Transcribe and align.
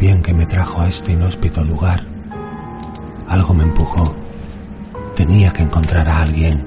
bien 0.00 0.22
qué 0.22 0.32
me 0.32 0.46
trajo 0.46 0.80
a 0.80 0.88
este 0.88 1.12
inhóspito 1.12 1.62
lugar. 1.62 2.02
Algo 3.28 3.52
me 3.52 3.64
empujó. 3.64 4.04
Tenía 5.14 5.50
que 5.50 5.62
encontrar 5.62 6.10
a 6.10 6.22
alguien. 6.22 6.64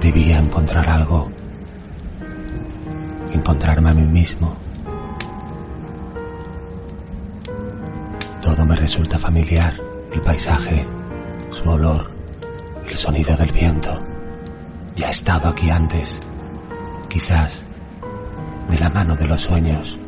Debía 0.00 0.38
encontrar 0.38 0.86
algo. 0.88 1.30
Encontrarme 3.32 3.90
a 3.90 3.94
mí 3.94 4.02
mismo. 4.02 4.52
Todo 8.42 8.66
me 8.66 8.74
resulta 8.74 9.16
familiar. 9.16 9.74
El 10.12 10.20
paisaje, 10.20 10.84
su 11.50 11.68
olor, 11.68 12.08
el 12.88 12.96
sonido 12.96 13.36
del 13.36 13.52
viento. 13.52 14.02
Ya 14.96 15.06
he 15.06 15.10
estado 15.10 15.48
aquí 15.50 15.70
antes. 15.70 16.18
Quizás 17.08 17.64
de 18.68 18.78
la 18.78 18.90
mano 18.90 19.14
de 19.14 19.26
los 19.26 19.40
sueños. 19.40 19.98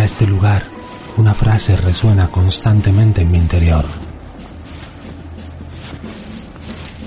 A 0.00 0.04
este 0.04 0.26
lugar, 0.26 0.64
una 1.18 1.34
frase 1.34 1.76
resuena 1.76 2.28
constantemente 2.28 3.20
en 3.20 3.30
mi 3.30 3.38
interior. 3.38 3.84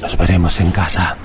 Nos 0.02 0.18
veremos 0.18 0.60
en 0.60 0.72
casa. 0.72 1.18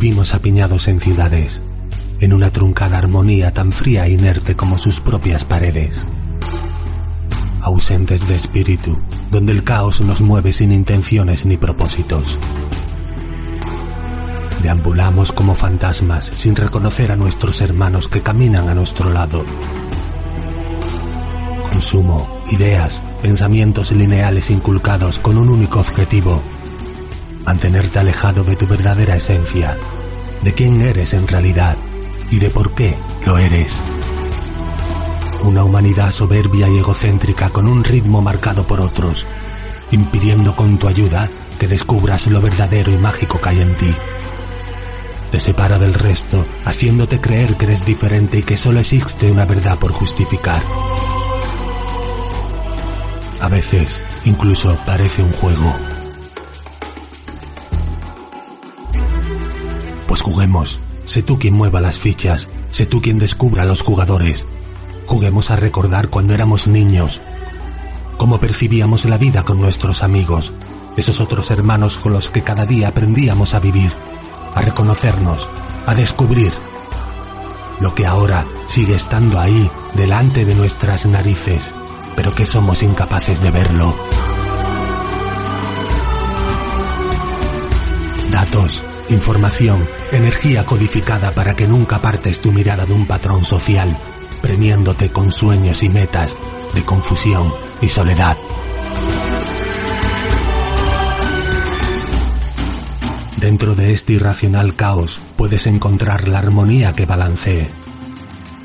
Vivimos 0.00 0.32
apiñados 0.32 0.88
en 0.88 0.98
ciudades, 0.98 1.60
en 2.20 2.32
una 2.32 2.48
truncada 2.48 2.96
armonía 2.96 3.52
tan 3.52 3.70
fría 3.70 4.06
e 4.06 4.12
inerte 4.12 4.56
como 4.56 4.78
sus 4.78 4.98
propias 4.98 5.44
paredes. 5.44 6.06
Ausentes 7.60 8.26
de 8.26 8.34
espíritu, 8.34 8.98
donde 9.30 9.52
el 9.52 9.62
caos 9.62 10.00
nos 10.00 10.22
mueve 10.22 10.54
sin 10.54 10.72
intenciones 10.72 11.44
ni 11.44 11.58
propósitos. 11.58 12.38
Deambulamos 14.62 15.32
como 15.32 15.54
fantasmas 15.54 16.32
sin 16.34 16.56
reconocer 16.56 17.12
a 17.12 17.16
nuestros 17.16 17.60
hermanos 17.60 18.08
que 18.08 18.22
caminan 18.22 18.70
a 18.70 18.74
nuestro 18.74 19.12
lado. 19.12 19.44
Consumo, 21.68 22.42
ideas, 22.50 23.02
pensamientos 23.20 23.92
lineales 23.92 24.48
inculcados 24.48 25.18
con 25.18 25.36
un 25.36 25.50
único 25.50 25.78
objetivo, 25.78 26.40
mantenerte 27.44 27.98
alejado 27.98 28.44
de 28.44 28.56
tu 28.56 28.66
verdadera 28.66 29.16
esencia, 29.16 29.76
de 30.42 30.54
quién 30.54 30.80
eres 30.80 31.12
en 31.14 31.26
realidad 31.26 31.76
y 32.30 32.38
de 32.38 32.50
por 32.50 32.74
qué 32.74 32.96
lo 33.24 33.38
eres. 33.38 33.78
Una 35.42 35.64
humanidad 35.64 36.10
soberbia 36.10 36.68
y 36.68 36.78
egocéntrica 36.78 37.50
con 37.50 37.66
un 37.66 37.82
ritmo 37.82 38.20
marcado 38.22 38.66
por 38.66 38.80
otros, 38.80 39.26
impidiendo 39.90 40.54
con 40.54 40.78
tu 40.78 40.88
ayuda 40.88 41.28
que 41.58 41.66
descubras 41.66 42.26
lo 42.26 42.40
verdadero 42.40 42.92
y 42.92 42.98
mágico 42.98 43.40
que 43.40 43.48
hay 43.48 43.60
en 43.60 43.74
ti. 43.76 43.94
Te 45.30 45.38
separa 45.38 45.78
del 45.78 45.94
resto, 45.94 46.44
haciéndote 46.64 47.20
creer 47.20 47.56
que 47.56 47.66
eres 47.66 47.84
diferente 47.84 48.38
y 48.38 48.42
que 48.42 48.56
solo 48.56 48.80
existe 48.80 49.30
una 49.30 49.44
verdad 49.44 49.78
por 49.78 49.92
justificar. 49.92 50.62
A 53.40 53.48
veces, 53.48 54.02
incluso 54.24 54.76
parece 54.84 55.22
un 55.22 55.32
juego. 55.32 55.99
Pues 60.10 60.22
juguemos. 60.22 60.80
Sé 61.04 61.22
tú 61.22 61.38
quien 61.38 61.54
mueva 61.54 61.80
las 61.80 62.00
fichas. 62.00 62.48
Sé 62.70 62.84
tú 62.84 63.00
quien 63.00 63.20
descubra 63.20 63.62
a 63.62 63.64
los 63.64 63.80
jugadores. 63.80 64.44
Juguemos 65.06 65.52
a 65.52 65.56
recordar 65.56 66.08
cuando 66.08 66.34
éramos 66.34 66.66
niños. 66.66 67.20
Cómo 68.16 68.40
percibíamos 68.40 69.04
la 69.04 69.18
vida 69.18 69.44
con 69.44 69.60
nuestros 69.60 70.02
amigos. 70.02 70.52
Esos 70.96 71.20
otros 71.20 71.52
hermanos 71.52 71.96
con 71.96 72.12
los 72.12 72.28
que 72.28 72.42
cada 72.42 72.66
día 72.66 72.88
aprendíamos 72.88 73.54
a 73.54 73.60
vivir. 73.60 73.92
A 74.52 74.60
reconocernos. 74.62 75.48
A 75.86 75.94
descubrir. 75.94 76.52
Lo 77.78 77.94
que 77.94 78.04
ahora 78.04 78.44
sigue 78.66 78.96
estando 78.96 79.38
ahí, 79.38 79.70
delante 79.94 80.44
de 80.44 80.56
nuestras 80.56 81.06
narices. 81.06 81.72
Pero 82.16 82.34
que 82.34 82.46
somos 82.46 82.82
incapaces 82.82 83.40
de 83.40 83.52
verlo. 83.52 83.94
Datos, 88.32 88.82
información, 89.14 89.86
energía 90.12 90.64
codificada 90.64 91.32
para 91.32 91.54
que 91.54 91.66
nunca 91.66 91.96
apartes 91.96 92.40
tu 92.40 92.52
mirada 92.52 92.86
de 92.86 92.92
un 92.92 93.06
patrón 93.06 93.44
social, 93.44 93.96
premiándote 94.40 95.10
con 95.10 95.32
sueños 95.32 95.82
y 95.82 95.88
metas 95.88 96.36
de 96.74 96.84
confusión 96.84 97.52
y 97.80 97.88
soledad. 97.88 98.36
Dentro 103.38 103.74
de 103.74 103.92
este 103.92 104.12
irracional 104.12 104.74
caos 104.76 105.20
puedes 105.36 105.66
encontrar 105.66 106.28
la 106.28 106.40
armonía 106.40 106.92
que 106.92 107.06
balancee, 107.06 107.68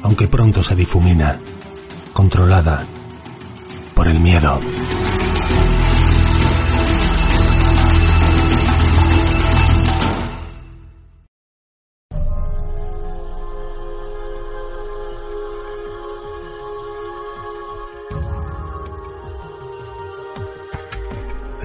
aunque 0.04 0.28
pronto 0.28 0.62
se 0.62 0.76
difumina, 0.76 1.40
controlada 2.12 2.86
por 3.94 4.08
el 4.08 4.20
miedo. 4.20 4.60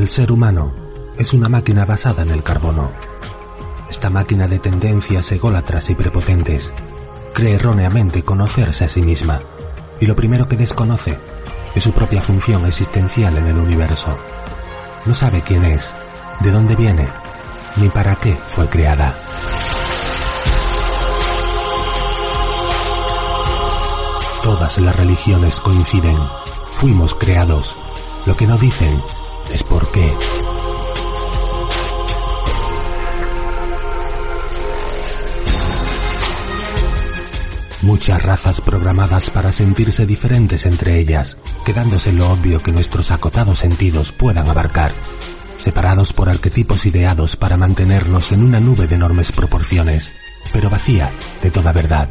El 0.00 0.08
ser 0.08 0.32
humano 0.32 0.73
es 1.19 1.35
una 1.35 1.50
máquina 1.50 1.85
basada 1.85 2.23
en 2.23 2.31
el 2.31 2.43
carbono. 2.43 2.91
Esta 3.91 4.08
máquina 4.08 4.47
de 4.47 4.58
tendencias 4.58 5.31
ególatras 5.31 5.91
y 5.91 5.94
prepotentes 5.94 6.73
cree 7.35 7.56
erróneamente 7.56 8.23
conocerse 8.23 8.87
a 8.87 8.88
sí 8.88 9.02
misma 9.02 9.41
y 10.00 10.06
lo 10.06 10.17
primero 10.17 10.49
que 10.49 10.56
desconoce 10.56 11.19
de 11.75 11.81
su 11.82 11.93
propia 11.93 12.23
función 12.23 12.64
existencial 12.64 13.37
en 13.37 13.49
el 13.49 13.58
universo. 13.58 14.17
No 15.05 15.12
sabe 15.12 15.43
quién 15.43 15.67
es, 15.67 15.93
de 16.41 16.50
dónde 16.50 16.76
viene, 16.76 17.06
ni 17.76 17.91
para 17.91 18.17
qué 18.17 18.38
fue 18.47 18.70
creada. 18.70 19.14
Todas 24.43 24.81
las 24.81 24.97
religiones 24.97 25.61
coinciden. 25.61 26.17
Fuimos 26.70 27.14
creados. 27.14 27.76
Lo 28.25 28.35
que 28.35 28.47
no 28.47 28.56
dicen 28.56 29.02
es 29.52 29.62
por 29.62 29.91
qué. 29.91 30.11
Muchas 37.82 38.23
razas 38.23 38.61
programadas 38.61 39.31
para 39.31 39.52
sentirse 39.52 40.05
diferentes 40.05 40.67
entre 40.67 40.99
ellas, 40.99 41.38
quedándose 41.64 42.12
lo 42.12 42.31
obvio 42.31 42.62
que 42.62 42.73
nuestros 42.73 43.11
acotados 43.11 43.61
sentidos 43.61 44.12
puedan 44.12 44.49
abarcar, 44.49 44.93
separados 45.56 46.12
por 46.12 46.29
arquetipos 46.29 46.85
ideados 46.85 47.37
para 47.37 47.56
mantenernos 47.56 48.32
en 48.32 48.44
una 48.44 48.61
nube 48.61 48.87
de 48.87 48.97
enormes 48.97 49.32
proporciones, 49.32 50.12
pero 50.52 50.69
vacía 50.69 51.11
de 51.43 51.50
toda 51.50 51.73
verdad. 51.73 52.11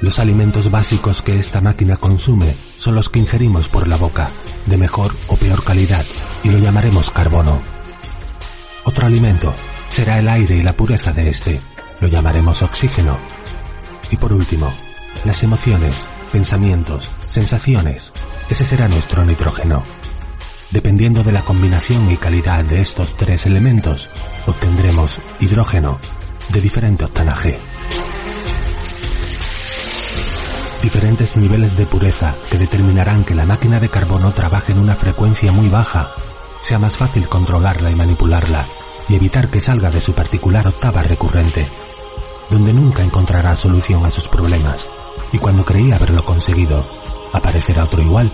Los 0.00 0.18
alimentos 0.18 0.70
básicos 0.70 1.22
que 1.22 1.36
esta 1.36 1.60
máquina 1.60 1.96
consume 1.96 2.56
son 2.76 2.94
los 2.94 3.08
que 3.08 3.18
ingerimos 3.18 3.68
por 3.68 3.86
la 3.86 3.96
boca, 3.96 4.30
de 4.66 4.78
mejor 4.78 5.14
o 5.28 5.36
peor 5.36 5.62
calidad, 5.62 6.04
y 6.42 6.50
lo 6.50 6.58
llamaremos 6.58 7.10
carbono. 7.10 7.60
Otro 8.84 9.06
alimento 9.06 9.54
será 9.88 10.18
el 10.18 10.28
aire 10.28 10.56
y 10.56 10.62
la 10.62 10.72
pureza 10.72 11.12
de 11.12 11.28
este, 11.28 11.60
lo 12.00 12.08
llamaremos 12.08 12.62
oxígeno 12.62 13.18
y 14.10 14.16
por 14.16 14.32
último, 14.32 14.72
las 15.24 15.42
emociones, 15.42 16.08
pensamientos, 16.32 17.10
sensaciones. 17.26 18.12
Ese 18.48 18.64
será 18.64 18.88
nuestro 18.88 19.24
nitrógeno. 19.24 19.82
Dependiendo 20.70 21.22
de 21.22 21.32
la 21.32 21.42
combinación 21.42 22.10
y 22.10 22.16
calidad 22.16 22.64
de 22.64 22.80
estos 22.80 23.16
tres 23.16 23.46
elementos, 23.46 24.08
obtendremos 24.46 25.20
hidrógeno 25.40 25.98
de 26.50 26.60
diferente 26.60 27.04
octanaje. 27.04 27.58
Diferentes 30.82 31.36
niveles 31.36 31.76
de 31.76 31.86
pureza 31.86 32.34
que 32.50 32.58
determinarán 32.58 33.24
que 33.24 33.34
la 33.34 33.46
máquina 33.46 33.78
de 33.80 33.90
carbono 33.90 34.32
trabaje 34.32 34.72
en 34.72 34.78
una 34.78 34.94
frecuencia 34.94 35.52
muy 35.52 35.68
baja, 35.68 36.12
sea 36.62 36.78
más 36.78 36.96
fácil 36.96 37.28
controlarla 37.28 37.90
y 37.90 37.94
manipularla, 37.94 38.66
y 39.08 39.16
evitar 39.16 39.48
que 39.48 39.60
salga 39.60 39.90
de 39.90 40.00
su 40.00 40.14
particular 40.14 40.66
octava 40.66 41.02
recurrente 41.02 41.68
donde 42.50 42.72
nunca 42.72 43.02
encontrará 43.02 43.54
solución 43.54 44.04
a 44.04 44.10
sus 44.10 44.28
problemas, 44.28 44.90
y 45.32 45.38
cuando 45.38 45.64
creía 45.64 45.96
haberlo 45.96 46.24
conseguido, 46.24 46.84
aparecerá 47.32 47.84
otro 47.84 48.02
igual, 48.02 48.32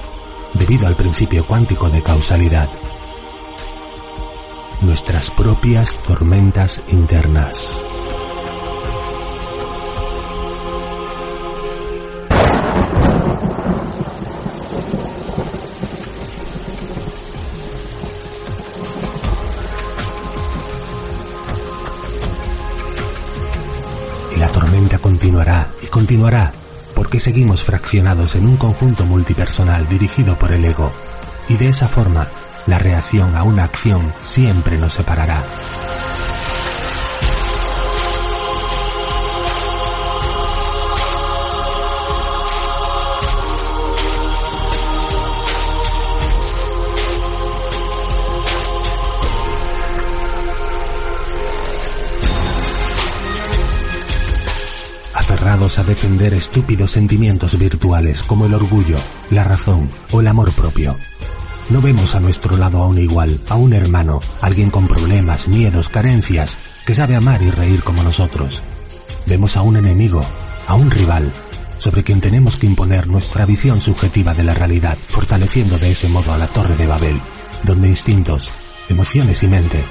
debido 0.55 0.87
al 0.87 0.97
principio 0.97 1.47
cuántico 1.47 1.91
de 1.91 2.03
causalidad. 2.03 2.69
Nuestras 4.81 5.31
propias 5.31 6.03
tormentas 6.03 6.83
internas. 6.89 7.83
Continuará 26.07 26.53
porque 26.95 27.19
seguimos 27.19 27.65
fraccionados 27.65 28.37
en 28.37 28.47
un 28.47 28.57
conjunto 28.57 29.05
multipersonal 29.05 29.89
dirigido 29.89 30.39
por 30.39 30.53
el 30.53 30.65
ego 30.65 30.93
y 31.49 31.57
de 31.57 31.67
esa 31.67 31.89
forma 31.89 32.29
la 32.69 32.79
reacción 32.79 33.35
a 33.35 33.43
una 33.43 33.65
acción 33.65 34.15
siempre 34.23 34.79
nos 34.79 34.93
separará. 34.93 35.43
A 55.57 55.85
defender 55.85 56.35
estúpidos 56.35 56.91
sentimientos 56.91 57.59
virtuales 57.59 58.23
como 58.23 58.45
el 58.45 58.53
orgullo, 58.53 58.99
la 59.31 59.43
razón 59.43 59.89
o 60.13 60.21
el 60.21 60.27
amor 60.27 60.53
propio. 60.55 60.95
No 61.71 61.81
vemos 61.81 62.15
a 62.15 62.21
nuestro 62.21 62.59
lado 62.59 62.83
a 62.83 62.87
un 62.87 62.99
igual, 62.99 63.41
a 63.49 63.57
un 63.57 63.73
hermano, 63.73 64.21
alguien 64.43 64.69
con 64.69 64.87
problemas, 64.87 65.49
miedos, 65.49 65.89
carencias, 65.89 66.59
que 66.85 66.95
sabe 66.95 67.17
amar 67.17 67.43
y 67.43 67.51
reír 67.51 67.83
como 67.83 68.03
nosotros. 68.03 68.63
Vemos 69.27 69.57
a 69.57 69.63
un 69.63 69.77
enemigo, 69.77 70.23
a 70.67 70.75
un 70.75 70.91
rival, 70.91 71.33
sobre 71.79 72.05
quien 72.05 72.21
tenemos 72.21 72.59
que 72.59 72.67
imponer 72.67 73.07
nuestra 73.07 73.47
visión 73.47 73.81
subjetiva 73.81 74.35
de 74.35 74.45
la 74.45 74.53
realidad, 74.53 74.99
fortaleciendo 75.09 75.79
de 75.79 75.93
ese 75.93 76.09
modo 76.09 76.35
a 76.35 76.39
la 76.39 76.49
Torre 76.49 76.77
de 76.77 76.87
Babel, 76.87 77.19
donde 77.63 77.89
instintos, 77.89 78.51
emociones 78.91 79.43
y 79.43 79.49
mente 79.49 79.83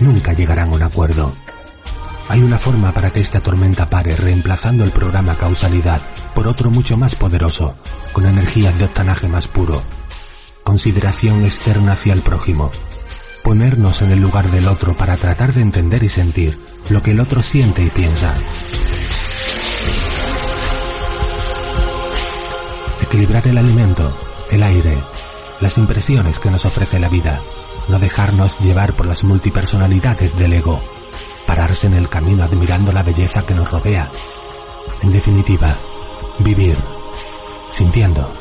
nunca 0.00 0.32
llegarán 0.32 0.70
a 0.70 0.76
un 0.76 0.82
acuerdo. 0.82 1.34
Hay 2.30 2.44
una 2.44 2.58
forma 2.58 2.92
para 2.92 3.10
que 3.10 3.18
esta 3.18 3.40
tormenta 3.40 3.90
pare 3.90 4.14
reemplazando 4.14 4.84
el 4.84 4.92
programa 4.92 5.34
causalidad 5.34 6.00
por 6.32 6.46
otro 6.46 6.70
mucho 6.70 6.96
más 6.96 7.16
poderoso, 7.16 7.74
con 8.12 8.24
energías 8.24 8.78
de 8.78 8.84
octanaje 8.84 9.26
más 9.26 9.48
puro. 9.48 9.82
Consideración 10.62 11.44
externa 11.44 11.94
hacia 11.94 12.12
el 12.12 12.22
prójimo. 12.22 12.70
Ponernos 13.42 14.00
en 14.02 14.12
el 14.12 14.20
lugar 14.20 14.48
del 14.48 14.68
otro 14.68 14.96
para 14.96 15.16
tratar 15.16 15.52
de 15.52 15.62
entender 15.62 16.04
y 16.04 16.08
sentir 16.08 16.56
lo 16.88 17.02
que 17.02 17.10
el 17.10 17.18
otro 17.18 17.42
siente 17.42 17.82
y 17.82 17.90
piensa. 17.90 18.32
Equilibrar 23.00 23.48
el 23.48 23.58
alimento, 23.58 24.16
el 24.52 24.62
aire, 24.62 25.02
las 25.58 25.78
impresiones 25.78 26.38
que 26.38 26.52
nos 26.52 26.64
ofrece 26.64 27.00
la 27.00 27.08
vida. 27.08 27.40
No 27.88 27.98
dejarnos 27.98 28.56
llevar 28.60 28.92
por 28.92 29.06
las 29.06 29.24
multipersonalidades 29.24 30.36
del 30.38 30.52
ego 30.52 30.80
pararse 31.50 31.88
en 31.88 31.94
el 31.94 32.08
camino 32.08 32.44
admirando 32.44 32.92
la 32.92 33.02
belleza 33.02 33.44
que 33.44 33.56
nos 33.56 33.68
rodea. 33.68 34.08
En 35.02 35.10
definitiva, 35.10 35.76
vivir, 36.38 36.78
sintiendo. 37.68 38.39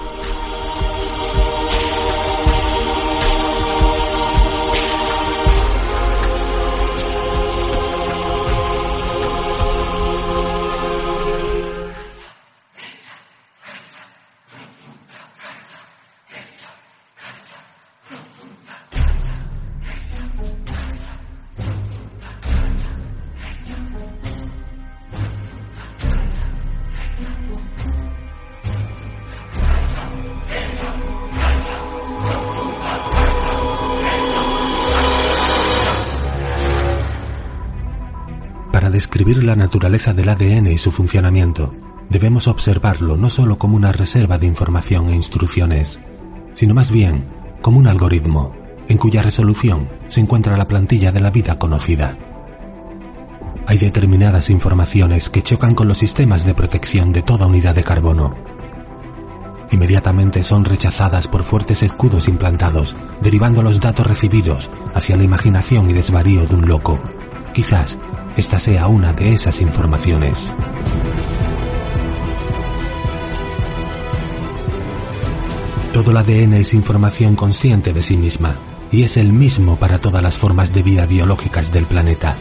Describir 39.29 39.48
la 39.48 39.55
naturaleza 39.55 40.12
del 40.12 40.29
ADN 40.29 40.71
y 40.71 40.79
su 40.79 40.91
funcionamiento, 40.91 41.71
debemos 42.09 42.48
observarlo 42.48 43.15
no 43.15 43.29
solo 43.29 43.59
como 43.59 43.75
una 43.75 43.91
reserva 43.91 44.39
de 44.39 44.48
información 44.48 45.09
e 45.09 45.15
instrucciones, 45.15 46.00
sino 46.55 46.74
más 46.74 46.89
bien 46.89 47.25
como 47.62 47.77
un 47.77 47.88
algoritmo 47.88 48.55
en 48.88 48.98
cuya 48.98 49.21
resolución 49.21 49.88
se 50.07 50.21
encuentra 50.21 50.57
la 50.57 50.65
plantilla 50.65 51.12
de 51.12 51.19
la 51.19 51.29
vida 51.29 51.59
conocida. 51.59 52.17
Hay 53.67 53.77
determinadas 53.77 54.50
informaciones 54.50 55.29
que 55.29 55.43
chocan 55.43 55.75
con 55.75 55.88
los 55.88 56.00
sistemas 56.00 56.43
de 56.43 56.55
protección 56.55 57.13
de 57.13 57.21
toda 57.21 57.45
unidad 57.45 57.75
de 57.75 57.83
carbono. 57.83 58.33
Inmediatamente 59.69 60.43
son 60.43 60.65
rechazadas 60.65 61.27
por 61.27 61.43
fuertes 61.43 61.83
escudos 61.83 62.27
implantados, 62.27 62.95
derivando 63.21 63.62
los 63.62 63.79
datos 63.79 64.07
recibidos 64.07 64.71
hacia 64.95 65.17
la 65.17 65.24
imaginación 65.24 65.88
y 65.88 65.93
desvarío 65.93 66.48
de 66.48 66.55
un 66.55 66.67
loco, 66.67 67.00
quizás 67.53 67.95
esta 68.39 68.58
sea 68.58 68.88
una 68.88 69.12
de 69.12 69.34
esas 69.34 69.60
informaciones. 69.60 70.55
Todo 75.91 76.12
el 76.12 76.17
ADN 76.17 76.53
es 76.53 76.74
información 76.74 77.36
consciente 77.36 77.91
de 77.91 78.01
sí 78.01 78.15
misma 78.15 78.55
y 78.93 79.03
es 79.03 79.17
el 79.17 79.34
mismo 79.34 79.75
para 79.75 80.00
todas 80.00 80.24
las 80.24 80.38
formas 80.38 80.72
de 80.72 80.84
vida 80.84 81.05
biológicas 81.05 81.69
del 81.74 81.86
planeta. 81.86 82.38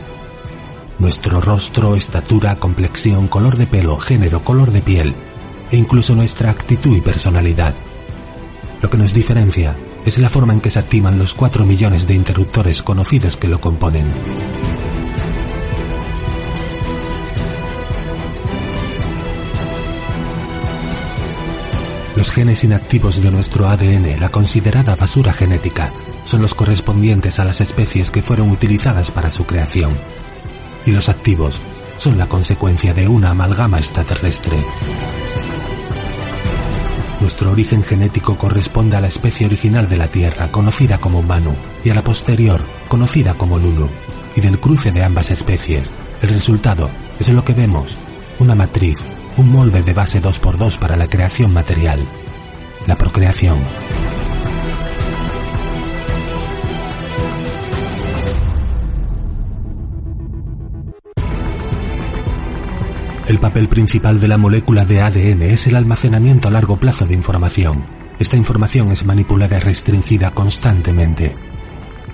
Nuestro 1.01 1.41
rostro, 1.41 1.97
estatura, 1.97 2.55
complexión, 2.57 3.27
color 3.27 3.57
de 3.57 3.67
pelo, 3.67 3.99
género, 3.99 4.45
color 4.45 4.71
de 4.71 4.83
piel 4.83 5.17
e 5.73 5.77
incluso 5.77 6.15
nuestra 6.15 6.51
actitud 6.51 6.97
y 6.97 7.01
personalidad. 7.01 7.75
Lo 8.81 8.89
que 8.89 8.99
nos 8.99 9.13
diferencia 9.13 9.77
es 10.07 10.19
la 10.19 10.31
forma 10.31 10.53
en 10.53 10.61
que 10.61 10.71
se 10.71 10.79
activan 10.79 11.19
los 11.19 11.35
4 11.35 11.67
millones 11.67 12.07
de 12.07 12.15
interruptores 12.15 12.85
conocidos 12.85 13.37
que 13.37 13.49
lo 13.49 13.61
componen. 13.61 14.88
Los 22.19 22.33
genes 22.33 22.65
inactivos 22.65 23.23
de 23.23 23.31
nuestro 23.31 23.69
ADN, 23.69 24.19
la 24.19 24.29
considerada 24.29 24.97
basura 24.97 25.33
genética, 25.33 25.93
son 26.25 26.43
los 26.43 26.53
correspondientes 26.53 27.39
a 27.39 27.45
las 27.45 27.61
especies 27.61 28.11
que 28.11 28.23
fueron 28.23 28.51
utilizadas 28.51 29.13
para 29.13 29.31
su 29.31 29.47
creación. 29.47 29.97
Y 30.85 30.91
los 30.91 31.09
activos 31.09 31.61
son 31.97 32.19
la 32.19 32.27
consecuencia 32.27 32.93
de 32.93 33.07
una 33.07 33.31
amalgama 33.31 33.79
extraterrestre. 33.79 34.67
Nuestro 37.21 37.53
origen 37.53 37.85
genético 37.85 38.37
corresponde 38.37 38.97
a 38.97 39.01
la 39.01 39.07
especie 39.07 39.47
original 39.47 39.89
de 39.89 39.99
la 39.99 40.09
Tierra, 40.09 40.51
conocida 40.51 40.99
como 40.99 41.23
Manu, 41.23 41.55
y 41.85 41.91
a 41.91 41.95
la 41.95 42.03
posterior, 42.03 42.65
conocida 42.89 43.35
como 43.35 43.61
Lulu. 43.61 43.89
Y 44.35 44.41
del 44.41 44.59
cruce 44.59 44.91
de 44.91 45.05
ambas 45.05 45.31
especies, 45.31 45.89
el 46.21 46.31
resultado 46.31 46.91
es 47.21 47.29
lo 47.29 47.45
que 47.45 47.55
vemos, 47.55 47.97
una 48.41 48.55
matriz, 48.55 49.05
un 49.37 49.51
molde 49.51 49.83
de 49.83 49.93
base 49.93 50.23
2x2 50.23 50.79
para 50.79 50.97
la 50.97 51.09
creación 51.09 51.53
material, 51.53 52.01
la 52.87 52.97
procreación. 52.97 53.59
El 63.27 63.39
papel 63.41 63.69
principal 63.69 64.21
de 64.21 64.29
la 64.29 64.39
molécula 64.39 64.85
de 64.85 65.03
ADN 65.03 65.43
es 65.43 65.67
el 65.67 65.77
almacenamiento 65.77 66.49
a 66.49 66.51
largo 66.51 66.79
plazo 66.79 67.05
de 67.05 67.13
información. 67.13 67.85
Esta 68.19 68.39
información 68.39 68.91
es 68.91 69.05
manipulada 69.05 69.59
y 69.59 69.61
restringida 69.61 70.31
constantemente. 70.31 71.37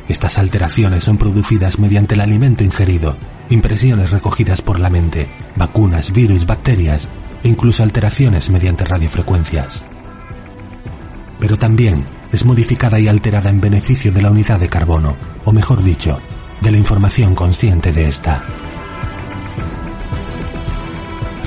Estas 0.08 0.38
alteraciones 0.38 1.04
son 1.04 1.16
producidas 1.16 1.78
mediante 1.78 2.14
el 2.14 2.20
alimento 2.20 2.62
ingerido, 2.62 3.16
impresiones 3.48 4.10
recogidas 4.10 4.60
por 4.60 4.78
la 4.78 4.90
mente, 4.90 5.30
vacunas, 5.56 6.12
virus, 6.12 6.46
bacterias 6.46 7.08
e 7.42 7.48
incluso 7.48 7.82
alteraciones 7.82 8.50
mediante 8.50 8.84
radiofrecuencias. 8.84 9.84
Pero 11.38 11.56
también 11.56 12.04
es 12.32 12.44
modificada 12.44 12.98
y 12.98 13.08
alterada 13.08 13.50
en 13.50 13.60
beneficio 13.60 14.12
de 14.12 14.22
la 14.22 14.30
unidad 14.30 14.60
de 14.60 14.68
carbono, 14.68 15.16
o 15.44 15.52
mejor 15.52 15.82
dicho, 15.82 16.18
de 16.60 16.70
la 16.70 16.78
información 16.78 17.34
consciente 17.34 17.92
de 17.92 18.08
esta 18.08 18.44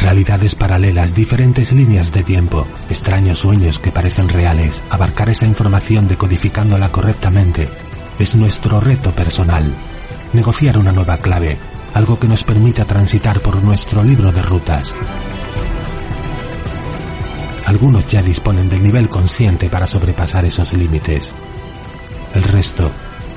realidades 0.07 0.55
paralelas, 0.55 1.13
diferentes 1.13 1.73
líneas 1.73 2.13
de 2.13 2.23
tiempo, 2.23 2.65
extraños 2.89 3.39
sueños 3.39 3.77
que 3.77 3.91
parecen 3.91 4.29
reales, 4.29 4.81
abarcar 4.89 5.27
esa 5.29 5.45
información 5.45 6.07
decodificándola 6.07 6.89
correctamente, 6.93 7.67
es 8.19 8.35
nuestro 8.35 8.79
reto 8.79 9.11
personal. 9.13 9.73
Negociar 10.33 10.77
una 10.77 10.91
nueva 10.91 11.17
clave, 11.17 11.57
algo 11.93 12.19
que 12.19 12.27
nos 12.27 12.43
permita 12.43 12.85
transitar 12.85 13.39
por 13.39 13.63
nuestro 13.63 14.03
libro 14.03 14.31
de 14.31 14.41
rutas. 14.41 14.93
Algunos 17.65 18.07
ya 18.07 18.21
disponen 18.21 18.69
del 18.69 18.81
nivel 18.81 19.09
consciente 19.09 19.69
para 19.69 19.87
sobrepasar 19.87 20.45
esos 20.45 20.73
límites. 20.73 21.31
El 22.33 22.43
resto, 22.43 22.91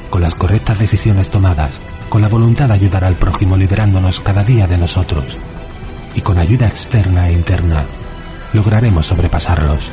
con 0.08 0.22
las 0.22 0.34
correctas 0.34 0.78
decisiones 0.78 1.28
tomadas, 1.28 1.80
con 2.08 2.22
la 2.22 2.28
voluntad 2.28 2.68
de 2.68 2.74
ayudar 2.74 3.04
al 3.04 3.16
prójimo 3.16 3.56
liberándonos 3.56 4.20
cada 4.20 4.44
día 4.44 4.66
de 4.66 4.78
nosotros, 4.78 5.38
y 6.14 6.20
con 6.20 6.38
ayuda 6.38 6.66
externa 6.66 7.28
e 7.28 7.32
interna 7.32 7.86
lograremos 8.52 9.06
sobrepasarlos. 9.06 9.90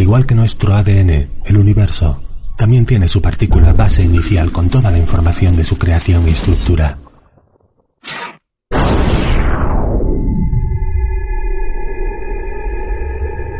Igual 0.00 0.26
que 0.26 0.34
nuestro 0.34 0.74
ADN, 0.74 1.28
el 1.44 1.56
universo, 1.56 2.22
también 2.56 2.86
tiene 2.86 3.08
su 3.08 3.20
partícula 3.20 3.72
base 3.72 4.02
inicial 4.02 4.52
con 4.52 4.68
toda 4.68 4.90
la 4.90 4.98
información 4.98 5.56
de 5.56 5.64
su 5.64 5.76
creación 5.76 6.26
y 6.28 6.30
estructura. 6.30 6.98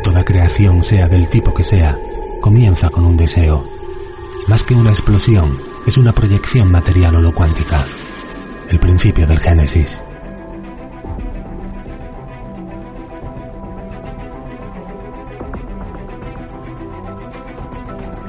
Toda 0.02 0.24
creación, 0.24 0.82
sea 0.82 1.06
del 1.06 1.28
tipo 1.28 1.52
que 1.52 1.64
sea, 1.64 1.98
comienza 2.40 2.90
con 2.90 3.04
un 3.04 3.16
deseo. 3.16 3.64
Más 4.48 4.62
que 4.64 4.74
una 4.74 4.90
explosión, 4.90 5.58
es 5.86 5.96
una 5.96 6.12
proyección 6.12 6.70
material 6.70 7.16
o 7.16 7.20
lo 7.20 7.34
cuántica. 7.34 7.84
El 8.68 8.78
principio 8.78 9.26
del 9.26 9.40
Génesis. 9.40 10.02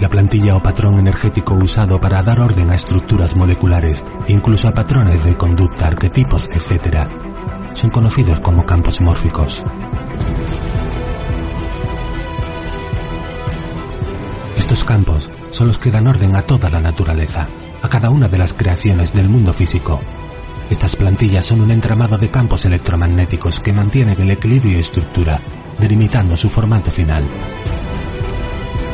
La 0.04 0.10
plantilla 0.10 0.58
o 0.58 0.62
patrón 0.62 1.00
energético 1.00 1.56
usado 1.56 1.98
para 1.98 2.22
dar 2.22 2.38
orden 2.42 2.70
a 2.70 2.76
estructuras 2.76 3.38
moleculares 3.38 4.04
incluso 4.28 4.68
a 4.68 4.74
patrones 4.74 5.24
de 5.24 5.38
conducta, 5.38 5.88
arquetipos, 5.88 6.46
etc., 6.52 7.08
son 7.74 7.90
conocidos 7.90 8.42
como 8.42 8.66
campos 8.66 9.00
mórficos. 9.00 9.64
Estos 14.58 14.84
campos 14.84 15.30
son 15.52 15.70
los 15.70 15.78
que 15.78 15.90
dan 15.90 16.06
orden 16.06 16.36
a 16.36 16.42
toda 16.42 16.70
la 16.70 16.82
naturaleza, 16.82 17.48
a 17.82 17.88
cada 17.88 18.10
una 18.10 18.28
de 18.28 18.40
las 18.40 18.54
creaciones 18.54 19.14
del 19.14 19.30
mundo 19.30 19.54
físico. 19.54 20.02
Estas 20.70 20.98
plantillas 20.98 21.46
son 21.46 21.62
un 21.62 21.72
entramado 21.72 22.18
de 22.18 22.28
campos 22.28 22.66
electromagnéticos 22.66 23.62
que 23.62 23.72
mantienen 23.72 24.20
el 24.20 24.32
equilibrio 24.32 24.76
y 24.76 24.82
estructura, 24.82 25.40
delimitando 25.80 26.36
su 26.36 26.50
formato 26.50 26.92
final 26.92 27.24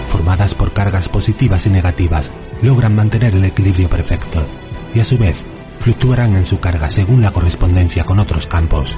formadas 0.09 0.55
por 0.55 0.73
cargas 0.73 1.07
positivas 1.07 1.65
y 1.67 1.69
negativas, 1.69 2.31
logran 2.61 2.95
mantener 2.95 3.35
el 3.35 3.45
equilibrio 3.45 3.87
perfecto 3.89 4.45
y 4.93 4.99
a 4.99 5.05
su 5.05 5.17
vez 5.17 5.45
fluctuarán 5.79 6.35
en 6.35 6.45
su 6.45 6.59
carga 6.59 6.89
según 6.89 7.21
la 7.21 7.31
correspondencia 7.31 8.03
con 8.03 8.19
otros 8.19 8.47
campos. 8.47 8.93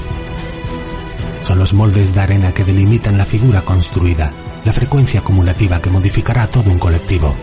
Son 1.43 1.59
los 1.59 1.73
moldes 1.73 2.13
de 2.15 2.21
arena 2.21 2.53
que 2.53 2.63
delimitan 2.63 3.17
la 3.17 3.25
figura 3.25 3.61
construida, 3.61 4.33
la 4.63 4.73
frecuencia 4.73 5.19
acumulativa 5.19 5.81
que 5.81 5.89
modificará 5.89 6.47
todo 6.47 6.71
un 6.71 6.79
colectivo, 6.79 7.35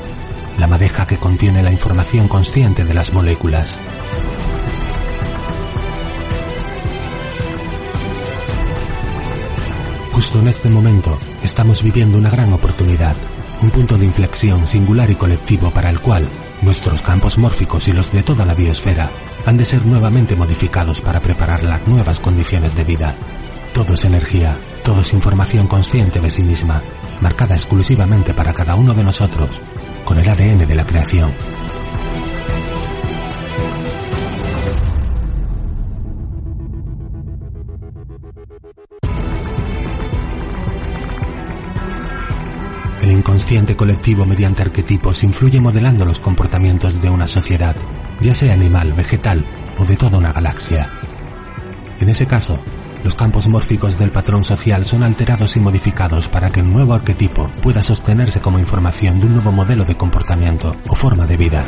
la 0.58 0.66
madeja 0.66 1.06
que 1.06 1.18
contiene 1.18 1.62
la 1.62 1.70
información 1.70 2.26
consciente 2.26 2.84
de 2.84 2.94
las 2.94 3.12
moléculas. 3.12 3.80
Justo 10.12 10.40
en 10.40 10.48
este 10.48 10.68
momento 10.68 11.16
estamos 11.44 11.82
viviendo 11.82 12.18
una 12.18 12.30
gran 12.30 12.52
oportunidad 12.52 13.16
un 13.62 13.70
punto 13.70 13.96
de 13.96 14.04
inflexión 14.04 14.66
singular 14.66 15.10
y 15.10 15.14
colectivo 15.14 15.70
para 15.70 15.90
el 15.90 16.00
cual 16.00 16.28
nuestros 16.62 17.02
campos 17.02 17.38
mórficos 17.38 17.88
y 17.88 17.92
los 17.92 18.12
de 18.12 18.22
toda 18.22 18.44
la 18.44 18.54
biosfera 18.54 19.10
han 19.46 19.56
de 19.56 19.64
ser 19.64 19.84
nuevamente 19.86 20.36
modificados 20.36 21.00
para 21.00 21.20
preparar 21.20 21.62
las 21.62 21.86
nuevas 21.86 22.20
condiciones 22.20 22.74
de 22.74 22.84
vida. 22.84 23.14
Todo 23.72 23.94
es 23.94 24.04
energía, 24.04 24.56
todo 24.82 25.02
es 25.02 25.12
información 25.12 25.66
consciente 25.66 26.20
de 26.20 26.30
sí 26.30 26.42
misma, 26.42 26.82
marcada 27.20 27.54
exclusivamente 27.54 28.34
para 28.34 28.52
cada 28.52 28.74
uno 28.74 28.94
de 28.94 29.04
nosotros, 29.04 29.60
con 30.04 30.18
el 30.18 30.28
ADN 30.28 30.66
de 30.66 30.74
la 30.74 30.84
creación. 30.84 31.32
El 43.08 43.16
inconsciente 43.16 43.74
colectivo 43.74 44.26
mediante 44.26 44.60
arquetipos 44.60 45.24
influye 45.24 45.62
modelando 45.62 46.04
los 46.04 46.20
comportamientos 46.20 47.00
de 47.00 47.08
una 47.08 47.26
sociedad, 47.26 47.74
ya 48.20 48.34
sea 48.34 48.52
animal, 48.52 48.92
vegetal 48.92 49.46
o 49.78 49.86
de 49.86 49.96
toda 49.96 50.18
una 50.18 50.30
galaxia. 50.30 50.90
En 52.00 52.10
ese 52.10 52.26
caso, 52.26 52.58
los 53.02 53.16
campos 53.16 53.48
mórficos 53.48 53.98
del 53.98 54.10
patrón 54.10 54.44
social 54.44 54.84
son 54.84 55.04
alterados 55.04 55.56
y 55.56 55.60
modificados 55.60 56.28
para 56.28 56.50
que 56.50 56.60
un 56.60 56.70
nuevo 56.70 56.92
arquetipo 56.92 57.48
pueda 57.62 57.80
sostenerse 57.80 58.42
como 58.42 58.58
información 58.58 59.18
de 59.20 59.26
un 59.26 59.32
nuevo 59.32 59.52
modelo 59.52 59.86
de 59.86 59.96
comportamiento 59.96 60.76
o 60.86 60.94
forma 60.94 61.26
de 61.26 61.36
vida. 61.38 61.64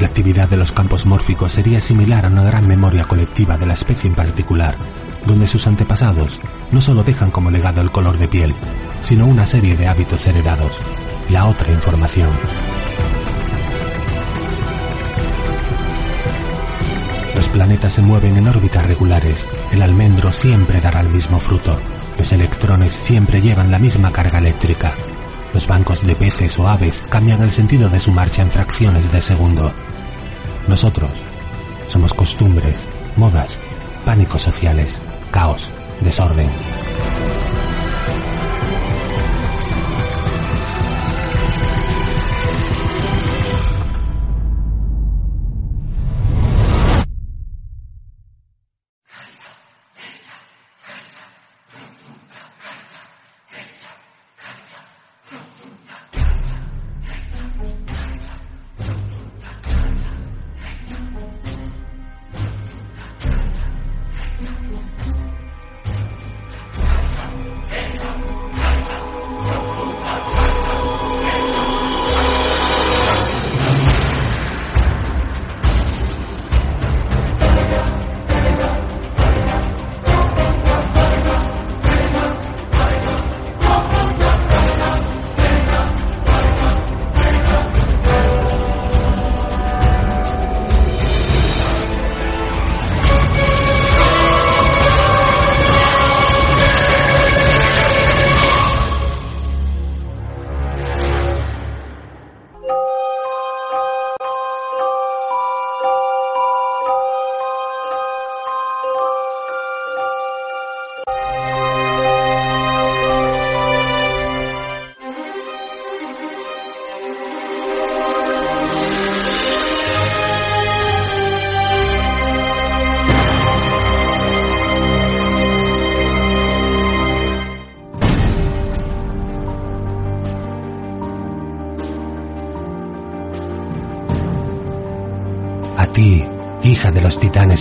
La 0.00 0.06
actividad 0.06 0.48
de 0.48 0.56
los 0.56 0.72
campos 0.72 1.04
mórficos 1.04 1.52
sería 1.52 1.82
similar 1.82 2.24
a 2.24 2.28
una 2.28 2.42
gran 2.42 2.66
memoria 2.66 3.04
colectiva 3.04 3.58
de 3.58 3.66
la 3.66 3.74
especie 3.74 4.08
en 4.08 4.16
particular, 4.16 4.78
donde 5.26 5.46
sus 5.46 5.66
antepasados 5.66 6.40
no 6.70 6.80
solo 6.80 7.02
dejan 7.02 7.30
como 7.30 7.50
legado 7.50 7.80
el 7.80 7.90
color 7.90 8.18
de 8.18 8.28
piel, 8.28 8.54
sino 9.02 9.26
una 9.26 9.46
serie 9.46 9.76
de 9.76 9.88
hábitos 9.88 10.26
heredados, 10.26 10.72
la 11.28 11.46
otra 11.46 11.72
información. 11.72 12.30
Los 17.36 17.48
planetas 17.50 17.92
se 17.92 18.00
mueven 18.00 18.38
en 18.38 18.48
órbitas 18.48 18.82
regulares. 18.86 19.46
El 19.70 19.82
almendro 19.82 20.32
siempre 20.32 20.80
dará 20.80 21.00
el 21.00 21.10
mismo 21.10 21.38
fruto. 21.38 21.78
Los 22.16 22.32
electrones 22.32 22.94
siempre 22.94 23.42
llevan 23.42 23.70
la 23.70 23.78
misma 23.78 24.10
carga 24.10 24.38
eléctrica. 24.38 24.94
Los 25.52 25.66
bancos 25.66 26.02
de 26.02 26.16
peces 26.16 26.58
o 26.58 26.66
aves 26.66 27.04
cambian 27.10 27.42
el 27.42 27.50
sentido 27.50 27.90
de 27.90 28.00
su 28.00 28.10
marcha 28.10 28.40
en 28.40 28.50
fracciones 28.50 29.12
de 29.12 29.20
segundo. 29.20 29.70
Nosotros 30.66 31.10
somos 31.88 32.14
costumbres, 32.14 32.82
modas, 33.16 33.58
pánicos 34.06 34.40
sociales, 34.40 34.98
caos, 35.36 35.68
desorden. 36.00 36.48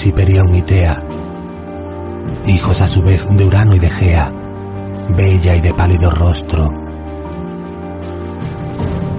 Hiperión 0.03 0.53
y 0.53 0.63
hijos 2.51 2.81
a 2.81 2.87
su 2.87 3.01
vez 3.01 3.25
de 3.29 3.45
Urano 3.45 3.75
y 3.75 3.79
de 3.79 3.89
Gea, 3.89 4.31
bella 5.15 5.55
y 5.55 5.61
de 5.61 5.73
pálido 5.73 6.11
rostro. 6.11 6.69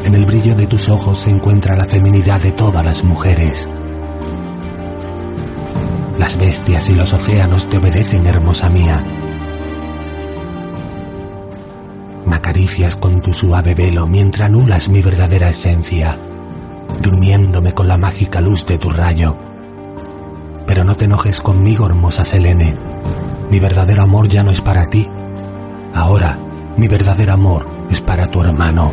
En 0.04 0.14
el 0.14 0.26
brillo 0.26 0.54
de 0.54 0.66
tus 0.66 0.88
ojos 0.88 1.20
se 1.20 1.30
encuentra 1.30 1.76
la 1.76 1.86
feminidad 1.86 2.40
de 2.42 2.52
todas 2.52 2.84
las 2.84 3.02
mujeres. 3.04 3.68
Las 6.18 6.36
bestias 6.36 6.90
y 6.90 6.94
los 6.94 7.12
océanos 7.12 7.68
te 7.68 7.78
obedecen, 7.78 8.26
hermosa 8.26 8.68
mía. 8.68 9.02
Me 12.26 12.36
acaricias 12.36 12.96
con 12.96 13.20
tu 13.20 13.32
suave 13.32 13.74
velo 13.74 14.06
mientras 14.06 14.48
anulas 14.48 14.88
mi 14.88 15.00
verdadera 15.00 15.48
esencia, 15.48 16.18
durmiéndome 17.00 17.72
con 17.72 17.88
la 17.88 17.96
mágica 17.96 18.40
luz 18.40 18.66
de 18.66 18.78
tu 18.78 18.90
rayo 18.90 19.45
pero 20.76 20.84
no 20.84 20.94
te 20.94 21.06
enojes 21.06 21.40
conmigo, 21.40 21.86
hermosa 21.86 22.22
Selene. 22.22 22.76
Mi 23.50 23.58
verdadero 23.58 24.02
amor 24.02 24.28
ya 24.28 24.42
no 24.42 24.50
es 24.50 24.60
para 24.60 24.84
ti. 24.90 25.08
Ahora, 25.94 26.38
mi 26.76 26.86
verdadero 26.86 27.32
amor 27.32 27.86
es 27.88 28.02
para 28.02 28.30
tu 28.30 28.42
hermano. 28.42 28.92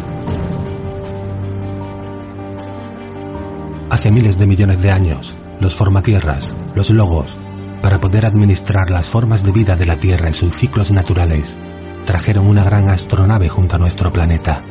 Hace 3.89 4.13
miles 4.13 4.37
de 4.37 4.47
millones 4.47 4.81
de 4.81 4.91
años, 4.91 5.35
los 5.59 5.75
formatierras, 5.75 6.55
los 6.73 6.89
logos, 6.89 7.37
para 7.81 7.99
poder 7.99 8.25
administrar 8.27 8.89
las 8.89 9.09
formas 9.09 9.43
de 9.43 9.51
vida 9.51 9.75
de 9.75 9.85
la 9.85 9.97
Tierra 9.97 10.27
en 10.27 10.33
sus 10.33 10.55
ciclos 10.55 10.89
naturales, 10.89 11.57
trajeron 12.05 12.47
una 12.47 12.63
gran 12.63 12.87
astronave 12.87 13.49
junto 13.49 13.75
a 13.75 13.79
nuestro 13.79 14.13
planeta. 14.13 14.63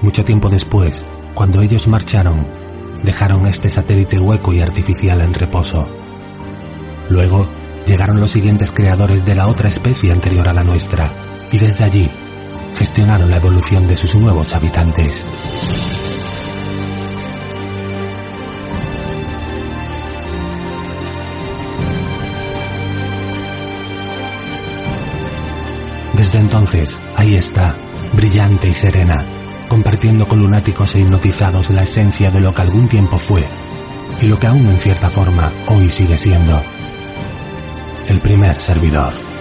Mucho 0.00 0.24
tiempo 0.24 0.50
después, 0.50 1.04
cuando 1.36 1.62
ellos 1.62 1.86
marcharon, 1.86 2.48
dejaron 3.04 3.46
este 3.46 3.68
satélite 3.68 4.18
hueco 4.18 4.52
y 4.52 4.58
artificial 4.58 5.20
en 5.20 5.34
reposo. 5.34 6.01
Luego 7.12 7.46
llegaron 7.86 8.18
los 8.18 8.30
siguientes 8.30 8.72
creadores 8.72 9.22
de 9.26 9.34
la 9.34 9.46
otra 9.46 9.68
especie 9.68 10.10
anterior 10.10 10.48
a 10.48 10.54
la 10.54 10.64
nuestra, 10.64 11.12
y 11.52 11.58
desde 11.58 11.84
allí 11.84 12.10
gestionaron 12.74 13.28
la 13.28 13.36
evolución 13.36 13.86
de 13.86 13.98
sus 13.98 14.16
nuevos 14.16 14.54
habitantes. 14.54 15.22
Desde 26.14 26.38
entonces, 26.38 26.98
ahí 27.16 27.34
está, 27.34 27.74
brillante 28.14 28.68
y 28.68 28.74
serena, 28.74 29.26
compartiendo 29.68 30.26
con 30.26 30.38
lunáticos 30.38 30.94
e 30.94 31.00
hipnotizados 31.00 31.68
la 31.68 31.82
esencia 31.82 32.30
de 32.30 32.40
lo 32.40 32.54
que 32.54 32.62
algún 32.62 32.88
tiempo 32.88 33.18
fue 33.18 33.46
y 34.22 34.26
lo 34.28 34.38
que 34.38 34.46
aún 34.46 34.66
en 34.66 34.78
cierta 34.78 35.10
forma 35.10 35.52
hoy 35.66 35.90
sigue 35.90 36.16
siendo 36.16 36.62
el 38.12 38.20
primer 38.20 38.60
servidor. 38.60 39.31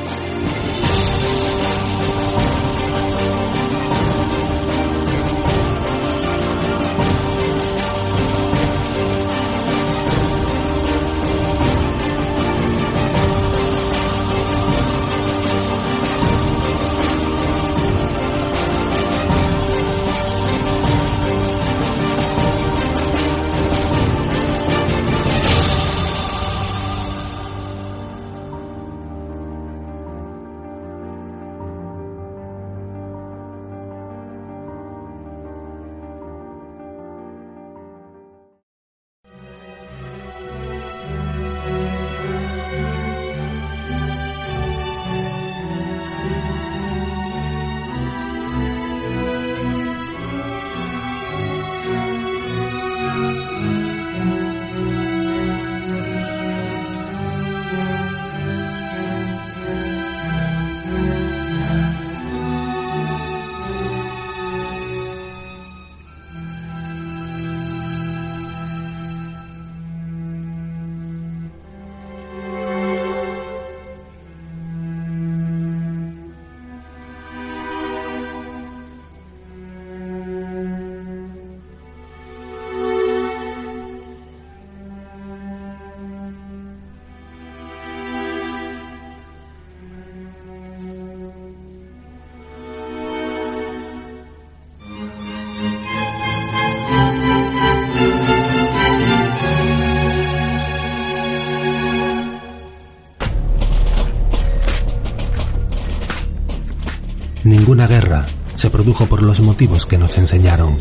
Guerra 107.88 108.26
se 108.56 108.70
produjo 108.70 109.08
por 109.08 109.22
los 109.22 109.42
motivos 109.42 109.86
que 109.86 109.98
nos 109.98 110.18
enseñaron. 110.18 110.78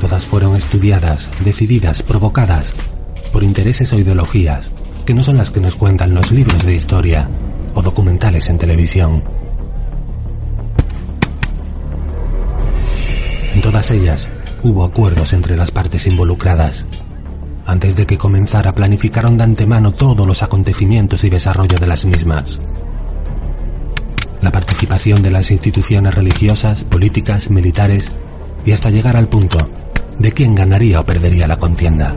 Todas 0.00 0.26
fueron 0.26 0.56
estudiadas, 0.56 1.28
decididas, 1.44 2.02
provocadas 2.02 2.74
por 3.32 3.42
intereses 3.42 3.92
o 3.92 3.98
ideologías 3.98 4.70
que 5.04 5.14
no 5.14 5.22
son 5.22 5.36
las 5.36 5.50
que 5.50 5.60
nos 5.60 5.76
cuentan 5.76 6.14
los 6.14 6.32
libros 6.32 6.64
de 6.64 6.74
historia 6.74 7.28
o 7.74 7.82
documentales 7.82 8.48
en 8.48 8.58
televisión. 8.58 9.22
En 13.54 13.60
todas 13.60 13.90
ellas 13.90 14.28
hubo 14.62 14.84
acuerdos 14.84 15.32
entre 15.32 15.56
las 15.56 15.70
partes 15.70 16.06
involucradas. 16.06 16.84
Antes 17.64 17.96
de 17.96 18.06
que 18.06 18.18
comenzara 18.18 18.74
planificaron 18.74 19.38
de 19.38 19.44
antemano 19.44 19.92
todos 19.92 20.26
los 20.26 20.42
acontecimientos 20.42 21.24
y 21.24 21.30
desarrollo 21.30 21.78
de 21.78 21.86
las 21.86 22.04
mismas. 22.04 22.60
La 24.46 24.52
participación 24.52 25.22
de 25.22 25.32
las 25.32 25.50
instituciones 25.50 26.14
religiosas, 26.14 26.84
políticas, 26.84 27.50
militares 27.50 28.12
y 28.64 28.70
hasta 28.70 28.90
llegar 28.90 29.16
al 29.16 29.26
punto 29.26 29.58
de 30.20 30.30
quién 30.30 30.54
ganaría 30.54 31.00
o 31.00 31.04
perdería 31.04 31.48
la 31.48 31.58
contienda. 31.58 32.14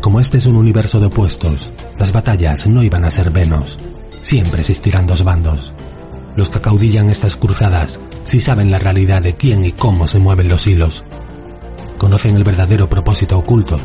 Como 0.00 0.18
este 0.18 0.38
es 0.38 0.46
un 0.46 0.56
universo 0.56 0.98
de 0.98 1.08
opuestos, 1.08 1.70
las 1.98 2.12
batallas 2.12 2.66
no 2.66 2.82
iban 2.82 3.04
a 3.04 3.10
ser 3.10 3.30
venos. 3.30 3.76
Siempre 4.22 4.62
existirán 4.62 5.04
dos 5.04 5.24
bandos. 5.24 5.74
Los 6.34 6.48
que 6.48 6.62
caudillan 6.62 7.10
estas 7.10 7.36
cruzadas 7.36 8.00
sí 8.24 8.40
saben 8.40 8.70
la 8.70 8.78
realidad 8.78 9.20
de 9.20 9.34
quién 9.34 9.62
y 9.62 9.72
cómo 9.72 10.06
se 10.06 10.18
mueven 10.18 10.48
los 10.48 10.66
hilos. 10.66 11.04
Conocen 11.98 12.34
el 12.36 12.44
verdadero 12.44 12.88
propósito 12.88 13.36
oculto 13.36 13.76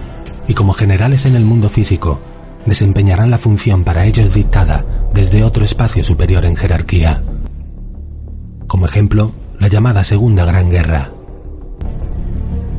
y 0.48 0.54
como 0.54 0.72
generales 0.72 1.26
en 1.26 1.36
el 1.36 1.44
mundo 1.44 1.68
físico 1.68 2.22
desempeñarán 2.67 3.32
la 3.32 3.38
función 3.38 3.84
para 3.84 4.06
ellos 4.06 4.34
dictada 4.34 4.86
desde 5.13 5.43
otro 5.43 5.65
espacio 5.65 6.03
superior 6.03 6.45
en 6.45 6.56
jerarquía. 6.56 7.23
Como 8.67 8.86
ejemplo, 8.86 9.32
la 9.60 9.69
llamada 9.69 10.03
Segunda 10.03 10.45
Gran 10.45 10.69
Guerra. 10.69 11.12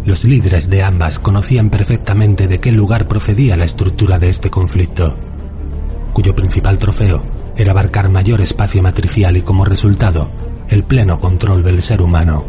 Los 0.05 0.25
líderes 0.25 0.71
de 0.71 0.83
ambas 0.83 1.19
conocían 1.19 1.71
perfectamente 1.71 2.47
de 2.47 2.61
qué 2.61 2.73
lugar 2.73 3.09
procedía 3.09 3.57
la 3.57 3.65
estructura 3.65 4.19
de 4.19 4.29
este 4.29 4.51
conflicto, 4.51 5.17
cuyo 6.13 6.35
principal 6.35 6.79
trofeo 6.79 7.23
era 7.57 7.73
abarcar 7.73 8.11
mayor 8.11 8.41
espacio 8.41 8.83
matricial 8.83 9.37
y 9.37 9.43
como 9.43 9.65
resultado 9.65 10.31
el 10.69 10.85
pleno 10.85 11.19
control 11.19 11.65
del 11.65 11.83
ser 11.83 12.03
humano, 12.03 12.45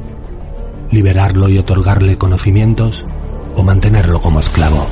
liberarlo 0.91 1.49
y 1.49 1.57
otorgarle 1.57 2.17
conocimientos 2.17 3.05
o 3.55 3.63
mantenerlo 3.63 4.19
como 4.21 4.39
esclavo. 4.39 4.85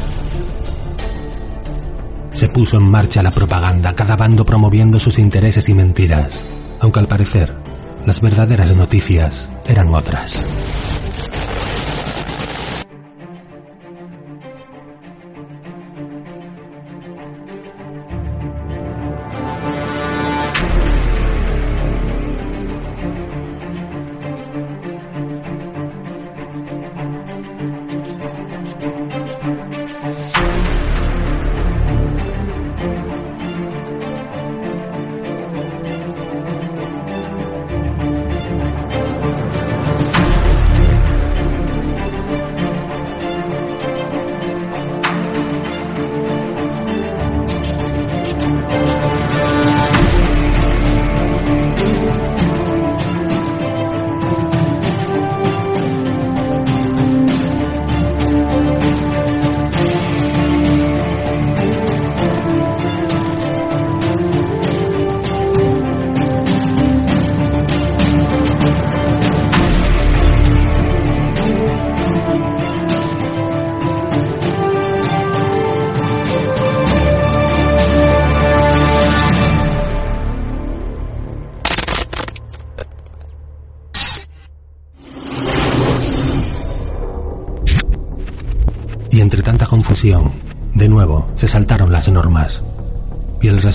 Se 2.38 2.50
puso 2.50 2.78
en 2.78 2.84
marcha 2.84 3.24
la 3.24 3.32
propaganda, 3.32 3.96
cada 3.96 4.16
bando 4.16 4.46
promoviendo 4.46 5.00
sus 5.00 5.18
intereses 5.18 5.70
y 5.70 5.74
mentiras, 5.74 6.46
aunque 6.80 7.00
al 7.00 7.08
parecer 7.08 7.52
las 8.06 8.22
verdaderas 8.22 8.76
noticias 8.76 9.50
eran 9.66 9.92
otras. 9.92 10.97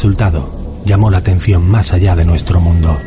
Resultado 0.03 0.51
llamó 0.85 1.12
la 1.12 1.19
atención 1.19 1.65
más 1.65 1.93
allá 1.93 2.17
de 2.17 2.25
nuestro 2.25 2.61
mundo. 2.61 2.99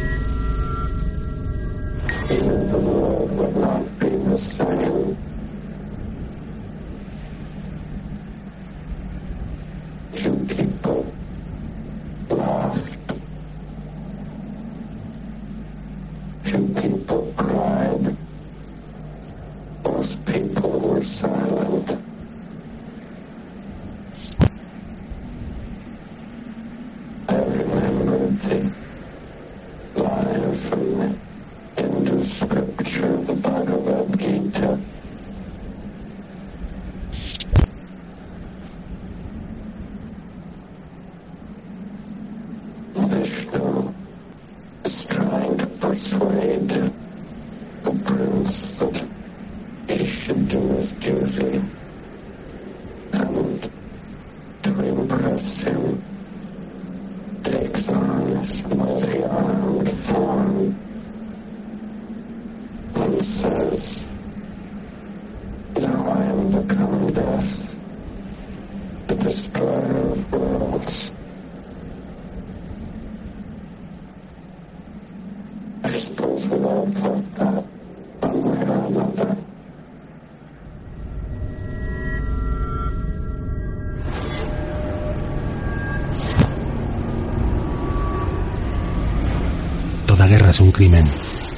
Es 90.23 90.61
un 90.61 90.71
crimen. 90.71 91.05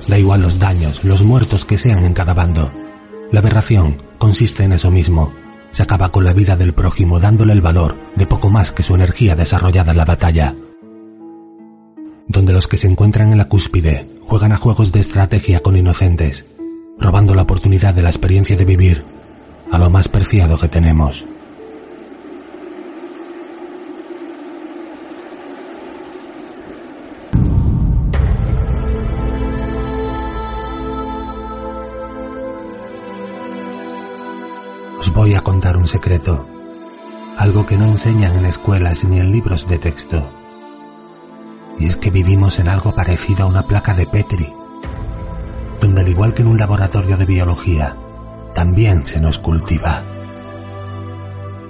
Da 0.08 0.18
igual 0.18 0.42
los 0.42 0.58
daños, 0.58 1.04
los 1.04 1.22
muertos 1.22 1.64
que 1.64 1.78
sean 1.78 2.04
en 2.04 2.14
cada 2.14 2.34
bando. 2.34 2.72
La 3.32 3.40
aberración 3.40 3.98
consiste 4.18 4.64
en 4.64 4.74
eso 4.74 4.90
mismo. 4.90 5.32
Se 5.72 5.84
acaba 5.84 6.10
con 6.10 6.24
la 6.24 6.34
vida 6.34 6.56
del 6.56 6.74
prójimo 6.74 7.20
dándole 7.20 7.54
el 7.54 7.62
valor 7.62 7.96
de 8.16 8.26
poco 8.26 8.50
más 8.50 8.72
que 8.72 8.84
su 8.84 8.96
energía 8.96 9.36
desarrollada 9.36 9.92
en 9.92 9.98
la 9.98 10.06
batalla. 10.06 10.56
Donde 12.28 12.54
los 12.54 12.68
que 12.68 12.78
se 12.78 12.88
encuentran 12.88 13.32
en 13.32 13.38
la 13.38 13.48
cúspide 13.48 14.08
juegan 14.22 14.52
a 14.52 14.58
juegos 14.58 14.92
de 14.92 15.02
estrategia 15.02 15.60
con 15.60 15.78
inocentes, 15.78 16.46
robando 17.00 17.36
la 17.36 17.44
oportunidad 17.44 17.94
de 17.94 18.02
la 18.02 18.10
experiencia 18.10 18.58
de 18.58 18.66
vivir 18.66 19.06
a 19.72 19.78
lo 19.78 19.90
más 19.90 20.08
preciado 20.08 20.58
que 20.58 20.68
tenemos. 20.68 21.26
Voy 35.18 35.34
a 35.34 35.42
contar 35.42 35.78
un 35.78 35.88
secreto, 35.88 36.48
algo 37.40 37.66
que 37.66 37.76
no 37.76 37.86
enseñan 37.86 38.36
en 38.36 38.46
escuelas 38.46 39.04
ni 39.04 39.18
en 39.18 39.32
libros 39.32 39.68
de 39.68 39.80
texto. 39.80 40.24
Y 41.80 41.88
es 41.88 41.98
que 41.98 42.12
vivimos 42.12 42.60
en 42.60 42.70
algo 42.70 42.94
parecido 42.94 43.46
a 43.46 43.48
una 43.48 43.64
placa 43.64 43.96
de 43.96 44.06
Petri, 44.06 44.54
donde 45.82 46.02
al 46.02 46.08
igual 46.08 46.36
que 46.36 46.44
en 46.44 46.50
un 46.50 46.60
laboratorio 46.60 47.18
de 47.18 47.26
biología, 47.26 47.98
también 48.54 49.06
se 49.06 49.20
nos 49.20 49.40
cultiva, 49.40 50.04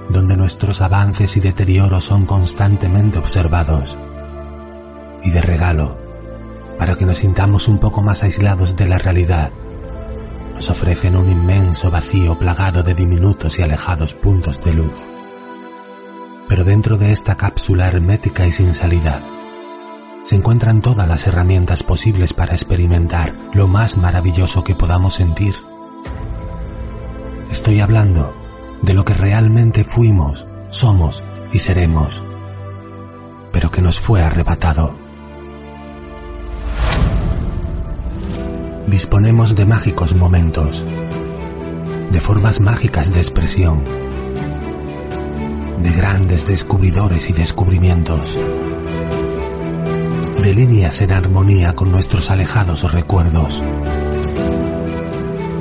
donde 0.09 0.35
nuestros 0.35 0.81
avances 0.81 1.37
y 1.37 1.39
deterioros 1.39 2.03
son 2.03 2.25
constantemente 2.25 3.17
observados 3.17 3.97
y 5.23 5.31
de 5.31 5.41
regalo, 5.41 5.97
para 6.77 6.95
que 6.95 7.05
nos 7.05 7.19
sintamos 7.19 7.69
un 7.69 7.79
poco 7.79 8.01
más 8.01 8.23
aislados 8.23 8.75
de 8.75 8.87
la 8.87 8.97
realidad, 8.97 9.51
nos 10.57 10.71
ofrecen 10.71 11.15
un 11.15 11.31
inmenso 11.31 11.91
vacío 11.91 12.35
plagado 12.39 12.81
de 12.81 12.95
diminutos 12.95 13.59
y 13.59 13.61
alejados 13.61 14.15
puntos 14.15 14.59
de 14.59 14.73
luz. 14.73 14.93
Pero 16.49 16.63
dentro 16.63 16.97
de 16.97 17.11
esta 17.11 17.37
cápsula 17.37 17.85
hermética 17.85 18.43
y 18.47 18.51
sin 18.51 18.73
salida, 18.73 19.23
se 20.23 20.33
encuentran 20.33 20.81
todas 20.81 21.07
las 21.07 21.27
herramientas 21.27 21.83
posibles 21.83 22.33
para 22.33 22.55
experimentar 22.55 23.35
lo 23.53 23.67
más 23.67 23.97
maravilloso 23.97 24.63
que 24.63 24.73
podamos 24.73 25.13
sentir. 25.13 25.53
Estoy 27.51 27.79
hablando 27.79 28.35
de 28.81 28.95
lo 28.95 29.05
que 29.05 29.13
realmente 29.13 29.83
fuimos, 29.83 30.47
somos 30.71 31.23
y 31.53 31.59
seremos, 31.59 32.23
pero 33.51 33.69
que 33.69 33.83
nos 33.83 33.99
fue 33.99 34.23
arrebatado. 34.23 35.06
Disponemos 38.87 39.53
de 39.53 39.65
mágicos 39.65 40.15
momentos, 40.15 40.85
de 42.09 42.19
formas 42.21 42.61
mágicas 42.61 43.11
de 43.11 43.19
expresión, 43.19 43.83
de 45.83 45.91
grandes 45.91 46.47
descubridores 46.47 47.29
y 47.29 47.33
descubrimientos, 47.33 48.37
de 50.41 50.53
líneas 50.53 51.01
en 51.01 51.11
armonía 51.11 51.73
con 51.73 51.91
nuestros 51.91 52.31
alejados 52.31 52.89
recuerdos, 52.89 53.61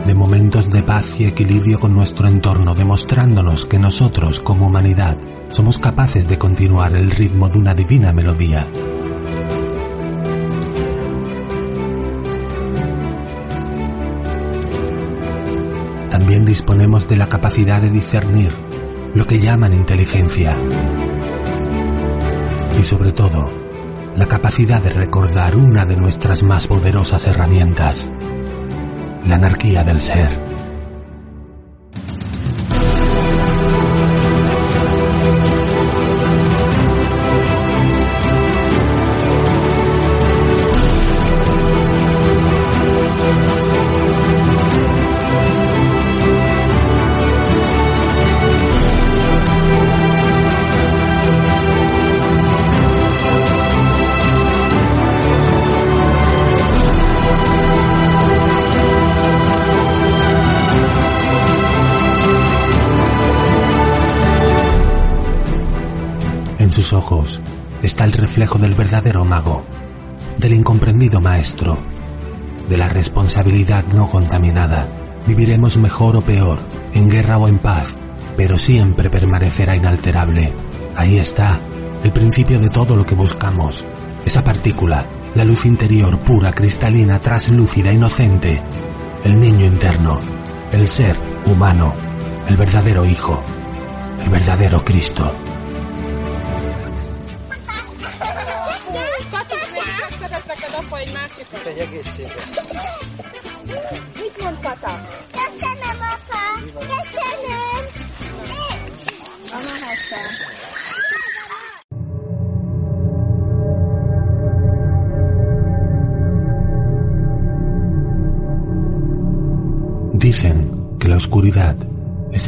de 0.06 0.14
momentos 0.14 0.70
de 0.70 0.84
paz 0.84 1.16
y 1.18 1.24
equilibrio 1.24 1.80
con 1.80 1.92
nuestro 1.92 2.28
entorno, 2.28 2.76
demostrándonos 2.76 3.64
que 3.64 3.80
nosotros 3.80 4.38
como 4.38 4.68
humanidad 4.68 5.18
somos 5.48 5.78
capaces 5.78 6.28
de 6.28 6.38
continuar 6.38 6.94
el 6.94 7.10
ritmo 7.10 7.48
de 7.48 7.58
una 7.58 7.74
divina 7.74 8.12
melodía 8.12 8.70
también 16.08 16.44
disponemos 16.44 17.08
de 17.08 17.16
la 17.16 17.28
capacidad 17.28 17.80
de 17.80 17.90
discernir 17.90 18.52
lo 19.14 19.26
que 19.26 19.40
llaman 19.40 19.72
inteligencia. 19.72 20.56
Y 22.78 22.84
sobre 22.84 23.12
todo, 23.12 23.50
la 24.16 24.26
capacidad 24.26 24.80
de 24.82 24.90
recordar 24.90 25.56
una 25.56 25.84
de 25.84 25.96
nuestras 25.96 26.42
más 26.42 26.66
poderosas 26.66 27.26
herramientas, 27.26 28.12
la 29.26 29.36
anarquía 29.36 29.84
del 29.84 30.00
ser. 30.00 30.45
Sus 66.86 66.92
ojos 66.92 67.40
está 67.82 68.04
el 68.04 68.12
reflejo 68.12 68.58
del 68.58 68.74
verdadero 68.74 69.24
mago, 69.24 69.64
del 70.38 70.54
incomprendido 70.54 71.20
maestro, 71.20 71.76
de 72.68 72.76
la 72.76 72.88
responsabilidad 72.88 73.84
no 73.92 74.06
contaminada. 74.06 74.88
Viviremos 75.26 75.76
mejor 75.78 76.16
o 76.16 76.20
peor, 76.20 76.60
en 76.94 77.10
guerra 77.10 77.38
o 77.38 77.48
en 77.48 77.58
paz, 77.58 77.96
pero 78.36 78.56
siempre 78.56 79.10
permanecerá 79.10 79.74
inalterable. 79.74 80.54
Ahí 80.94 81.16
está, 81.16 81.58
el 82.04 82.12
principio 82.12 82.60
de 82.60 82.68
todo 82.68 82.94
lo 82.94 83.04
que 83.04 83.16
buscamos. 83.16 83.84
Esa 84.24 84.44
partícula, 84.44 85.32
la 85.34 85.44
luz 85.44 85.66
interior 85.66 86.16
pura, 86.20 86.52
cristalina, 86.52 87.18
traslúcida, 87.18 87.92
inocente. 87.92 88.62
El 89.24 89.40
niño 89.40 89.66
interno, 89.66 90.20
el 90.70 90.86
ser 90.86 91.16
humano, 91.46 91.92
el 92.46 92.56
verdadero 92.56 93.04
Hijo, 93.04 93.42
el 94.22 94.30
verdadero 94.30 94.78
Cristo. 94.84 95.34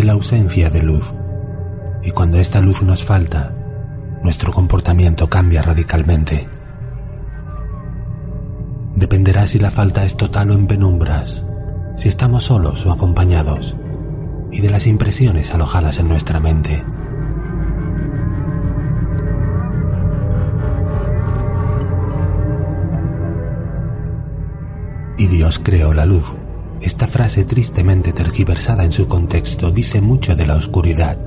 La 0.04 0.12
ausencia 0.12 0.70
de 0.70 0.82
luz 0.82 1.12
y 2.02 2.11
cuando 2.11 2.38
esta 2.38 2.61
luz 2.61 2.82
nos 2.82 3.04
falta, 3.04 3.52
nuestro 4.22 4.52
comportamiento 4.52 5.28
cambia 5.28 5.62
radicalmente. 5.62 6.48
Dependerá 8.94 9.46
si 9.46 9.58
la 9.58 9.70
falta 9.70 10.04
es 10.04 10.16
total 10.16 10.50
o 10.50 10.54
en 10.54 10.66
penumbras, 10.66 11.44
si 11.96 12.08
estamos 12.08 12.44
solos 12.44 12.84
o 12.87 12.92
acompañados, 12.92 13.76
y 14.50 14.61
de 14.61 14.70
las 14.70 14.87
impresiones 14.87 15.52
alojadas 15.54 15.98
en 15.98 16.08
nuestra 16.08 16.40
mente. 16.40 16.82
Y 25.18 25.26
Dios 25.26 25.58
creó 25.58 25.92
la 25.92 26.06
luz. 26.06 26.32
Esta 26.80 27.06
frase 27.06 27.44
tristemente 27.44 28.12
tergiversada 28.12 28.84
en 28.84 28.92
su 28.92 29.08
contexto 29.08 29.70
dice 29.70 30.00
mucho 30.00 30.36
de 30.36 30.46
la 30.46 30.54
oscuridad, 30.56 31.18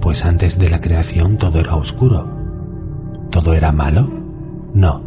pues 0.00 0.24
antes 0.24 0.58
de 0.58 0.70
la 0.70 0.80
creación 0.80 1.36
todo 1.36 1.60
era 1.60 1.76
oscuro. 1.76 2.28
¿Todo 3.30 3.54
era 3.54 3.72
malo? 3.72 4.08
No, 4.72 5.02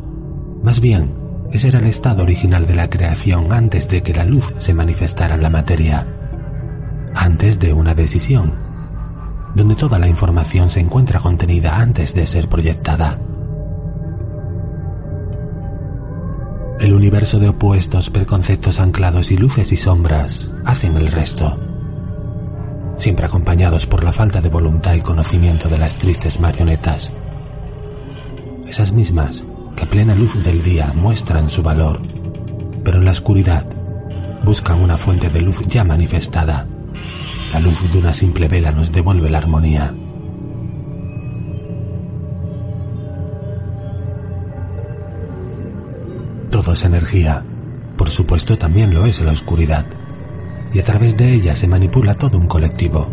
más 0.63 0.80
bien, 0.82 1.13
ese 1.51 1.69
era 1.69 1.80
el 1.80 1.86
estado 1.86 2.23
original 2.23 2.65
de 2.65 2.75
la 2.75 2.89
creación 2.89 3.51
antes 3.51 3.88
de 3.88 4.01
que 4.01 4.13
la 4.13 4.23
luz 4.23 4.53
se 4.58 4.73
manifestara 4.73 5.36
en 5.36 5.41
la 5.41 5.49
materia, 5.49 6.06
antes 7.15 7.60
de 7.60 7.73
una 7.73 7.93
decisión, 7.93 8.53
donde 9.56 9.75
toda 9.75 9.97
la 9.97 10.10
información 10.10 10.69
se 10.69 10.80
encuentra 10.80 11.19
contenida 11.19 11.80
antes 11.80 12.13
de 12.13 12.27
ser 12.27 12.49
proyectada. 12.49 13.19
El 16.80 16.94
universo 16.94 17.40
de 17.40 17.50
opuestos, 17.50 18.12
preconceptos 18.12 18.80
anclados 18.80 19.32
y 19.32 19.38
luces 19.38 19.72
y 19.72 19.78
sombras 19.78 20.52
hacen 20.63 20.96
el 20.96 21.08
resto, 21.08 21.58
siempre 22.98 23.26
acompañados 23.26 23.88
por 23.88 24.04
la 24.04 24.13
falta 24.13 24.42
de 24.42 24.50
voluntad 24.50 24.94
y 24.94 25.02
conocimiento 25.02 25.70
de 25.70 25.80
las 25.80 25.98
tristes 25.98 26.40
marionetas. 26.40 27.12
Esas 28.68 28.92
mismas 28.92 29.44
que 29.76 29.86
a 29.86 29.90
plena 29.90 30.13
luz 30.13 30.40
del 30.44 30.62
día 30.62 30.94
muestran 30.94 31.50
su 31.50 31.63
valor, 31.63 32.00
pero 32.84 33.00
en 33.00 33.06
la 33.06 33.12
oscuridad 33.12 33.66
buscan 34.46 34.80
una 34.80 34.98
fuente 34.98 35.30
de 35.30 35.42
luz 35.42 35.66
ya 35.68 35.84
manifestada. 35.84 36.68
La 37.52 37.60
luz 37.60 37.92
de 37.92 37.98
una 37.98 38.13
simple 38.13 38.48
vela 38.48 38.72
nos 38.72 38.92
devuelve 38.92 39.32
la 39.32 39.40
armonía. 39.40 39.96
Todo 46.67 46.86
energía. 46.86 47.45
Por 47.97 48.10
supuesto 48.10 48.58
también 48.58 48.93
lo 48.93 49.06
es 49.06 49.21
la 49.21 49.32
oscuridad. 49.32 49.86
Y 50.73 50.82
a 50.82 50.84
través 50.84 51.15
de 51.15 51.34
ella 51.34 51.56
se 51.56 51.65
manipula 51.65 52.13
todo 52.13 52.38
un 52.38 52.45
colectivo. 52.45 53.10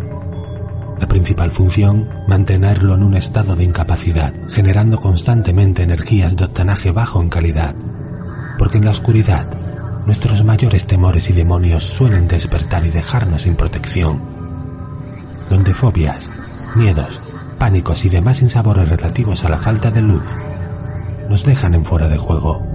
La 0.99 1.07
principal 1.07 1.51
función, 1.51 2.09
mantenerlo 2.27 2.95
en 2.95 3.03
un 3.03 3.15
estado 3.15 3.55
de 3.55 3.63
incapacidad, 3.63 4.33
generando 4.49 4.99
constantemente 4.99 5.83
energías 5.83 6.35
de 6.35 6.43
octanaje 6.43 6.91
bajo 6.91 7.21
en 7.21 7.29
calidad. 7.29 7.73
Porque 8.59 8.77
en 8.77 8.83
la 8.83 8.91
oscuridad, 8.91 9.47
nuestros 10.05 10.43
mayores 10.43 10.85
temores 10.85 11.29
y 11.29 11.33
demonios 11.33 11.85
suelen 11.85 12.27
despertar 12.27 12.85
y 12.85 12.89
dejarnos 12.89 13.43
sin 13.43 13.55
protección. 13.55 14.21
donde 15.49 15.73
fobias, 15.73 16.29
miedos, 16.75 17.19
pánicos 17.57 18.03
y 18.03 18.09
demás 18.09 18.41
insabores 18.41 18.89
relativos 18.89 19.45
a 19.45 19.49
la 19.49 19.59
falta 19.59 19.89
de 19.91 20.01
luz 20.01 20.25
nos 21.29 21.45
dejan 21.45 21.73
en 21.73 21.85
fuera 21.85 22.09
de 22.09 22.17
juego. 22.17 22.74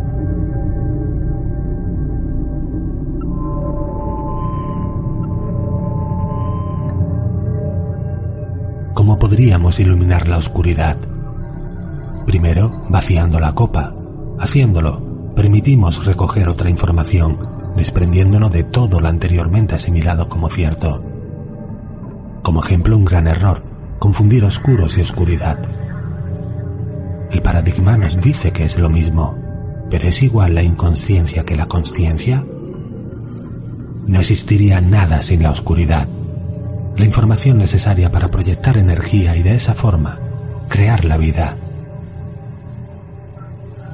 Podríamos 9.30 9.78
iluminar 9.78 10.26
la 10.26 10.38
oscuridad? 10.38 10.96
Primero, 12.26 12.82
vaciando 12.88 13.38
la 13.38 13.52
copa. 13.52 13.94
Haciéndolo, 14.40 15.32
permitimos 15.36 16.04
recoger 16.04 16.48
otra 16.48 16.68
información, 16.68 17.38
desprendiéndonos 17.76 18.50
de 18.50 18.64
todo 18.64 18.98
lo 18.98 19.06
anteriormente 19.06 19.76
asimilado 19.76 20.28
como 20.28 20.50
cierto. 20.50 21.00
Como 22.42 22.60
ejemplo, 22.60 22.96
un 22.96 23.04
gran 23.04 23.28
error, 23.28 23.62
confundir 24.00 24.44
oscuros 24.44 24.98
y 24.98 25.02
oscuridad. 25.02 25.64
El 27.30 27.40
paradigma 27.40 27.96
nos 27.96 28.20
dice 28.20 28.50
que 28.50 28.64
es 28.64 28.80
lo 28.80 28.88
mismo, 28.88 29.38
pero 29.88 30.08
¿es 30.08 30.24
igual 30.24 30.56
la 30.56 30.64
inconsciencia 30.64 31.44
que 31.44 31.54
la 31.54 31.68
consciencia? 31.68 32.44
No 34.08 34.18
existiría 34.18 34.80
nada 34.80 35.22
sin 35.22 35.44
la 35.44 35.52
oscuridad, 35.52 36.08
la 37.00 37.06
información 37.06 37.56
necesaria 37.56 38.10
para 38.10 38.28
proyectar 38.28 38.76
energía 38.76 39.34
y 39.34 39.42
de 39.42 39.54
esa 39.54 39.74
forma 39.74 40.18
crear 40.68 41.06
la 41.06 41.16
vida. 41.16 41.56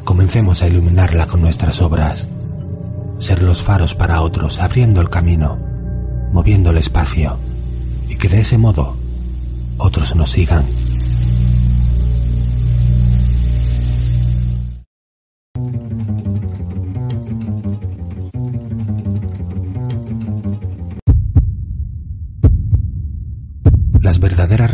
Comencemos 0.03 0.61
a 0.61 0.66
iluminarla 0.66 1.29
con 1.29 1.40
nuestras 1.40 1.81
obras, 1.81 2.27
ser 3.21 3.42
los 3.42 3.62
faros 3.62 3.95
para 3.95 4.23
otros, 4.23 4.59
abriendo 4.59 5.01
el 5.01 5.09
camino, 5.09 5.57
moviendo 6.33 6.71
el 6.71 6.79
espacio, 6.79 7.38
y 8.09 8.16
que 8.16 8.29
de 8.29 8.38
ese 8.38 8.59
modo 8.59 8.97
otros 9.79 10.16
nos 10.16 10.33
sigan. 10.33 10.64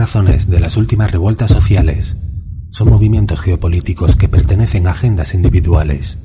Razones 0.03 0.51
de 0.51 0.59
las 0.59 0.77
últimas 0.77 1.13
revueltas 1.13 1.53
sociales 1.53 2.17
son 2.71 2.91
movimientos 2.91 3.41
geopolíticos 3.41 4.17
que 4.17 4.29
pertenecen 4.29 4.89
a 4.89 4.91
agendas 4.91 5.33
individuales. 5.33 6.19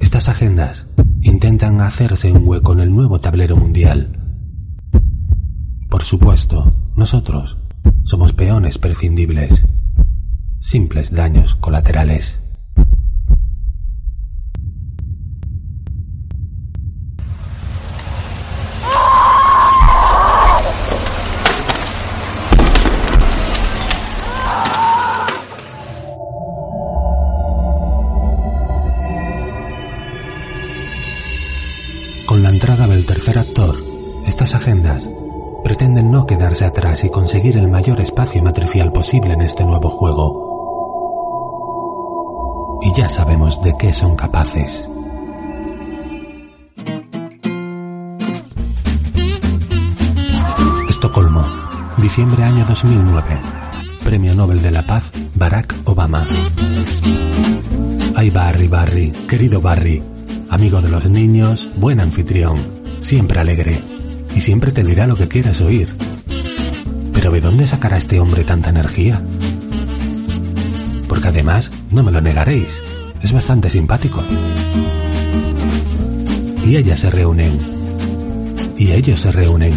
Estas 0.00 0.30
agendas 0.30 0.86
intentan 1.20 1.82
hacerse 1.82 2.32
un 2.32 2.48
hueco 2.48 2.72
en 2.72 2.80
el 2.80 2.90
nuevo 2.90 3.18
tablero 3.18 3.58
mundial. 3.58 4.18
Por 5.90 6.02
supuesto, 6.02 6.74
nosotros 6.96 7.58
somos 8.04 8.32
peones 8.32 8.78
prescindibles, 8.78 9.66
simples 10.60 11.10
daños 11.10 11.56
colaterales. 11.56 12.38
Pretenden 35.76 36.10
no 36.10 36.24
quedarse 36.24 36.64
atrás 36.64 37.04
y 37.04 37.10
conseguir 37.10 37.58
el 37.58 37.68
mayor 37.68 38.00
espacio 38.00 38.42
matricial 38.42 38.90
posible 38.92 39.34
en 39.34 39.42
este 39.42 39.62
nuevo 39.62 39.90
juego. 39.90 40.46
Y 42.80 42.98
ya 42.98 43.10
sabemos 43.10 43.60
de 43.60 43.74
qué 43.78 43.92
son 43.92 44.16
capaces. 44.16 44.88
Estocolmo, 50.88 51.44
diciembre 51.98 52.42
año 52.42 52.64
2009. 52.66 53.38
Premio 54.02 54.34
Nobel 54.34 54.62
de 54.62 54.70
la 54.70 54.80
Paz, 54.80 55.12
Barack 55.34 55.74
Obama. 55.84 56.24
Ay 58.14 58.30
Barry, 58.30 58.66
Barry, 58.66 59.12
querido 59.28 59.60
Barry, 59.60 60.02
amigo 60.48 60.80
de 60.80 60.88
los 60.88 61.06
niños, 61.10 61.68
buen 61.76 62.00
anfitrión, 62.00 62.56
siempre 63.02 63.40
alegre, 63.40 63.78
y 64.36 64.40
siempre 64.42 64.70
te 64.70 64.84
dirá 64.84 65.06
lo 65.06 65.16
que 65.16 65.28
quieras 65.28 65.62
oír. 65.62 65.88
Pero 67.14 67.32
¿de 67.32 67.40
dónde 67.40 67.66
sacará 67.66 67.96
este 67.96 68.20
hombre 68.20 68.44
tanta 68.44 68.68
energía? 68.68 69.22
Porque 71.08 71.28
además, 71.28 71.70
no 71.90 72.02
me 72.02 72.12
lo 72.12 72.20
negaréis, 72.20 72.82
es 73.22 73.32
bastante 73.32 73.70
simpático. 73.70 74.22
Y 76.66 76.76
ellas 76.76 77.00
se 77.00 77.10
reúnen. 77.10 77.58
Y 78.76 78.90
ellos 78.90 79.22
se 79.22 79.32
reúnen. 79.32 79.72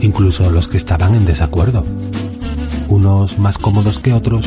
Incluso 0.00 0.50
los 0.50 0.68
que 0.68 0.78
estaban 0.78 1.14
en 1.14 1.26
desacuerdo. 1.26 1.84
Unos 2.88 3.38
más 3.38 3.58
cómodos 3.58 3.98
que 3.98 4.14
otros. 4.14 4.46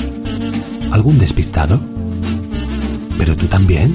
¿Algún 0.91 1.19
despistado? 1.19 1.79
¿Pero 3.19 3.35
tú 3.35 3.45
también? 3.45 3.93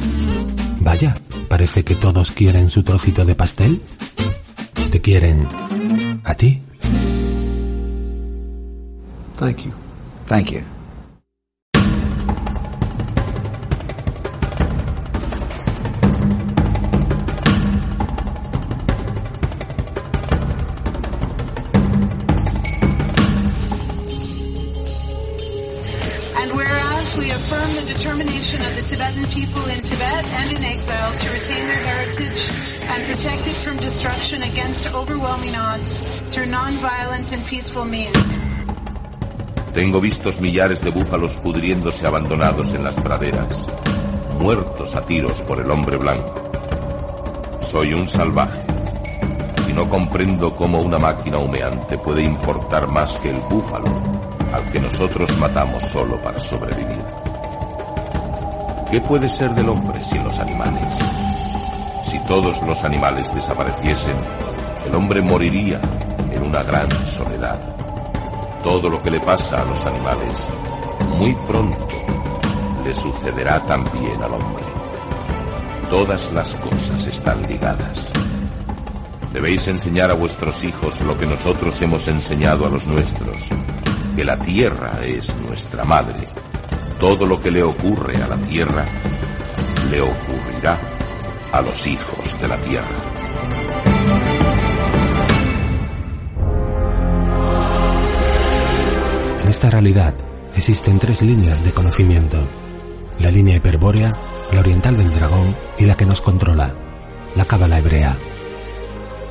Vaya, 0.80 1.16
parece 1.48 1.82
que 1.82 1.96
todos 1.96 2.30
quieren 2.30 2.70
su 2.70 2.84
trocito 2.84 3.24
de 3.24 3.34
pastel. 3.34 3.80
¿Te 4.94 5.00
quieren 5.00 5.48
a 6.22 6.34
ti? 6.36 6.62
Thank 9.36 9.64
you. 9.64 9.72
Thank 10.28 10.52
you. 10.52 10.62
Non-violent 36.54 37.32
and 37.32 37.44
peaceful 37.46 37.84
means. 37.84 38.40
Tengo 39.72 40.00
vistos 40.00 40.40
millares 40.40 40.84
de 40.84 40.90
búfalos 40.90 41.36
pudriéndose 41.38 42.06
abandonados 42.06 42.72
en 42.74 42.84
las 42.84 42.94
praderas, 42.94 43.66
muertos 44.38 44.94
a 44.94 45.04
tiros 45.04 45.42
por 45.42 45.60
el 45.60 45.68
hombre 45.68 45.96
blanco. 45.96 46.32
Soy 47.60 47.92
un 47.92 48.06
salvaje 48.06 48.64
y 49.68 49.72
no 49.72 49.88
comprendo 49.88 50.54
cómo 50.54 50.80
una 50.80 50.98
máquina 51.00 51.38
humeante 51.38 51.98
puede 51.98 52.22
importar 52.22 52.86
más 52.86 53.16
que 53.16 53.30
el 53.30 53.40
búfalo 53.40 53.90
al 54.52 54.70
que 54.70 54.78
nosotros 54.78 55.36
matamos 55.36 55.82
solo 55.82 56.22
para 56.22 56.38
sobrevivir. 56.38 57.04
¿Qué 58.92 59.00
puede 59.00 59.28
ser 59.28 59.52
del 59.56 59.70
hombre 59.70 60.04
sin 60.04 60.22
los 60.22 60.38
animales? 60.38 60.98
Si 62.04 62.20
todos 62.26 62.62
los 62.62 62.84
animales 62.84 63.34
desapareciesen, 63.34 64.16
el 64.86 64.94
hombre 64.94 65.20
moriría 65.20 65.80
en 66.34 66.42
una 66.42 66.62
gran 66.62 67.06
soledad. 67.06 67.60
Todo 68.62 68.88
lo 68.88 69.02
que 69.02 69.10
le 69.10 69.20
pasa 69.20 69.62
a 69.62 69.64
los 69.64 69.84
animales, 69.84 70.48
muy 71.18 71.34
pronto 71.46 71.86
le 72.84 72.92
sucederá 72.92 73.64
también 73.64 74.22
al 74.22 74.32
hombre. 74.34 74.64
Todas 75.88 76.32
las 76.32 76.54
cosas 76.56 77.06
están 77.06 77.42
ligadas. 77.42 78.12
Debéis 79.32 79.66
enseñar 79.68 80.10
a 80.10 80.14
vuestros 80.14 80.62
hijos 80.64 81.00
lo 81.00 81.18
que 81.18 81.26
nosotros 81.26 81.80
hemos 81.80 82.06
enseñado 82.08 82.66
a 82.66 82.68
los 82.68 82.86
nuestros, 82.86 83.42
que 84.14 84.24
la 84.24 84.38
tierra 84.38 85.00
es 85.02 85.34
nuestra 85.40 85.84
madre. 85.84 86.28
Todo 87.00 87.26
lo 87.26 87.40
que 87.40 87.50
le 87.50 87.62
ocurre 87.62 88.22
a 88.22 88.28
la 88.28 88.38
tierra, 88.38 88.84
le 89.88 90.00
ocurrirá 90.00 90.78
a 91.52 91.62
los 91.62 91.86
hijos 91.86 92.38
de 92.40 92.48
la 92.48 92.56
tierra. 92.58 93.13
Esta 99.54 99.70
realidad 99.70 100.14
existen 100.56 100.98
tres 100.98 101.22
líneas 101.22 101.62
de 101.62 101.70
conocimiento. 101.70 102.44
La 103.20 103.30
línea 103.30 103.58
hiperbórea, 103.58 104.12
la 104.50 104.58
oriental 104.58 104.96
del 104.96 105.10
dragón 105.10 105.54
y 105.78 105.84
la 105.84 105.96
que 105.96 106.04
nos 106.04 106.20
controla, 106.20 106.74
la 107.36 107.44
cábala 107.44 107.78
hebrea. 107.78 108.16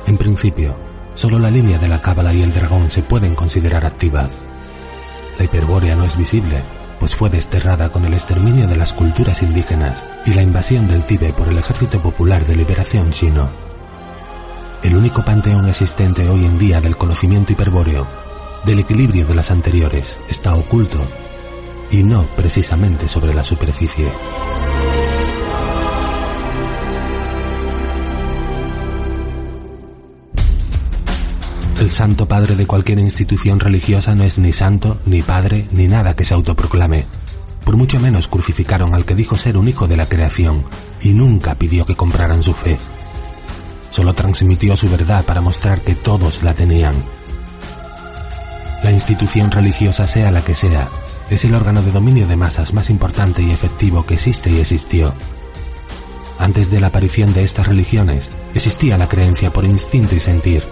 En 0.06 0.16
principio, 0.16 0.74
solo 1.14 1.38
la 1.38 1.50
línea 1.50 1.76
de 1.76 1.88
la 1.88 2.00
cábala 2.00 2.32
y 2.32 2.40
el 2.40 2.54
dragón 2.54 2.90
se 2.90 3.02
pueden 3.02 3.34
considerar 3.34 3.84
activas. 3.84 4.34
La 5.36 5.44
hiperbórea 5.44 5.94
no 5.94 6.04
es 6.04 6.16
visible, 6.16 6.62
pues 6.98 7.14
fue 7.14 7.28
desterrada 7.28 7.90
con 7.90 8.06
el 8.06 8.14
exterminio 8.14 8.66
de 8.66 8.78
las 8.78 8.94
culturas 8.94 9.42
indígenas 9.42 10.06
y 10.24 10.32
la 10.32 10.40
invasión 10.40 10.88
del 10.88 11.04
Tíbet 11.04 11.34
por 11.34 11.48
el 11.48 11.58
Ejército 11.58 12.00
Popular 12.00 12.46
de 12.46 12.56
Liberación 12.56 13.10
chino. 13.10 13.50
el 14.82 14.96
único 14.96 15.22
panteón 15.22 15.68
existente 15.68 16.26
hoy 16.30 16.46
en 16.46 16.56
día 16.56 16.80
del 16.80 16.96
conocimiento 16.96 17.52
hiperbóreo, 17.52 18.06
del 18.64 18.78
equilibrio 18.78 19.26
de 19.26 19.34
las 19.34 19.50
anteriores, 19.50 20.18
está 20.28 20.54
oculto 20.54 20.98
y 21.90 22.02
no 22.02 22.26
precisamente 22.36 23.08
sobre 23.08 23.34
la 23.34 23.44
superficie. 23.44 24.10
El 31.80 31.90
santo 31.90 32.26
padre 32.26 32.56
de 32.56 32.66
cualquier 32.66 32.98
institución 33.00 33.60
religiosa 33.60 34.14
no 34.14 34.24
es 34.24 34.38
ni 34.38 34.52
santo, 34.52 34.98
ni 35.04 35.20
padre, 35.20 35.68
ni 35.70 35.86
nada 35.86 36.16
que 36.16 36.24
se 36.24 36.32
autoproclame. 36.32 37.04
Por 37.64 37.76
mucho 37.76 38.00
menos 38.00 38.28
crucificaron 38.28 38.94
al 38.94 39.04
que 39.04 39.14
dijo 39.14 39.36
ser 39.36 39.58
un 39.58 39.68
hijo 39.68 39.86
de 39.86 39.98
la 39.98 40.06
creación 40.06 40.64
y 41.02 41.12
nunca 41.12 41.54
pidió 41.56 41.84
que 41.84 41.96
compraran 41.96 42.42
su 42.42 42.54
fe. 42.54 42.78
Solo 43.90 44.14
transmitió 44.14 44.76
su 44.76 44.88
verdad 44.88 45.24
para 45.24 45.42
mostrar 45.42 45.82
que 45.82 45.94
todos 45.94 46.42
la 46.42 46.54
tenían. 46.54 46.94
La 48.84 48.92
institución 48.92 49.50
religiosa 49.50 50.06
sea 50.06 50.30
la 50.30 50.44
que 50.44 50.54
sea, 50.54 50.90
es 51.30 51.42
el 51.46 51.54
órgano 51.54 51.80
de 51.80 51.90
dominio 51.90 52.26
de 52.26 52.36
masas 52.36 52.74
más 52.74 52.90
importante 52.90 53.40
y 53.40 53.50
efectivo 53.50 54.04
que 54.04 54.12
existe 54.12 54.50
y 54.50 54.60
existió. 54.60 55.14
Antes 56.38 56.70
de 56.70 56.80
la 56.80 56.88
aparición 56.88 57.32
de 57.32 57.44
estas 57.44 57.66
religiones, 57.66 58.30
existía 58.54 58.98
la 58.98 59.08
creencia 59.08 59.50
por 59.50 59.64
instinto 59.64 60.14
y 60.14 60.20
sentir, 60.20 60.68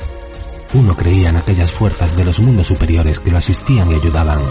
uno 0.74 0.94
creía 0.94 1.30
en 1.30 1.38
aquellas 1.38 1.72
fuerzas 1.72 2.14
de 2.14 2.26
los 2.26 2.38
mundos 2.42 2.66
superiores 2.66 3.18
que 3.18 3.30
lo 3.30 3.38
asistían 3.38 3.90
y 3.90 3.94
ayudaban. 3.94 4.42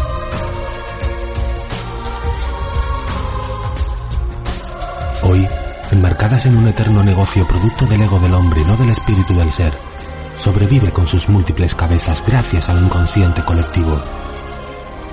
Hoy, 5.21 5.47
enmarcadas 5.91 6.47
en 6.47 6.57
un 6.57 6.67
eterno 6.67 7.03
negocio 7.03 7.47
producto 7.47 7.85
del 7.85 8.01
ego 8.01 8.17
del 8.17 8.33
hombre 8.33 8.61
y 8.61 8.65
no 8.65 8.75
del 8.75 8.89
espíritu 8.89 9.35
del 9.35 9.51
ser, 9.51 9.71
sobrevive 10.41 10.91
con 10.91 11.05
sus 11.05 11.29
múltiples 11.29 11.75
cabezas 11.75 12.23
gracias 12.25 12.67
al 12.67 12.83
inconsciente 12.83 13.43
colectivo. 13.43 14.01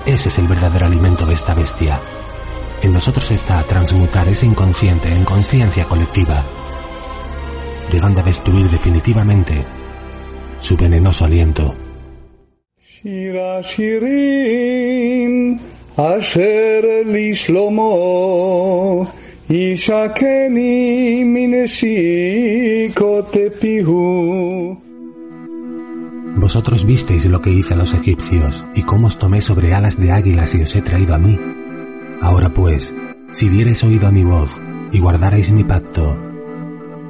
Ese 0.05 0.29
es 0.29 0.39
el 0.39 0.47
verdadero 0.47 0.87
alimento 0.87 1.23
de 1.25 1.33
esta 1.33 1.53
bestia. 1.53 1.99
En 2.81 2.91
nosotros 2.93 3.29
está 3.29 3.61
transmutar 3.63 4.27
ese 4.27 4.47
inconsciente 4.47 5.09
en 5.09 5.23
conciencia 5.23 5.85
colectiva, 5.85 6.43
llegando 7.91 8.21
a 8.21 8.23
destruir 8.23 8.67
definitivamente 8.69 9.63
su 10.57 10.75
venenoso 10.75 11.25
aliento. 11.25 11.75
Vosotros 26.39 26.85
visteis 26.85 27.25
lo 27.25 27.41
que 27.41 27.51
hice 27.51 27.73
a 27.73 27.77
los 27.77 27.93
egipcios 27.93 28.65
y 28.73 28.83
cómo 28.83 29.07
os 29.07 29.17
tomé 29.17 29.41
sobre 29.41 29.73
alas 29.73 29.99
de 29.99 30.11
águilas 30.11 30.55
y 30.55 30.63
os 30.63 30.75
he 30.75 30.81
traído 30.81 31.13
a 31.13 31.17
mí. 31.17 31.37
Ahora 32.21 32.49
pues, 32.49 32.93
si 33.33 33.49
diereis 33.49 33.83
oído 33.83 34.07
a 34.07 34.11
mi 34.11 34.23
voz 34.23 34.49
y 34.91 34.99
guardareis 34.99 35.51
mi 35.51 35.63
pacto, 35.63 36.15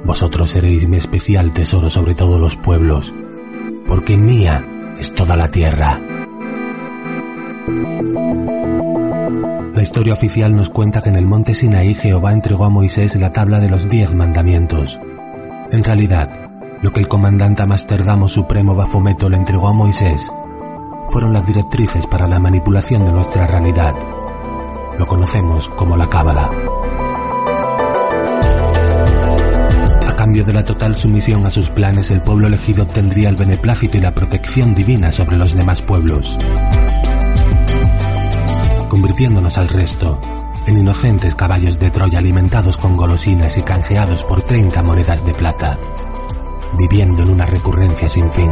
vosotros 0.04 0.50
seréis 0.50 0.88
mi 0.88 0.96
especial 0.96 1.52
tesoro 1.52 1.88
sobre 1.90 2.14
todos 2.14 2.40
los 2.40 2.56
pueblos 2.56 3.14
porque 3.86 4.16
mía 4.16 4.64
es 4.98 5.12
toda 5.14 5.36
la 5.36 5.48
tierra. 5.48 6.00
La 9.74 9.82
historia 9.82 10.12
oficial 10.12 10.54
nos 10.54 10.70
cuenta 10.70 11.02
que 11.02 11.08
en 11.08 11.16
el 11.16 11.26
monte 11.26 11.54
Sinaí 11.54 11.94
Jehová 11.94 12.32
entregó 12.32 12.66
a 12.66 12.70
Moisés 12.70 13.16
la 13.16 13.32
tabla 13.32 13.58
de 13.58 13.68
los 13.68 13.88
diez 13.88 14.14
mandamientos. 14.14 14.98
En 15.72 15.82
realidad, 15.82 16.49
lo 16.82 16.92
que 16.92 17.00
el 17.00 17.08
comandante 17.08 17.62
Amsterdamo 17.62 18.28
Supremo 18.28 18.74
Bafometo 18.74 19.28
le 19.28 19.36
entregó 19.36 19.68
a 19.68 19.72
Moisés 19.72 20.32
fueron 21.10 21.32
las 21.32 21.44
directrices 21.44 22.06
para 22.06 22.28
la 22.28 22.38
manipulación 22.38 23.04
de 23.04 23.12
nuestra 23.12 23.46
realidad. 23.46 23.94
Lo 24.98 25.06
conocemos 25.06 25.68
como 25.70 25.96
la 25.96 26.08
Cábala. 26.08 26.50
cambio 30.20 30.44
de 30.44 30.52
la 30.52 30.62
total 30.62 30.96
sumisión 30.96 31.46
a 31.46 31.50
sus 31.50 31.70
planes, 31.70 32.10
el 32.10 32.20
pueblo 32.20 32.46
elegido 32.46 32.82
obtendría 32.82 33.30
el 33.30 33.36
beneplácito 33.36 33.96
y 33.96 34.02
la 34.02 34.14
protección 34.14 34.74
divina 34.74 35.10
sobre 35.12 35.38
los 35.38 35.56
demás 35.56 35.80
pueblos, 35.80 36.36
convirtiéndonos 38.90 39.56
al 39.56 39.70
resto 39.70 40.20
en 40.66 40.76
inocentes 40.76 41.34
caballos 41.34 41.78
de 41.78 41.90
Troya 41.90 42.18
alimentados 42.18 42.76
con 42.76 42.98
golosinas 42.98 43.56
y 43.56 43.62
canjeados 43.62 44.22
por 44.24 44.42
30 44.42 44.82
monedas 44.82 45.24
de 45.24 45.32
plata, 45.32 45.78
viviendo 46.78 47.22
en 47.22 47.30
una 47.30 47.46
recurrencia 47.46 48.08
sin 48.08 48.30
fin. 48.30 48.50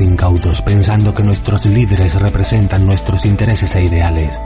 incautos 0.00 0.62
pensando 0.62 1.14
que 1.14 1.22
nuestros 1.22 1.64
líderes 1.66 2.14
representan 2.20 2.84
nuestros 2.84 3.24
intereses 3.24 3.74
e 3.76 3.84
ideales, 3.84 4.40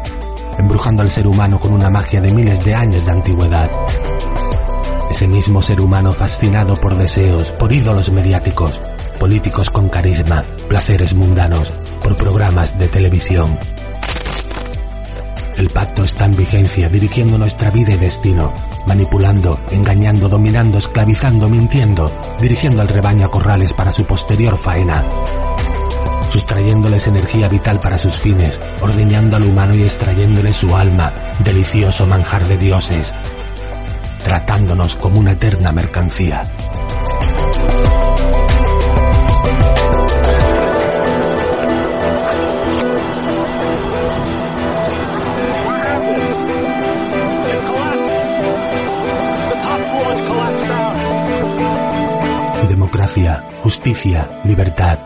embrujando 0.59 1.03
al 1.03 1.11
ser 1.11 1.27
humano 1.27 1.59
con 1.59 1.73
una 1.73 1.89
magia 1.89 2.21
de 2.21 2.33
miles 2.33 2.63
de 2.65 2.75
años 2.75 3.07
de 3.07 3.13
antigüedad. 3.13 3.71
Ese 5.11 5.27
mismo 5.27 5.63
ser 5.63 5.81
humano 5.81 6.13
fascinado 6.13 6.77
por 6.77 6.95
deseos, 6.95 7.53
por 7.53 7.73
ídolos 7.73 8.11
mediáticos, 8.13 8.81
políticos 9.19 9.71
con 9.71 9.89
carisma, 9.89 10.43
placeres 10.69 11.15
mundanos, 11.15 11.73
por 12.03 12.17
programas 12.17 12.79
de 12.79 12.89
televisión. 12.89 13.59
El 15.61 15.69
pacto 15.69 16.05
está 16.05 16.25
en 16.25 16.35
vigencia, 16.35 16.89
dirigiendo 16.89 17.37
nuestra 17.37 17.71
vida 17.71 17.93
y 17.93 17.99
destino, 17.99 18.55
manipulando, 18.87 19.61
engañando, 19.71 20.27
dominando, 20.27 20.79
esclavizando, 20.79 21.51
mintiendo, 21.51 22.11
dirigiendo 22.41 22.81
al 22.81 22.89
rebaño 22.89 23.27
a 23.27 23.31
corrales 23.31 23.75
para 23.75 23.93
su 23.93 24.07
posterior 24.07 24.57
faena, 24.57 25.05
sustrayéndoles 26.31 27.07
energía 27.09 27.47
vital 27.47 27.79
para 27.79 27.99
sus 27.99 28.17
fines, 28.17 28.59
ordeñando 28.81 29.37
al 29.37 29.43
humano 29.43 29.75
y 29.75 29.83
extrayéndole 29.83 30.55
su 30.55 30.75
alma, 30.75 31.13
delicioso 31.45 32.07
manjar 32.07 32.43
de 32.47 32.57
dioses, 32.57 33.13
tratándonos 34.25 34.97
como 34.97 35.21
una 35.21 35.33
eterna 35.33 35.73
mercancía. 35.73 36.43
Justicia, 53.63 54.41
libertad, 54.45 54.99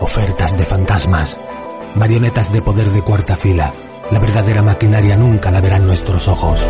ofertas 0.00 0.56
de 0.56 0.64
fantasmas, 0.64 1.40
marionetas 1.94 2.52
de 2.52 2.62
poder 2.62 2.90
de 2.90 3.02
cuarta 3.02 3.34
fila. 3.34 3.72
La 4.10 4.20
verdadera 4.20 4.62
maquinaria 4.62 5.16
nunca 5.16 5.50
la 5.50 5.60
verán 5.60 5.86
nuestros 5.86 6.28
ojos. 6.28 6.64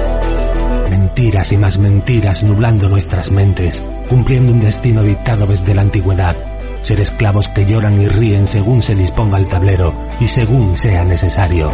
Mentiras 0.89 1.53
y 1.53 1.59
más 1.59 1.79
mentiras 1.79 2.43
nublando 2.43 2.89
nuestras 2.89 3.31
mentes, 3.31 3.85
cumpliendo 4.09 4.53
un 4.53 4.61
destino 4.61 5.03
dictado 5.03 5.47
desde 5.47 5.75
la 5.75 5.83
antigüedad. 5.83 6.37
Ser 6.81 7.01
esclavos 7.01 7.49
que 7.51 7.67
lloran 7.67 8.01
y 8.01 8.09
ríen 8.09 8.47
según 8.47 8.81
se 8.81 8.95
disponga 8.95 9.39
el 9.39 9.49
tablero 9.49 9.95
y 10.21 10.29
según 10.29 10.75
sea 10.75 11.05
necesario 11.05 11.71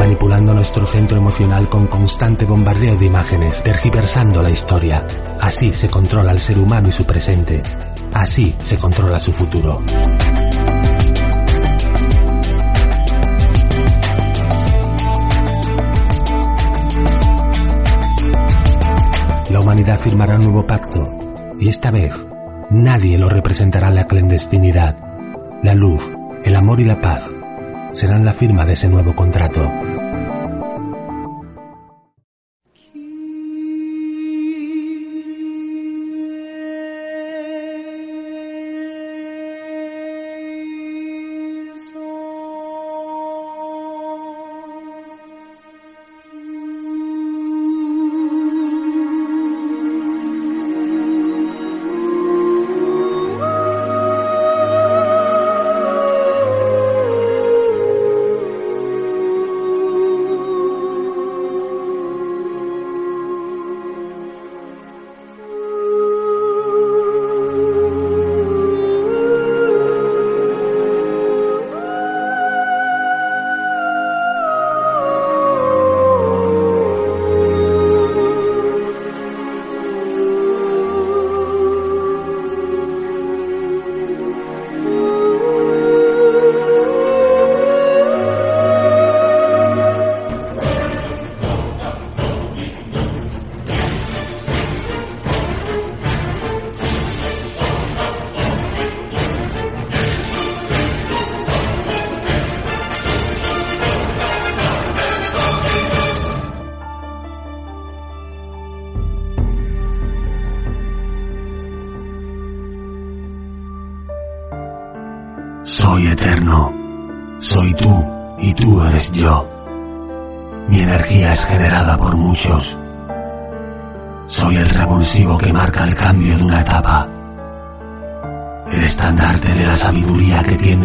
manipulando 0.00 0.54
nuestro 0.54 0.86
centro 0.86 1.18
emocional 1.18 1.68
con 1.68 1.86
constante 1.86 2.46
bombardeo 2.46 2.96
de 2.96 3.04
imágenes, 3.04 3.62
tergiversando 3.62 4.42
la 4.42 4.50
historia. 4.50 5.06
Así 5.38 5.74
se 5.74 5.90
controla 5.90 6.30
al 6.30 6.38
ser 6.38 6.58
humano 6.58 6.88
y 6.88 6.92
su 6.92 7.04
presente. 7.04 7.62
Así 8.14 8.56
se 8.60 8.78
controla 8.78 9.20
su 9.20 9.30
futuro. 9.30 9.82
La 19.50 19.60
humanidad 19.60 20.00
firmará 20.00 20.36
un 20.36 20.44
nuevo 20.44 20.66
pacto 20.66 21.02
y 21.58 21.68
esta 21.68 21.90
vez 21.90 22.26
nadie 22.70 23.18
lo 23.18 23.28
representará 23.28 23.88
en 23.88 23.96
la 23.96 24.06
clandestinidad. 24.06 24.96
La 25.62 25.74
luz, 25.74 26.10
el 26.42 26.56
amor 26.56 26.80
y 26.80 26.86
la 26.86 26.98
paz 27.02 27.30
serán 27.92 28.24
la 28.24 28.32
firma 28.32 28.64
de 28.64 28.72
ese 28.72 28.88
nuevo 28.88 29.14
contrato. 29.14 29.89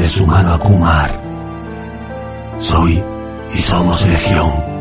Que 0.05 0.09
tiende 0.09 0.09
su 0.09 0.27
mano 0.27 0.53
a 0.53 0.59
Kumar. 0.59 1.19
Soy 2.59 3.03
y 3.53 3.59
somos 3.59 4.05
legión. 4.07 4.75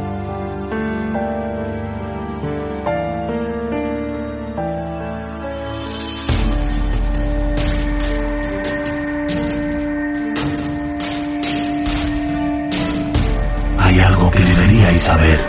saber. 14.94 15.46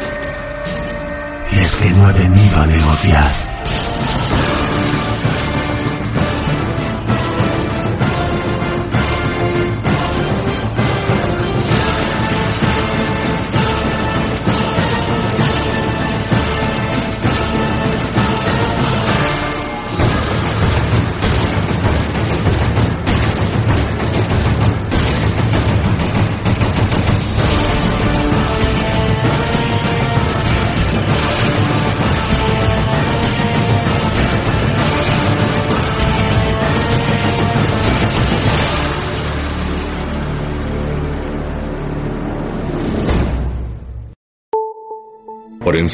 Y 1.51 1.59
es 1.59 1.75
que 1.75 1.91
no 1.91 2.09
he 2.09 2.13
venido 2.13 2.61
a 2.61 2.67
negociar. 2.67 3.44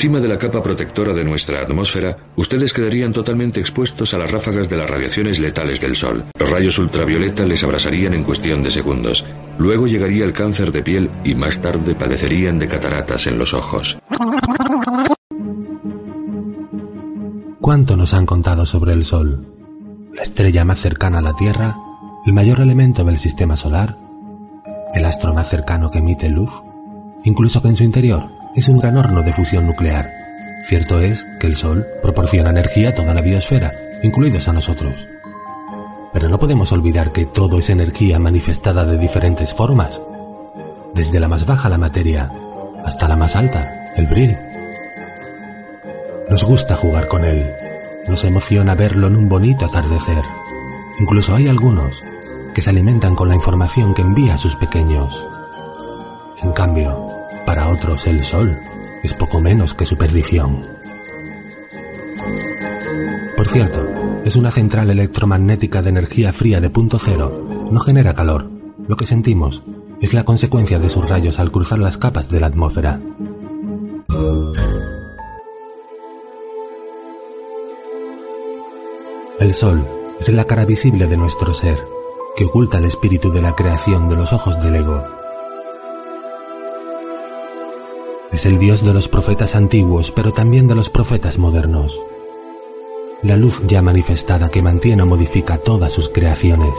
Encima 0.02 0.20
de 0.20 0.28
la 0.28 0.40
capa 0.40 0.64
protectora 0.64 1.14
de 1.14 1.24
nuestra 1.24 1.62
atmósfera, 1.62 2.18
ustedes 2.36 2.74
quedarían 2.74 3.14
totalmente 3.14 3.60
expuestos 3.60 4.16
a 4.16 4.18
las 4.18 4.32
ráfagas 4.32 4.68
de 4.68 4.76
las 4.76 4.90
radiaciones 4.90 5.40
letales 5.40 5.80
del 5.80 5.96
Sol. 5.96 6.26
Los 6.40 6.50
rayos 6.50 6.80
ultravioleta 6.80 7.46
les 7.46 7.64
abrasarían 7.64 8.16
en 8.16 8.24
cuestión 8.24 8.64
de 8.64 8.72
segundos. 8.72 9.24
Luego 9.60 9.86
llegaría 9.86 10.26
el 10.26 10.34
cáncer 10.34 10.72
de 10.72 10.82
piel 10.82 11.12
y 11.24 11.36
más 11.36 11.62
tarde 11.62 11.94
padecerían 11.94 12.58
de 12.58 12.68
cataratas 12.68 13.28
en 13.28 13.38
los 13.38 13.54
ojos. 13.54 14.00
¿Cuánto 17.62 17.96
nos 17.96 18.16
han 18.16 18.26
contado 18.26 18.66
sobre 18.66 18.94
el 18.94 19.04
Sol? 19.06 19.54
La 20.16 20.24
estrella 20.24 20.66
más 20.66 20.80
cercana 20.80 21.20
a 21.20 21.22
la 21.22 21.36
Tierra, 21.36 21.78
el 22.26 22.34
mayor 22.34 22.60
elemento 22.62 23.04
del 23.04 23.20
sistema 23.20 23.56
solar, 23.56 23.96
el 24.96 25.06
astro 25.06 25.36
más 25.36 25.48
cercano 25.48 25.92
que 25.92 26.00
emite 26.00 26.28
luz, 26.28 26.52
incluso 27.24 27.62
que 27.62 27.68
en 27.68 27.78
su 27.78 27.84
interior 27.84 28.41
es 28.56 28.68
un 28.68 28.78
gran 28.78 28.98
horno 28.98 29.24
de 29.24 29.34
fusión 29.34 29.66
nuclear. 29.66 30.12
Cierto 30.66 31.00
es 31.00 31.26
que 31.40 31.48
el 31.48 31.56
Sol 31.56 31.88
proporciona 32.02 32.52
energía 32.52 32.90
a 32.90 32.96
toda 32.96 33.14
la 33.14 33.22
biosfera, 33.22 33.72
incluidos 34.04 34.48
a 34.48 34.54
nosotros. 34.54 35.08
Pero 36.14 36.28
no 36.30 36.38
podemos 36.38 36.72
olvidar 36.72 37.12
que 37.12 37.26
todo 37.26 37.60
es 37.60 37.70
energía 37.70 38.20
manifestada 38.20 38.86
de 38.86 38.98
diferentes 38.98 39.54
formas, 39.54 40.02
desde 40.94 41.20
la 41.20 41.30
más 41.30 41.46
baja 41.46 41.70
la 41.70 41.78
materia 41.78 42.30
hasta 42.84 43.08
la 43.08 43.16
más 43.16 43.36
alta, 43.36 43.94
el 43.96 44.08
bril. 44.08 44.38
Nos 46.30 46.44
gusta 46.44 46.76
jugar 46.76 47.08
con 47.08 47.24
él, 47.24 47.52
nos 48.08 48.24
emociona 48.26 48.76
verlo 48.76 49.08
en 49.08 49.16
un 49.16 49.30
bonito 49.30 49.66
atardecer. 49.66 50.24
Incluso 51.00 51.36
hay 51.36 51.48
algunos 51.48 52.04
que 52.54 52.62
se 52.62 52.70
alimentan 52.70 53.16
con 53.16 53.30
la 53.30 53.36
información 53.36 53.94
que 53.94 54.02
envía 54.02 54.36
a 54.36 54.38
sus 54.38 54.56
pequeños. 54.56 55.28
En 56.42 56.52
cambio, 56.52 57.11
para 57.52 57.68
otros 57.68 58.08
el 58.08 58.24
sol 58.24 58.58
es 59.04 59.14
poco 59.14 59.42
menos 59.42 59.74
que 59.74 59.86
su 59.86 59.98
perdición. 59.98 60.66
Por 63.36 63.46
cierto, 63.50 63.82
es 64.24 64.38
una 64.38 64.52
central 64.52 64.90
electromagnética 64.90 65.82
de 65.82 65.90
energía 65.90 66.32
fría 66.32 66.62
de 66.62 66.70
punto 66.70 66.98
cero. 66.98 67.70
No 67.70 67.82
genera 67.82 68.14
calor. 68.14 68.50
Lo 68.88 68.96
que 68.96 69.06
sentimos 69.06 69.64
es 70.00 70.14
la 70.14 70.24
consecuencia 70.24 70.80
de 70.80 70.88
sus 70.88 71.06
rayos 71.10 71.40
al 71.40 71.52
cruzar 71.52 71.80
las 71.80 71.98
capas 71.98 72.30
de 72.30 72.40
la 72.40 72.48
atmósfera. 72.48 73.02
El 79.42 79.54
Sol 79.54 79.86
es 80.22 80.30
la 80.30 80.46
cara 80.46 80.64
visible 80.64 81.06
de 81.06 81.18
nuestro 81.18 81.54
ser, 81.54 81.80
que 82.38 82.46
oculta 82.46 82.78
el 82.78 82.86
espíritu 82.86 83.30
de 83.30 83.42
la 83.42 83.58
creación 83.58 84.08
de 84.08 84.16
los 84.16 84.32
ojos 84.32 84.64
del 84.64 84.76
ego 84.76 85.21
Es 88.32 88.46
el 88.46 88.60
Dios 88.60 88.82
de 88.82 88.94
los 88.94 89.10
profetas 89.10 89.56
antiguos, 89.56 90.12
pero 90.12 90.32
también 90.32 90.66
de 90.66 90.76
los 90.76 90.90
profetas 90.90 91.38
modernos. 91.38 92.00
La 93.24 93.36
luz 93.36 93.62
ya 93.68 93.82
manifestada 93.82 94.50
que 94.50 94.62
mantiene 94.62 95.04
o 95.04 95.06
modifica 95.06 95.58
todas 95.58 95.92
sus 95.92 96.08
creaciones. 96.08 96.74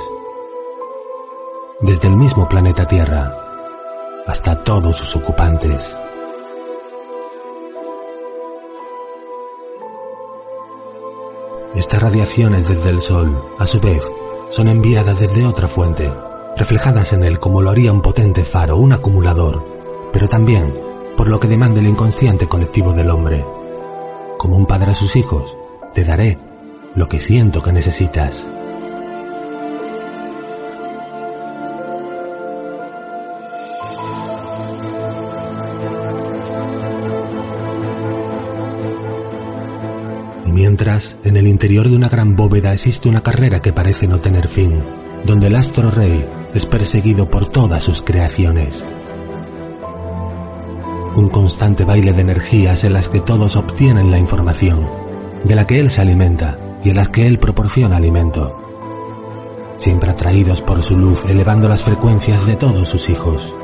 Desde 1.81 2.09
el 2.09 2.17
mismo 2.17 2.49
planeta 2.49 2.87
Tierra 2.87 3.37
hasta 4.27 4.65
todos 4.65 4.97
sus 4.97 5.15
ocupantes. 5.17 5.95
Estas 11.75 12.03
radiaciones 12.03 12.69
desde 12.69 12.91
el 12.91 13.03
Sol, 13.03 13.45
a 13.59 13.67
su 13.67 13.79
vez, 13.79 14.11
son 14.49 14.69
enviadas 14.69 15.21
desde 15.21 15.45
otra 15.47 15.69
fuente, 15.69 16.11
reflejadas 16.57 17.13
en 17.13 17.25
él 17.25 17.39
como 17.39 17.61
lo 17.61 17.71
haría 17.71 17.93
un 17.93 18.01
potente 18.01 18.43
faro, 18.43 18.79
un 18.79 18.93
acumulador, 18.93 19.65
pero 20.13 20.29
también 20.29 20.91
por 21.17 21.29
lo 21.29 21.39
que 21.39 21.49
demanda 21.49 21.81
el 21.81 21.87
inconsciente 21.87 22.49
colectivo 22.49 22.93
del 22.93 23.11
hombre. 23.11 23.45
Como 24.39 24.57
un 24.57 24.67
padre 24.67 24.93
a 24.93 24.95
sus 24.95 25.17
hijos, 25.17 25.57
te 25.95 26.05
daré 26.05 26.39
lo 26.95 27.09
que 27.09 27.21
siento 27.21 27.63
que 27.63 27.73
necesitas. 27.73 28.49
Y 40.47 40.53
mientras, 40.53 41.17
en 41.25 41.37
el 41.37 41.47
interior 41.47 41.89
de 41.89 41.97
una 41.97 42.09
gran 42.09 42.37
bóveda 42.37 42.73
existe 42.73 43.09
una 43.09 43.23
carrera 43.23 43.61
que 43.61 43.73
parece 43.73 44.07
no 44.07 44.19
tener 44.19 44.49
fin, 44.49 44.83
donde 45.25 45.47
el 45.47 45.57
astro 45.57 45.91
rey 45.91 46.25
es 46.55 46.67
perseguido 46.67 47.31
por 47.31 47.47
todas 47.47 47.83
sus 47.83 48.03
creaciones 48.03 48.83
un 51.15 51.29
constante 51.29 51.85
baile 51.85 52.13
de 52.13 52.23
energías 52.23 52.85
en 52.85 52.95
las 52.95 53.09
que 53.09 53.21
todos 53.21 53.57
obtienen 53.57 54.11
la 54.11 54.19
información, 54.19 54.89
de 55.45 55.55
la 55.55 55.67
que 55.67 55.79
él 55.79 55.91
se 55.91 56.01
alimenta 56.01 56.59
y 56.85 56.91
en 56.91 56.97
las 56.97 57.09
que 57.09 57.27
él 57.27 57.39
proporciona 57.39 57.97
alimento, 57.97 58.63
siempre 59.77 60.11
atraídos 60.11 60.63
por 60.63 60.83
su 60.83 60.97
luz 60.97 61.25
elevando 61.27 61.69
las 61.69 61.83
frecuencias 61.83 62.47
de 62.47 62.57
todos 62.57 62.89
sus 62.89 63.09
hijos. 63.09 63.55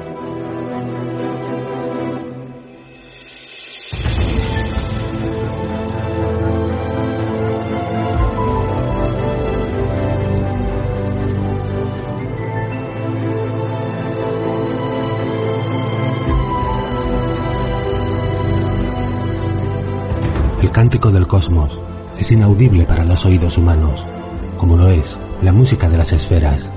Cántico 20.89 21.11
del 21.11 21.27
cosmos 21.27 21.83
es 22.17 22.33
inaudible 22.33 22.87
para 22.87 23.05
los 23.05 23.27
oídos 23.27 23.59
humanos, 23.59 24.07
como 24.57 24.75
lo 24.75 24.89
es 24.89 25.19
la 25.43 25.53
música 25.53 25.87
de 25.91 25.99
las 25.99 26.15
esferas, 26.15 26.71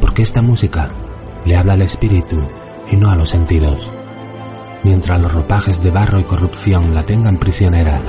porque 0.00 0.22
esta 0.22 0.40
música 0.40 0.90
le 1.44 1.54
habla 1.54 1.74
al 1.74 1.82
espíritu 1.82 2.38
y 2.90 2.96
no 2.96 3.10
a 3.10 3.14
los 3.14 3.28
sentidos. 3.28 3.90
Mientras 4.84 5.20
los 5.20 5.34
ropajes 5.34 5.82
de 5.82 5.90
barro 5.90 6.18
y 6.18 6.24
corrupción 6.24 6.94
la 6.94 7.02
tengan 7.02 7.36
prisionera, 7.36 8.00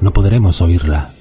no 0.00 0.10
podremos 0.10 0.62
oírla. 0.62 1.13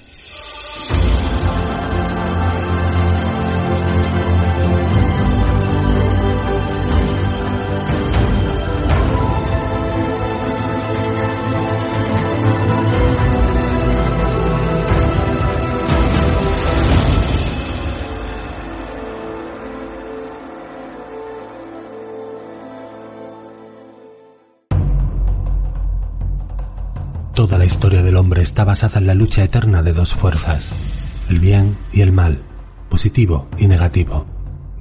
Está 28.40 28.64
basada 28.64 29.00
en 29.00 29.08
la 29.08 29.14
lucha 29.14 29.44
eterna 29.44 29.82
de 29.82 29.94
dos 29.94 30.14
fuerzas, 30.14 30.70
el 31.30 31.40
bien 31.40 31.78
y 31.92 32.02
el 32.02 32.12
mal, 32.12 32.44
positivo 32.90 33.48
y 33.58 33.68
negativo, 33.68 34.26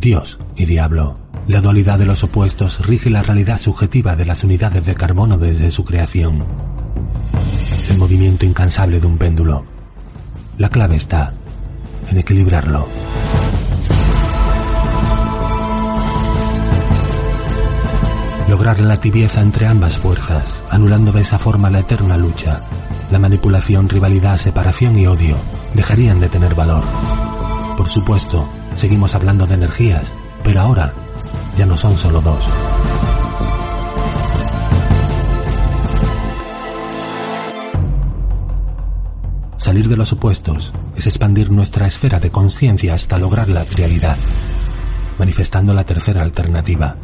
Dios 0.00 0.38
y 0.56 0.64
diablo. 0.64 1.18
La 1.48 1.60
dualidad 1.60 1.98
de 1.98 2.06
los 2.06 2.22
opuestos 2.22 2.86
rige 2.86 3.10
la 3.10 3.22
realidad 3.22 3.58
subjetiva 3.58 4.14
de 4.14 4.26
las 4.26 4.44
unidades 4.44 4.86
de 4.86 4.94
carbono 4.94 5.38
desde 5.38 5.70
su 5.70 5.84
creación. 5.84 6.46
El 7.88 7.98
movimiento 7.98 8.46
incansable 8.46 9.00
de 9.00 9.06
un 9.06 9.18
péndulo. 9.18 9.64
La 10.56 10.68
clave 10.68 10.96
está 10.96 11.34
en 12.10 12.18
equilibrarlo. 12.18 12.86
Lograr 18.48 18.80
la 18.80 18.98
tibieza 18.98 19.40
entre 19.40 19.66
ambas 19.66 19.98
fuerzas, 19.98 20.62
anulando 20.68 21.10
de 21.10 21.22
esa 21.22 21.38
forma 21.38 21.70
la 21.70 21.80
eterna 21.80 22.16
lucha. 22.18 22.60
La 23.12 23.18
manipulación, 23.18 23.90
rivalidad, 23.90 24.38
separación 24.38 24.98
y 24.98 25.06
odio 25.06 25.36
dejarían 25.74 26.18
de 26.18 26.30
tener 26.30 26.54
valor. 26.54 26.82
Por 27.76 27.86
supuesto, 27.86 28.48
seguimos 28.74 29.14
hablando 29.14 29.46
de 29.46 29.52
energías, 29.52 30.10
pero 30.42 30.62
ahora 30.62 30.94
ya 31.54 31.66
no 31.66 31.76
son 31.76 31.98
solo 31.98 32.22
dos. 32.22 32.42
Salir 39.58 39.88
de 39.88 39.96
los 39.98 40.14
opuestos 40.14 40.72
es 40.96 41.06
expandir 41.06 41.50
nuestra 41.50 41.86
esfera 41.86 42.18
de 42.18 42.30
conciencia 42.30 42.94
hasta 42.94 43.18
lograr 43.18 43.50
la 43.50 43.66
trialidad, 43.66 44.16
manifestando 45.18 45.74
la 45.74 45.84
tercera 45.84 46.22
alternativa, 46.22 46.96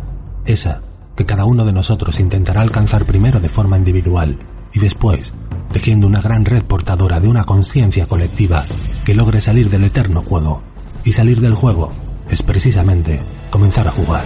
esa 0.46 0.80
que 1.14 1.26
cada 1.26 1.44
uno 1.44 1.66
de 1.66 1.74
nosotros 1.74 2.18
intentará 2.18 2.62
alcanzar 2.62 3.04
primero 3.04 3.40
de 3.40 3.50
forma 3.50 3.76
individual 3.76 4.38
y 4.72 4.80
después 4.80 5.34
tejiendo 5.72 6.06
una 6.06 6.20
gran 6.20 6.44
red 6.44 6.62
portadora 6.62 7.20
de 7.20 7.28
una 7.28 7.44
conciencia 7.44 8.06
colectiva 8.06 8.64
que 9.04 9.14
logre 9.14 9.40
salir 9.40 9.68
del 9.70 9.84
eterno 9.84 10.22
juego. 10.22 10.62
Y 11.04 11.12
salir 11.12 11.40
del 11.40 11.54
juego 11.54 11.92
es 12.28 12.42
precisamente 12.42 13.22
comenzar 13.50 13.88
a 13.88 13.90
jugar. 13.90 14.24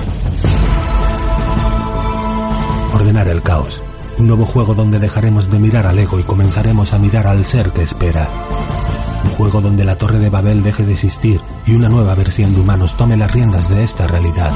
Ordenar 2.92 3.28
el 3.28 3.42
caos. 3.42 3.82
Un 4.18 4.26
nuevo 4.26 4.44
juego 4.44 4.74
donde 4.74 4.98
dejaremos 4.98 5.50
de 5.50 5.58
mirar 5.58 5.86
al 5.86 5.98
ego 5.98 6.20
y 6.20 6.22
comenzaremos 6.22 6.92
a 6.92 6.98
mirar 6.98 7.26
al 7.26 7.46
ser 7.46 7.70
que 7.70 7.82
espera. 7.82 8.28
Un 9.24 9.30
juego 9.30 9.60
donde 9.60 9.84
la 9.84 9.96
torre 9.96 10.18
de 10.18 10.28
Babel 10.28 10.62
deje 10.62 10.84
de 10.84 10.92
existir 10.92 11.40
y 11.66 11.74
una 11.74 11.88
nueva 11.88 12.14
versión 12.14 12.54
de 12.54 12.60
humanos 12.60 12.96
tome 12.96 13.16
las 13.16 13.30
riendas 13.30 13.68
de 13.68 13.82
esta 13.82 14.06
realidad. 14.06 14.52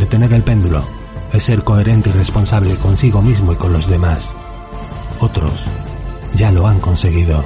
Detener 0.00 0.32
el 0.32 0.42
péndulo 0.42 0.84
es 1.32 1.42
ser 1.42 1.62
coherente 1.62 2.10
y 2.10 2.12
responsable 2.12 2.76
consigo 2.76 3.22
mismo 3.22 3.52
y 3.52 3.56
con 3.56 3.72
los 3.72 3.86
demás. 3.88 4.30
Otros 5.24 5.64
ya 6.34 6.52
lo 6.52 6.66
han 6.66 6.80
conseguido. 6.80 7.42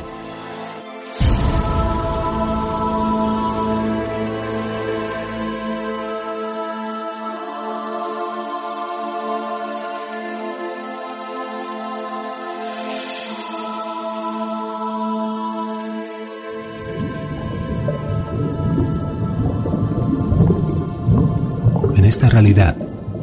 En 21.95 22.05
esta 22.05 22.29
realidad 22.29 22.77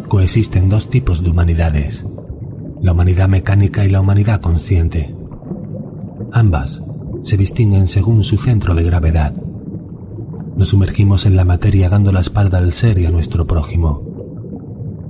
coexisten 0.07 0.69
dos 0.69 0.89
tipos 0.89 1.21
de 1.21 1.29
humanidades, 1.31 2.05
la 2.85 2.91
humanidad 2.91 3.27
mecánica 3.27 3.83
y 3.83 3.89
la 3.89 3.99
humanidad 3.99 4.39
consciente. 4.39 5.15
Ambas 6.31 6.83
se 7.23 7.35
distinguen 7.35 7.87
según 7.87 8.23
su 8.23 8.37
centro 8.37 8.75
de 8.75 8.83
gravedad. 8.83 9.33
Nos 10.55 10.69
sumergimos 10.69 11.25
en 11.25 11.35
la 11.35 11.45
materia 11.45 11.89
dando 11.89 12.11
la 12.11 12.19
espalda 12.19 12.59
al 12.59 12.73
ser 12.73 12.99
y 12.99 13.07
a 13.07 13.09
nuestro 13.09 13.47
prójimo. 13.47 14.03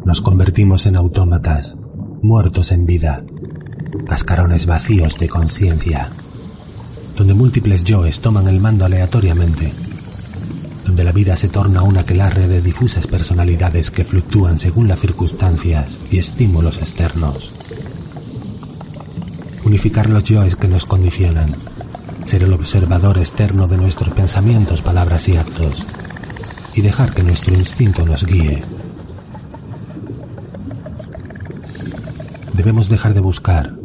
Nos 0.06 0.22
convertimos 0.22 0.86
en 0.86 0.96
autómatas, 0.96 1.76
muertos 2.22 2.72
en 2.72 2.86
vida, 2.86 3.26
cascarones 4.08 4.66
vacíos 4.68 5.18
de 5.18 5.28
conciencia, 5.28 6.12
donde 7.18 7.34
múltiples 7.34 7.84
yoes 7.84 8.22
toman 8.22 8.48
el 8.48 8.62
mando 8.62 8.86
aleatoriamente 8.86 9.74
donde 10.86 11.04
la 11.04 11.12
vida 11.12 11.36
se 11.36 11.50
torna 11.50 11.82
una 11.82 12.02
aquelarre 12.02 12.48
de 12.48 12.62
difusas 12.62 13.08
personalidades 13.08 13.90
que 13.90 14.06
fluctúan 14.06 14.60
según 14.60 14.88
las 14.88 15.00
circunstancias 15.00 15.98
y 16.12 16.20
estímulos 16.20 16.78
externos. 16.78 17.52
Unificar 19.66 20.10
los 20.10 20.24
yoes 20.24 20.56
que 20.56 20.68
nos 20.68 20.86
condicionan, 20.86 21.56
ser 22.24 22.44
el 22.44 22.54
observador 22.54 23.18
externo 23.18 23.68
de 23.68 23.78
nuestros 23.78 24.12
pensamientos, 24.12 24.82
palabras 24.82 25.28
y 25.28 25.38
actos, 25.38 25.86
y 26.74 26.82
dejar 26.82 27.14
que 27.14 27.24
nuestro 27.24 27.54
instinto 27.54 28.06
nos 28.06 28.26
guíe. 28.26 28.64
Debemos 32.54 32.90
dejar 32.90 33.14
de 33.14 33.20
buscar 33.20 33.76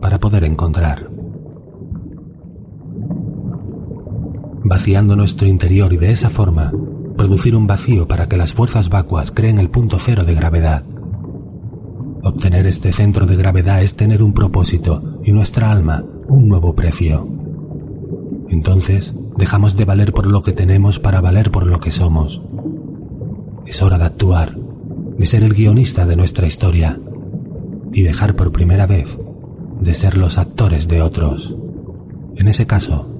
para 0.00 0.18
poder 0.18 0.44
encontrar. 0.44 1.10
vaciando 4.70 5.16
nuestro 5.16 5.48
interior 5.48 5.92
y 5.92 5.96
de 5.96 6.12
esa 6.12 6.30
forma 6.30 6.72
producir 7.16 7.56
un 7.56 7.66
vacío 7.66 8.06
para 8.06 8.28
que 8.28 8.36
las 8.36 8.54
fuerzas 8.54 8.88
vacuas 8.88 9.32
creen 9.32 9.58
el 9.58 9.68
punto 9.68 9.98
cero 9.98 10.22
de 10.22 10.34
gravedad. 10.34 10.84
Obtener 12.30 12.64
este 12.68 12.92
centro 12.92 13.26
de 13.26 13.34
gravedad 13.34 13.82
es 13.82 13.96
tener 13.96 14.22
un 14.22 14.32
propósito 14.32 15.18
y 15.24 15.32
nuestra 15.32 15.68
alma 15.68 16.04
un 16.28 16.48
nuevo 16.48 16.76
precio. 16.76 17.26
Entonces 18.48 19.12
dejamos 19.36 19.76
de 19.76 19.84
valer 19.84 20.12
por 20.12 20.28
lo 20.28 20.40
que 20.40 20.52
tenemos 20.52 21.00
para 21.00 21.20
valer 21.20 21.50
por 21.50 21.66
lo 21.66 21.80
que 21.80 21.90
somos. 21.90 22.40
Es 23.66 23.82
hora 23.82 23.98
de 23.98 24.04
actuar, 24.04 24.56
de 25.18 25.26
ser 25.26 25.42
el 25.42 25.54
guionista 25.54 26.06
de 26.06 26.14
nuestra 26.14 26.46
historia 26.46 27.00
y 27.92 28.02
dejar 28.02 28.36
por 28.36 28.52
primera 28.52 28.86
vez 28.86 29.18
de 29.80 29.94
ser 29.94 30.16
los 30.16 30.38
actores 30.38 30.86
de 30.86 31.02
otros. 31.02 31.56
En 32.36 32.46
ese 32.46 32.64
caso, 32.64 33.10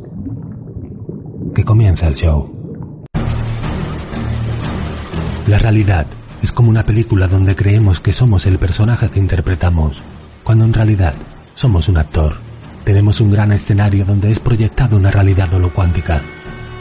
que 1.52 1.64
comienza 1.64 2.06
el 2.06 2.14
show. 2.14 2.48
La 5.48 5.58
realidad 5.58 6.06
es 6.43 6.53
como 6.53 6.70
una 6.70 6.84
película 6.84 7.26
donde 7.26 7.55
creemos 7.55 8.01
que 8.01 8.12
somos 8.12 8.47
el 8.47 8.59
personaje 8.59 9.09
que 9.09 9.18
interpretamos, 9.18 10.03
cuando 10.43 10.64
en 10.64 10.72
realidad 10.72 11.14
somos 11.55 11.88
un 11.88 11.99
actor. 11.99 12.36
Tenemos 12.84 13.20
un 13.20 13.30
gran 13.30 13.53
escenario 13.53 14.05
donde 14.05 14.30
es 14.30 14.41
proyectada 14.41 14.97
una 14.97 15.11
realidad 15.11 15.53
holocuántica. 15.53 16.22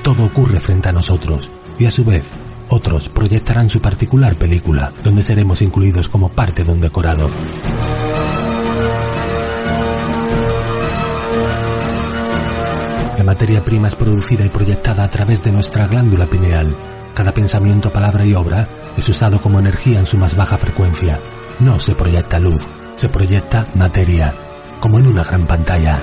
Todo 0.03 0.26
ocurre 0.26 0.60
frente 0.60 0.89
a 0.89 0.93
nosotros 0.93 1.51
y 1.78 1.86
a 1.86 1.91
su 1.91 2.05
vez 2.05 2.32
otros 2.70 3.10
proyectarán 3.10 3.70
su 3.70 3.82
particular 3.82 4.38
película 4.38 4.93
donde 5.03 5.24
seremos 5.24 5.62
incluidos 5.62 6.07
como 6.07 6.30
parte 6.30 6.64
de 6.64 6.72
un 6.72 6.80
decorado. 6.80 7.30
La 13.18 13.24
materia 13.26 13.66
prima 13.66 13.89
es 13.89 13.95
producida 13.95 14.45
y 14.45 14.49
proyectada 14.49 15.03
a 15.03 15.10
través 15.10 15.43
de 15.43 15.51
nuestra 15.51 15.88
glándula 15.88 16.26
pineal. 16.28 16.78
Cada 17.14 17.34
pensamiento, 17.34 17.91
palabra 17.91 18.26
y 18.26 18.34
obra 18.34 18.70
es 19.00 19.08
usado 19.08 19.41
como 19.41 19.60
energía 19.60 20.00
en 20.00 20.06
su 20.06 20.18
más 20.18 20.36
baja 20.36 20.58
frecuencia. 20.58 21.20
No 21.60 21.80
se 21.80 21.95
proyecta 21.95 22.38
luz, 22.38 22.62
se 22.95 23.08
proyecta 23.08 23.68
materia, 23.76 24.36
como 24.82 25.00
en 25.00 25.08
una 25.08 25.24
gran 25.24 25.47
pantalla. 25.47 26.02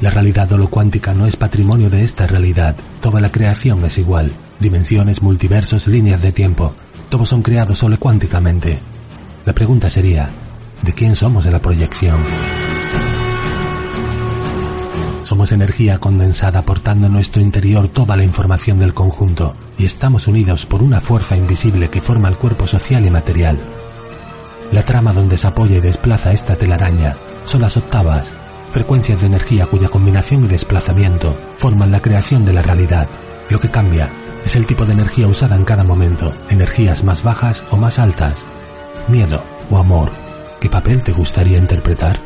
La 0.00 0.10
realidad 0.10 0.50
holocuántica 0.52 1.14
no 1.14 1.26
es 1.26 1.36
patrimonio 1.36 1.88
de 1.88 2.02
esta 2.02 2.26
realidad. 2.26 2.74
Toda 3.00 3.20
la 3.20 3.30
creación 3.30 3.84
es 3.84 3.98
igual. 3.98 4.32
Dimensiones, 4.58 5.22
multiversos, 5.22 5.86
líneas 5.86 6.22
de 6.22 6.32
tiempo. 6.32 6.74
Todos 7.08 7.28
son 7.28 7.42
creados 7.42 7.80
holocuánticamente. 7.84 8.80
La 9.44 9.52
pregunta 9.52 9.88
sería, 9.88 10.28
¿de 10.82 10.92
quién 10.92 11.14
somos 11.14 11.46
en 11.46 11.52
la 11.52 11.60
proyección? 11.60 12.20
Somos 15.32 15.52
energía 15.52 15.96
condensada 15.96 16.58
aportando 16.58 17.06
en 17.06 17.14
nuestro 17.14 17.40
interior 17.40 17.88
toda 17.88 18.16
la 18.16 18.22
información 18.22 18.78
del 18.78 18.92
conjunto 18.92 19.54
y 19.78 19.86
estamos 19.86 20.28
unidos 20.28 20.66
por 20.66 20.82
una 20.82 21.00
fuerza 21.00 21.34
invisible 21.34 21.88
que 21.88 22.02
forma 22.02 22.28
el 22.28 22.36
cuerpo 22.36 22.66
social 22.66 23.06
y 23.06 23.10
material. 23.10 23.58
La 24.72 24.84
trama 24.84 25.14
donde 25.14 25.38
se 25.38 25.48
apoya 25.48 25.78
y 25.78 25.80
desplaza 25.80 26.34
esta 26.34 26.54
telaraña 26.54 27.16
son 27.44 27.62
las 27.62 27.78
octavas, 27.78 28.34
frecuencias 28.72 29.22
de 29.22 29.28
energía 29.28 29.64
cuya 29.64 29.88
combinación 29.88 30.44
y 30.44 30.48
desplazamiento 30.48 31.34
forman 31.56 31.90
la 31.90 32.02
creación 32.02 32.44
de 32.44 32.52
la 32.52 32.60
realidad. 32.60 33.08
Lo 33.48 33.58
que 33.58 33.70
cambia 33.70 34.12
es 34.44 34.54
el 34.54 34.66
tipo 34.66 34.84
de 34.84 34.92
energía 34.92 35.28
usada 35.28 35.56
en 35.56 35.64
cada 35.64 35.82
momento, 35.82 36.30
energías 36.50 37.04
más 37.04 37.22
bajas 37.22 37.64
o 37.70 37.78
más 37.78 37.98
altas, 37.98 38.44
miedo 39.08 39.42
o 39.70 39.78
amor. 39.78 40.12
¿Qué 40.60 40.68
papel 40.68 41.02
te 41.02 41.12
gustaría 41.12 41.56
interpretar? 41.56 42.20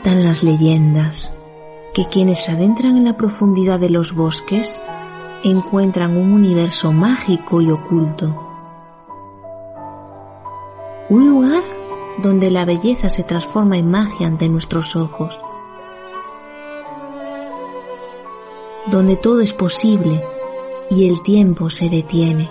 Cuentan 0.00 0.22
las 0.22 0.44
leyendas 0.44 1.32
que 1.92 2.04
quienes 2.04 2.48
adentran 2.48 2.96
en 2.96 3.04
la 3.04 3.16
profundidad 3.16 3.80
de 3.80 3.90
los 3.90 4.14
bosques 4.14 4.80
encuentran 5.42 6.16
un 6.16 6.32
universo 6.34 6.92
mágico 6.92 7.60
y 7.60 7.72
oculto. 7.72 8.48
Un 11.08 11.28
lugar 11.28 11.64
donde 12.22 12.48
la 12.52 12.64
belleza 12.64 13.08
se 13.08 13.24
transforma 13.24 13.76
en 13.76 13.90
magia 13.90 14.28
ante 14.28 14.48
nuestros 14.48 14.94
ojos. 14.94 15.40
Donde 18.92 19.16
todo 19.16 19.40
es 19.40 19.52
posible 19.52 20.22
y 20.90 21.08
el 21.08 21.24
tiempo 21.24 21.70
se 21.70 21.88
detiene. 21.88 22.48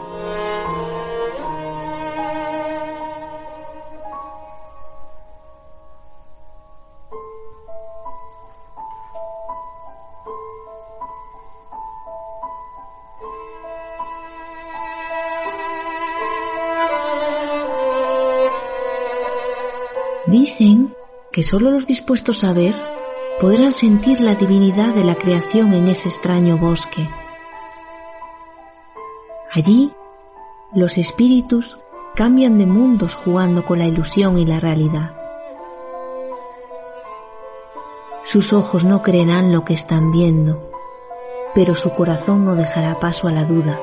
Solo 21.47 21.71
los 21.71 21.87
dispuestos 21.87 22.43
a 22.43 22.51
ver 22.51 22.75
podrán 23.39 23.71
sentir 23.71 24.19
la 24.19 24.35
divinidad 24.35 24.93
de 24.93 25.05
la 25.05 25.15
creación 25.15 25.73
en 25.73 25.87
ese 25.87 26.09
extraño 26.09 26.57
bosque. 26.57 27.07
Allí, 29.53 29.91
los 30.73 30.97
espíritus 30.97 31.77
cambian 32.15 32.57
de 32.57 32.65
mundos 32.65 33.15
jugando 33.15 33.63
con 33.63 33.79
la 33.79 33.85
ilusión 33.85 34.37
y 34.37 34.45
la 34.45 34.59
realidad. 34.59 35.15
Sus 38.23 38.51
ojos 38.51 38.83
no 38.83 39.01
creerán 39.01 39.53
lo 39.53 39.63
que 39.63 39.73
están 39.73 40.11
viendo, 40.11 40.69
pero 41.55 41.75
su 41.75 41.91
corazón 41.91 42.43
no 42.43 42.55
dejará 42.55 42.99
paso 42.99 43.29
a 43.29 43.31
la 43.31 43.45
duda. 43.45 43.79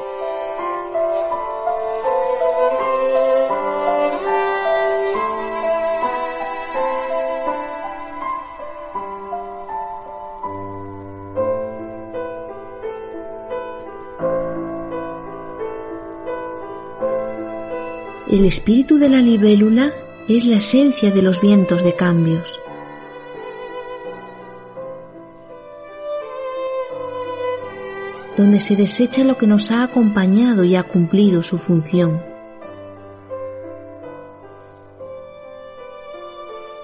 El 18.35 18.47
espíritu 18.47 18.99
de 18.99 19.09
la 19.09 19.18
libélula 19.18 19.93
es 20.26 20.45
la 20.45 20.57
esencia 20.57 21.12
de 21.12 21.22
los 21.22 21.41
vientos 21.41 21.85
de 21.85 21.95
cambios. 21.95 22.61
Donde 28.37 28.59
se 28.59 28.74
desecha 28.74 29.22
lo 29.22 29.39
que 29.39 29.47
nos 29.47 29.70
ha 29.70 29.85
acompañado 29.85 30.64
y 30.64 30.74
ha 30.74 30.82
cumplido 30.82 31.45
su 31.45 31.59
función. 31.59 32.20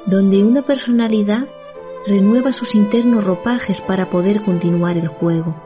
Donde 0.06 0.44
una 0.44 0.62
personalidad 0.62 1.48
renueva 2.06 2.52
sus 2.52 2.76
internos 2.76 3.24
ropajes 3.24 3.80
para 3.80 4.08
poder 4.08 4.42
continuar 4.42 4.96
el 4.96 5.08
juego, 5.08 5.56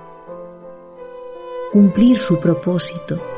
cumplir 1.72 2.16
su 2.16 2.40
propósito. 2.40 3.33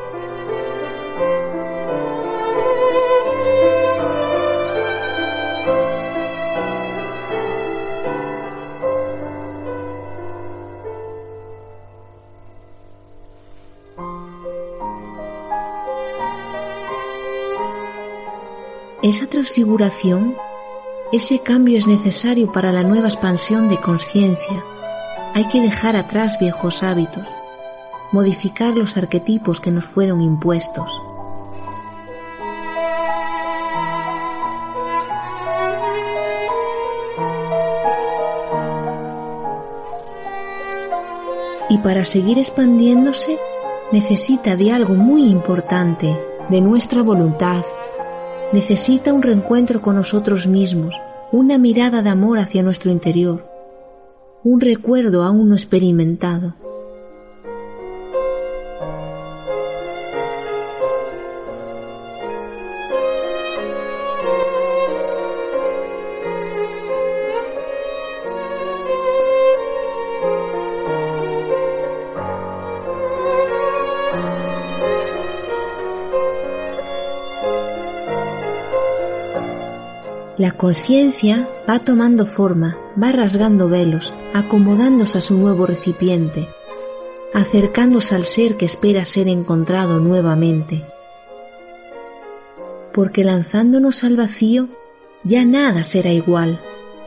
Esa 19.06 19.28
transfiguración, 19.28 20.34
ese 21.12 21.38
cambio 21.38 21.78
es 21.78 21.86
necesario 21.86 22.50
para 22.50 22.72
la 22.72 22.82
nueva 22.82 23.06
expansión 23.06 23.68
de 23.68 23.76
conciencia. 23.76 24.64
Hay 25.32 25.46
que 25.46 25.60
dejar 25.60 25.94
atrás 25.94 26.40
viejos 26.40 26.82
hábitos, 26.82 27.22
modificar 28.10 28.76
los 28.76 28.96
arquetipos 28.96 29.60
que 29.60 29.70
nos 29.70 29.84
fueron 29.84 30.22
impuestos. 30.22 30.90
Y 41.68 41.78
para 41.78 42.04
seguir 42.04 42.38
expandiéndose 42.38 43.38
necesita 43.92 44.56
de 44.56 44.72
algo 44.72 44.94
muy 44.94 45.28
importante, 45.28 46.12
de 46.48 46.60
nuestra 46.60 47.02
voluntad, 47.02 47.62
necesita 48.52 49.12
un 49.12 49.22
reencuentro 49.22 49.82
con 49.82 49.96
nosotros 49.96 50.46
mismos, 50.46 51.00
una 51.32 51.58
mirada 51.58 52.02
de 52.02 52.10
amor 52.10 52.38
hacia 52.38 52.62
nuestro 52.62 52.90
interior, 52.90 53.44
un 54.44 54.60
recuerdo 54.60 55.24
aún 55.24 55.48
no 55.48 55.54
experimentado. 55.54 56.54
La 80.46 80.52
conciencia 80.52 81.48
va 81.68 81.80
tomando 81.80 82.24
forma, 82.24 82.78
va 83.02 83.10
rasgando 83.10 83.68
velos, 83.68 84.14
acomodándose 84.32 85.18
a 85.18 85.20
su 85.20 85.36
nuevo 85.36 85.66
recipiente, 85.66 86.46
acercándose 87.34 88.14
al 88.14 88.22
ser 88.22 88.56
que 88.56 88.64
espera 88.64 89.04
ser 89.06 89.26
encontrado 89.26 89.98
nuevamente. 89.98 90.84
Porque 92.94 93.24
lanzándonos 93.24 94.04
al 94.04 94.14
vacío, 94.14 94.68
ya 95.24 95.44
nada 95.44 95.82
será 95.82 96.12
igual, 96.12 96.60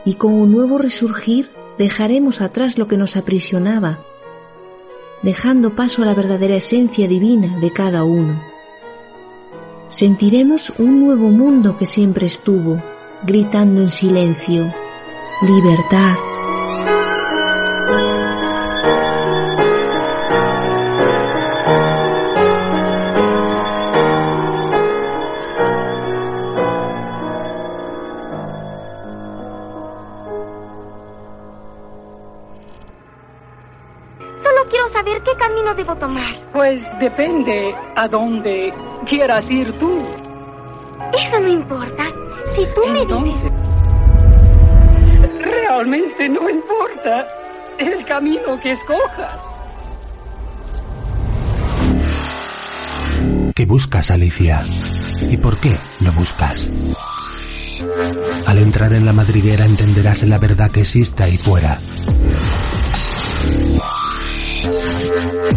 y 0.04 0.16
con 0.16 0.34
un 0.34 0.52
nuevo 0.52 0.76
resurgir 0.76 1.48
dejaremos 1.78 2.42
atrás 2.42 2.76
lo 2.76 2.88
que 2.88 2.98
nos 2.98 3.16
aprisionaba, 3.16 4.00
dejando 5.22 5.74
paso 5.74 6.02
a 6.02 6.04
la 6.04 6.12
verdadera 6.12 6.56
esencia 6.56 7.08
divina 7.08 7.58
de 7.58 7.72
cada 7.72 8.04
uno. 8.04 8.38
Sentiremos 9.88 10.74
un 10.76 11.00
nuevo 11.00 11.30
mundo 11.30 11.78
que 11.78 11.86
siempre 11.86 12.26
estuvo, 12.26 12.82
gritando 13.22 13.80
en 13.80 13.88
silencio, 13.88 14.72
libertad. 15.42 16.14
Solo 34.38 34.68
quiero 34.70 34.88
saber 34.88 35.22
qué 35.22 35.32
camino 35.38 35.74
debo 35.74 35.96
tomar. 35.96 36.50
Pues 36.52 36.96
depende 36.98 37.74
a 37.96 38.08
dónde 38.08 38.72
quieras 39.06 39.50
ir 39.50 39.76
tú. 39.78 39.98
Tú 42.74 42.86
me 42.86 43.24
dices... 43.24 43.50
Realmente 45.40 46.28
no 46.28 46.48
importa 46.48 47.26
el 47.78 48.04
camino 48.04 48.60
que 48.60 48.72
escojas. 48.72 49.40
¿Qué 53.54 53.66
buscas, 53.66 54.10
Alicia? 54.10 54.62
¿Y 55.28 55.36
por 55.36 55.58
qué 55.58 55.74
lo 56.00 56.12
buscas? 56.12 56.70
Al 58.46 58.58
entrar 58.58 58.92
en 58.92 59.06
la 59.06 59.12
madriguera 59.12 59.64
entenderás 59.64 60.22
la 60.24 60.38
verdad 60.38 60.70
que 60.70 60.80
existe 60.80 61.22
ahí 61.22 61.36
fuera. 61.36 61.78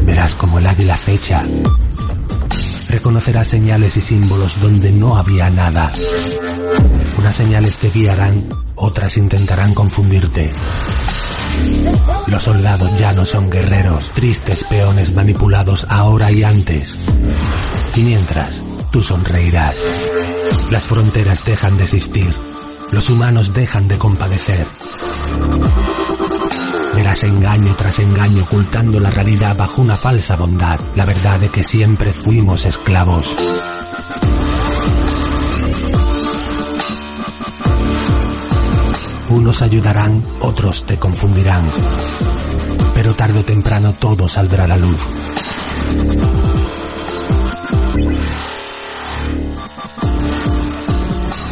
Verás 0.03 0.35
como 0.35 0.59
el 0.59 0.67
águila 0.67 0.93
acecha. 0.93 1.41
Reconocerás 2.89 3.47
señales 3.47 3.97
y 3.97 4.01
símbolos 4.01 4.59
donde 4.59 4.91
no 4.91 5.17
había 5.17 5.49
nada. 5.49 5.91
Unas 7.23 7.37
señales 7.37 7.77
te 7.77 7.89
guiarán, 7.89 8.49
otras 8.75 9.15
intentarán 9.15 9.73
confundirte. 9.73 10.51
Los 12.27 12.43
soldados 12.43 12.99
ya 12.99 13.13
no 13.13 13.23
son 13.23 13.49
guerreros, 13.49 14.09
tristes 14.09 14.65
peones 14.65 15.13
manipulados 15.13 15.87
ahora 15.89 16.29
y 16.33 16.43
antes. 16.43 16.97
Y 17.95 18.01
mientras, 18.01 18.59
tú 18.91 19.01
sonreirás. 19.01 19.73
Las 20.69 20.85
fronteras 20.85 21.45
dejan 21.45 21.77
de 21.77 21.85
existir. 21.85 22.35
los 22.91 23.09
humanos 23.09 23.53
dejan 23.53 23.87
de 23.87 23.97
compadecer. 23.97 24.67
Verás 26.93 27.23
engaño 27.23 27.73
tras 27.77 27.99
engaño 27.99 28.43
ocultando 28.43 28.99
la 28.99 29.11
realidad 29.11 29.55
bajo 29.55 29.81
una 29.81 29.95
falsa 29.95 30.35
bondad, 30.35 30.77
la 30.97 31.05
verdad 31.05 31.39
de 31.39 31.47
que 31.47 31.63
siempre 31.63 32.11
fuimos 32.11 32.65
esclavos. 32.65 33.33
Unos 39.33 39.63
ayudarán, 39.63 40.23
otros 40.41 40.85
te 40.85 40.99
confundirán. 40.99 41.63
Pero 42.93 43.15
tarde 43.15 43.39
o 43.39 43.43
temprano 43.43 43.93
todo 43.93 44.29
saldrá 44.29 44.65
a 44.65 44.67
la 44.67 44.77
luz. 44.77 45.07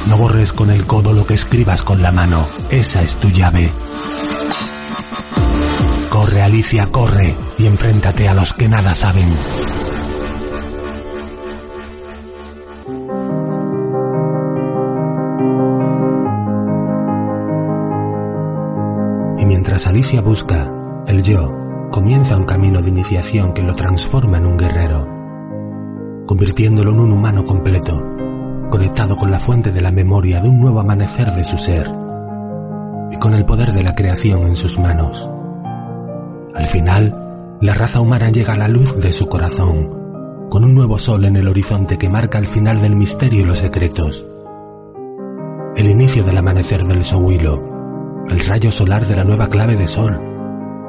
No 0.05 0.17
borres 0.17 0.53
con 0.53 0.69
el 0.69 0.86
codo 0.86 1.11
lo 1.11 1.25
que 1.25 1.34
escribas 1.34 1.82
con 1.82 2.03
la 2.03 2.11
mano. 2.11 2.47
Esa 2.69 3.01
es 3.01 3.17
tu 3.17 3.29
llave. 3.29 3.71
Corre, 6.11 6.43
Alicia, 6.43 6.86
corre 6.91 7.36
y 7.57 7.65
enfréntate 7.65 8.29
a 8.29 8.36
los 8.36 8.53
que 8.53 8.69
nada 8.69 8.93
saben. 8.93 9.34
Mientras 19.82 19.88
Alicia 19.88 20.21
busca, 20.21 20.71
el 21.07 21.23
yo 21.23 21.49
comienza 21.91 22.38
un 22.38 22.45
camino 22.45 22.82
de 22.82 22.89
iniciación 22.89 23.51
que 23.51 23.63
lo 23.63 23.73
transforma 23.73 24.38
en 24.38 24.45
un 24.45 24.57
guerrero, 24.57 25.07
convirtiéndolo 26.27 26.91
en 26.91 26.99
un 26.99 27.11
humano 27.13 27.43
completo, 27.43 27.99
conectado 28.69 29.15
con 29.15 29.32
la 29.32 29.39
fuente 29.39 29.71
de 29.71 29.82
la 29.82 29.91
memoria 29.91 30.39
de 30.39 30.49
un 30.49 30.59
nuevo 30.59 30.82
amanecer 30.82 31.32
de 31.32 31.43
su 31.43 31.57
ser 31.57 31.89
y 33.11 33.17
con 33.17 33.34
el 33.34 33.43
poder 33.43 33.71
de 33.71 33.84
la 33.84 33.95
creación 33.95 34.43
en 34.43 34.55
sus 34.55 34.77
manos. 34.77 35.27
Al 36.53 36.67
final, 36.67 37.57
la 37.61 37.73
raza 37.73 38.01
humana 38.01 38.29
llega 38.29 38.53
a 38.53 38.57
la 38.57 38.67
luz 38.67 38.95
de 38.97 39.11
su 39.11 39.27
corazón, 39.27 40.47
con 40.49 40.63
un 40.63 40.75
nuevo 40.75 40.99
sol 40.99 41.25
en 41.25 41.38
el 41.38 41.47
horizonte 41.47 41.97
que 41.97 42.09
marca 42.09 42.38
el 42.38 42.47
final 42.47 42.82
del 42.82 42.95
misterio 42.95 43.41
y 43.41 43.45
los 43.45 43.59
secretos. 43.59 44.25
El 45.75 45.89
inicio 45.89 46.23
del 46.23 46.38
amanecer 46.38 46.84
del 46.84 47.03
Sohuilo, 47.03 47.70
el 48.30 48.39
rayo 48.39 48.72
solar 48.72 49.05
de 49.05 49.15
la 49.15 49.24
nueva 49.24 49.47
clave 49.47 49.76
de 49.76 49.88
sol, 49.88 50.19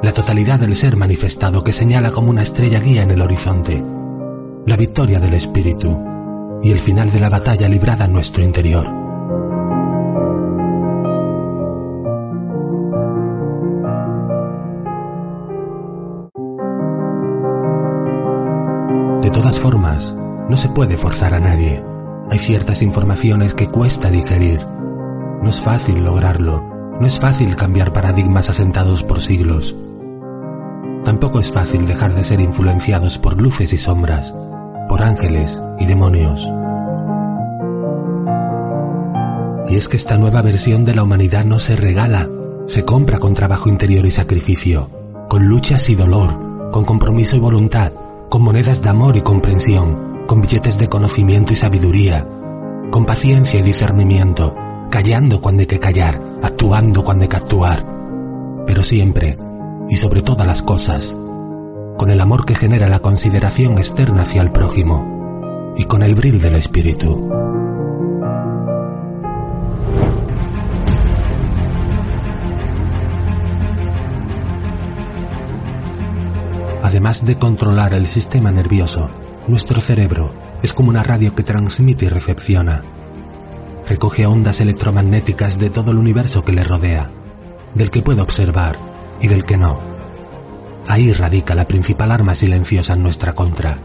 la 0.01 0.13
totalidad 0.13 0.59
del 0.59 0.75
ser 0.75 0.97
manifestado 0.97 1.63
que 1.63 1.73
señala 1.73 2.11
como 2.11 2.29
una 2.29 2.41
estrella 2.41 2.79
guía 2.79 3.03
en 3.03 3.11
el 3.11 3.21
horizonte, 3.21 3.83
la 4.65 4.75
victoria 4.75 5.19
del 5.19 5.33
espíritu 5.33 5.97
y 6.61 6.71
el 6.71 6.79
final 6.79 7.11
de 7.11 7.19
la 7.19 7.29
batalla 7.29 7.67
librada 7.67 8.05
en 8.05 8.13
nuestro 8.13 8.43
interior. 8.43 8.85
De 19.21 19.29
todas 19.29 19.57
formas, 19.59 20.13
no 20.49 20.57
se 20.57 20.69
puede 20.69 20.97
forzar 20.97 21.33
a 21.33 21.39
nadie. 21.39 21.83
Hay 22.29 22.39
ciertas 22.39 22.81
informaciones 22.81 23.53
que 23.53 23.67
cuesta 23.67 24.09
digerir. 24.09 24.59
No 25.41 25.49
es 25.49 25.61
fácil 25.61 26.03
lograrlo. 26.03 26.72
No 27.03 27.07
es 27.07 27.19
fácil 27.19 27.57
cambiar 27.57 27.91
paradigmas 27.91 28.49
asentados 28.49 29.03
por 29.03 29.19
siglos. 29.19 29.75
Tampoco 31.03 31.41
es 31.41 31.51
fácil 31.51 31.85
dejar 31.85 32.15
de 32.15 32.23
ser 32.23 32.39
influenciados 32.39 33.17
por 33.17 33.41
luces 33.41 33.73
y 33.73 33.77
sombras, 33.77 34.33
por 34.87 35.03
ángeles 35.03 35.61
y 35.81 35.85
demonios. 35.85 36.49
Y 39.67 39.75
es 39.75 39.89
que 39.89 39.97
esta 39.97 40.17
nueva 40.17 40.41
versión 40.41 40.85
de 40.85 40.95
la 40.95 41.03
humanidad 41.03 41.43
no 41.43 41.59
se 41.59 41.75
regala, 41.75 42.29
se 42.67 42.85
compra 42.85 43.17
con 43.17 43.33
trabajo 43.33 43.67
interior 43.67 44.05
y 44.05 44.11
sacrificio, 44.11 44.89
con 45.27 45.45
luchas 45.45 45.89
y 45.89 45.95
dolor, 45.95 46.71
con 46.71 46.85
compromiso 46.85 47.35
y 47.35 47.39
voluntad, 47.39 47.91
con 48.29 48.43
monedas 48.43 48.81
de 48.81 48.87
amor 48.87 49.17
y 49.17 49.21
comprensión, 49.21 50.23
con 50.25 50.39
billetes 50.39 50.77
de 50.77 50.87
conocimiento 50.87 51.51
y 51.51 51.57
sabiduría, 51.57 52.25
con 52.91 53.05
paciencia 53.05 53.59
y 53.59 53.61
discernimiento, 53.61 54.55
callando 54.89 55.41
cuando 55.41 55.59
hay 55.59 55.67
que 55.67 55.79
callar, 55.79 56.32
actuando 56.43 57.03
cuando 57.03 57.23
hay 57.23 57.29
que 57.29 57.37
actuar, 57.37 57.85
pero 58.67 58.83
siempre, 58.83 59.37
y 59.89 59.95
sobre 59.95 60.21
todas 60.21 60.45
las 60.45 60.61
cosas, 60.61 61.15
con 61.97 62.09
el 62.09 62.19
amor 62.19 62.45
que 62.45 62.53
genera 62.53 62.89
la 62.89 62.99
consideración 62.99 63.77
externa 63.77 64.23
hacia 64.23 64.41
el 64.41 64.51
prójimo, 64.51 65.73
y 65.77 65.85
con 65.85 66.03
el 66.03 66.15
bril 66.15 66.41
del 66.41 66.55
espíritu. 66.55 67.29
Además 76.83 77.25
de 77.25 77.37
controlar 77.37 77.93
el 77.93 78.07
sistema 78.07 78.51
nervioso, 78.51 79.09
nuestro 79.47 79.79
cerebro 79.79 80.33
es 80.61 80.73
como 80.73 80.89
una 80.89 81.03
radio 81.03 81.33
que 81.33 81.43
transmite 81.43 82.05
y 82.05 82.09
recepciona. 82.09 82.83
Recoge 83.87 84.25
ondas 84.25 84.61
electromagnéticas 84.61 85.57
de 85.57 85.69
todo 85.69 85.91
el 85.91 85.97
universo 85.97 86.43
que 86.43 86.53
le 86.53 86.63
rodea, 86.63 87.11
del 87.75 87.91
que 87.91 88.01
puede 88.01 88.21
observar 88.21 88.79
y 89.19 89.27
del 89.27 89.45
que 89.45 89.57
no. 89.57 89.79
Ahí 90.87 91.13
radica 91.13 91.55
la 91.55 91.67
principal 91.67 92.11
arma 92.11 92.35
silenciosa 92.35 92.93
en 92.93 93.03
nuestra 93.03 93.33
contra. 93.33 93.77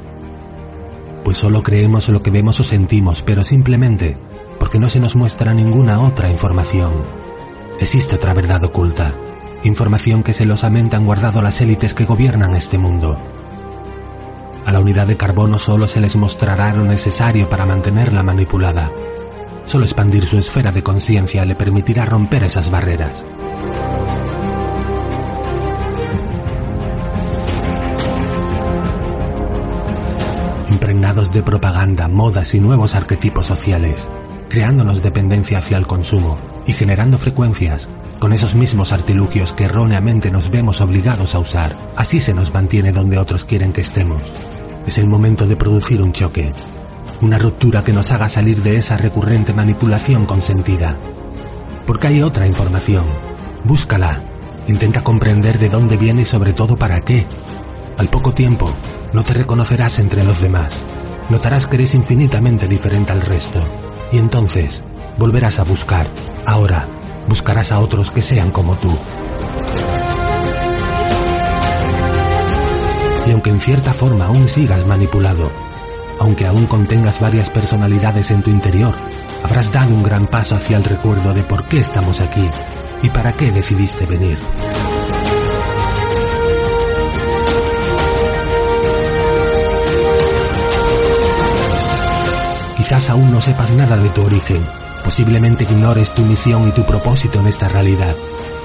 Pues 1.25 1.39
solo 1.39 1.63
creemos 1.63 2.09
lo 2.09 2.23
que 2.23 2.31
vemos 2.31 2.61
o 2.61 2.65
sentimos, 2.65 3.23
pero 3.23 3.45
simplemente 3.45 4.17
porque 4.59 4.79
no 4.79 4.89
se 4.89 5.01
nos 5.01 5.17
muestra 5.17 5.55
ninguna 5.55 6.01
otra 6.01 6.29
información. 6.29 6.93
Existe 7.81 8.17
otra 8.17 8.35
verdad 8.35 8.65
oculta, 8.65 9.15
información 9.63 10.23
que 10.23 10.35
celosamente 10.35 10.97
han 10.97 11.07
guardado 11.07 11.43
las 11.43 11.61
élites 11.61 11.95
que 11.95 12.05
gobiernan 12.05 12.55
este 12.55 12.79
mundo. 12.79 13.17
A 14.67 14.73
la 14.73 14.81
unidad 14.81 15.07
de 15.07 15.17
carbono 15.17 15.59
solo 15.59 15.89
se 15.89 16.01
les 16.01 16.17
mostrará 16.17 16.73
lo 16.75 16.85
necesario 16.85 17.49
para 17.49 17.67
mantenerla 17.67 18.23
manipulada. 18.23 18.91
Solo 19.69 19.85
expandir 19.85 20.25
su 20.25 20.39
esfera 20.39 20.73
de 20.73 20.83
conciencia 20.83 21.45
le 21.45 21.55
permitirá 21.55 22.07
romper 22.07 22.43
esas 22.43 22.71
barreras. 22.71 23.23
Impregnados 30.71 31.31
de 31.33 31.43
propaganda, 31.43 32.09
modas 32.09 32.55
y 32.55 32.61
nuevos 32.61 32.95
arquetipos 32.95 33.47
sociales, 33.47 34.09
creándonos 34.49 35.03
dependencia 35.03 35.59
hacia 35.59 35.77
el 35.77 35.87
consumo 35.87 36.39
y 36.65 36.73
generando 36.73 37.19
frecuencias 37.19 37.91
con 38.21 38.33
esos 38.33 38.55
mismos 38.55 38.93
artilugios 38.93 39.53
que 39.53 39.65
erróneamente 39.65 40.31
nos 40.31 40.51
vemos 40.51 40.81
obligados 40.81 41.35
a 41.35 41.41
usar. 41.41 41.77
Así 41.95 42.21
se 42.21 42.33
nos 42.33 42.55
mantiene 42.55 42.91
donde 42.91 43.19
otros 43.19 43.45
quieren 43.45 43.75
que 43.75 43.83
estemos. 43.83 44.23
Es 44.87 44.97
el 44.97 45.09
momento 45.09 45.47
de 45.47 45.57
producir 45.57 46.01
un 46.01 46.15
choque, 46.15 46.55
una 47.21 47.39
ruptura 47.39 47.83
que 47.83 47.93
nos 47.93 48.11
haga 48.13 48.29
salir 48.29 48.63
de 48.63 48.77
esa 48.77 48.97
recurrente 48.97 49.53
manipulación 49.53 50.27
consentida. 50.27 50.99
Porque 51.87 52.09
hay 52.09 52.23
otra 52.23 52.47
información. 52.47 53.05
Búscala. 53.65 54.23
Intenta 54.69 55.03
comprender 55.03 55.59
de 55.59 55.69
dónde 55.69 55.97
viene 55.97 56.23
y 56.23 56.27
sobre 56.27 56.53
todo 56.53 56.77
para 56.77 57.01
qué. 57.01 57.27
Al 57.97 58.09
poco 58.09 58.33
tiempo, 58.33 58.73
no 59.13 59.23
te 59.23 59.35
reconocerás 59.35 59.99
entre 59.99 60.25
los 60.25 60.41
demás. 60.41 60.81
Notarás 61.31 61.67
que 61.67 61.77
eres 61.77 61.95
infinitamente 61.95 62.69
diferente 62.69 63.13
al 63.13 63.23
resto. 63.23 63.61
Y 64.13 64.19
entonces, 64.19 64.85
volverás 65.19 65.59
a 65.59 65.65
buscar, 65.65 66.07
ahora, 66.47 66.87
buscarás 67.29 67.73
a 67.73 67.81
otros 67.81 68.11
que 68.11 68.23
sean 68.23 68.51
como 68.51 68.77
tú. 68.77 68.97
Y 73.27 73.33
aunque 73.33 73.51
en 73.51 73.61
cierta 73.61 73.93
forma 73.93 74.27
aún 74.27 74.49
sigas 74.49 74.87
manipulado, 74.87 75.51
aunque 76.21 76.47
aún 76.47 76.67
contengas 76.67 77.21
varias 77.21 77.51
personalidades 77.51 78.31
en 78.31 78.43
tu 78.43 78.51
interior, 78.51 78.95
habrás 79.43 79.73
dado 79.73 79.95
un 79.95 80.03
gran 80.03 80.27
paso 80.27 80.55
hacia 80.55 80.77
el 80.77 80.85
recuerdo 80.85 81.33
de 81.33 81.45
por 81.45 81.67
qué 81.67 81.81
estamos 81.81 82.21
aquí 82.21 82.49
y 83.03 83.11
para 83.11 83.33
qué 83.33 83.51
decidiste 83.51 84.07
venir. 84.07 84.39
Quizás 92.77 93.11
aún 93.11 93.31
no 93.31 93.41
sepas 93.41 93.75
nada 93.75 93.97
de 93.97 94.09
tu 94.11 94.25
origen, 94.25 94.63
Posiblemente 95.05 95.65
ignores 95.65 96.13
tu 96.13 96.23
misión 96.23 96.69
y 96.69 96.73
tu 96.73 96.85
propósito 96.85 97.41
en 97.41 97.47
esta 97.47 97.69
realidad, 97.69 98.15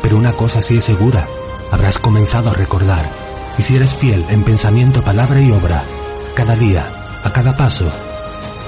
pero 0.01 0.17
una 0.17 0.33
cosa 0.33 0.61
sí 0.61 0.77
es 0.77 0.83
segura, 0.83 1.27
habrás 1.71 1.99
comenzado 1.99 2.49
a 2.49 2.53
recordar. 2.53 3.09
Y 3.57 3.61
si 3.61 3.75
eres 3.75 3.95
fiel 3.95 4.25
en 4.29 4.43
pensamiento, 4.43 5.01
palabra 5.01 5.39
y 5.39 5.51
obra, 5.51 5.83
cada 6.35 6.55
día, 6.55 7.02
a 7.23 7.31
cada 7.31 7.55
paso, 7.55 7.89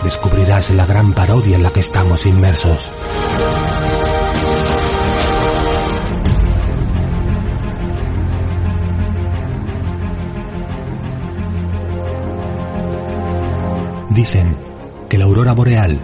descubrirás 0.03 0.71
la 0.71 0.85
gran 0.85 1.13
parodia 1.13 1.57
en 1.57 1.63
la 1.63 1.71
que 1.71 1.81
estamos 1.81 2.25
inmersos. 2.25 2.91
Dicen 14.11 14.55
que 15.09 15.17
la 15.17 15.25
aurora 15.25 15.53
boreal 15.53 15.99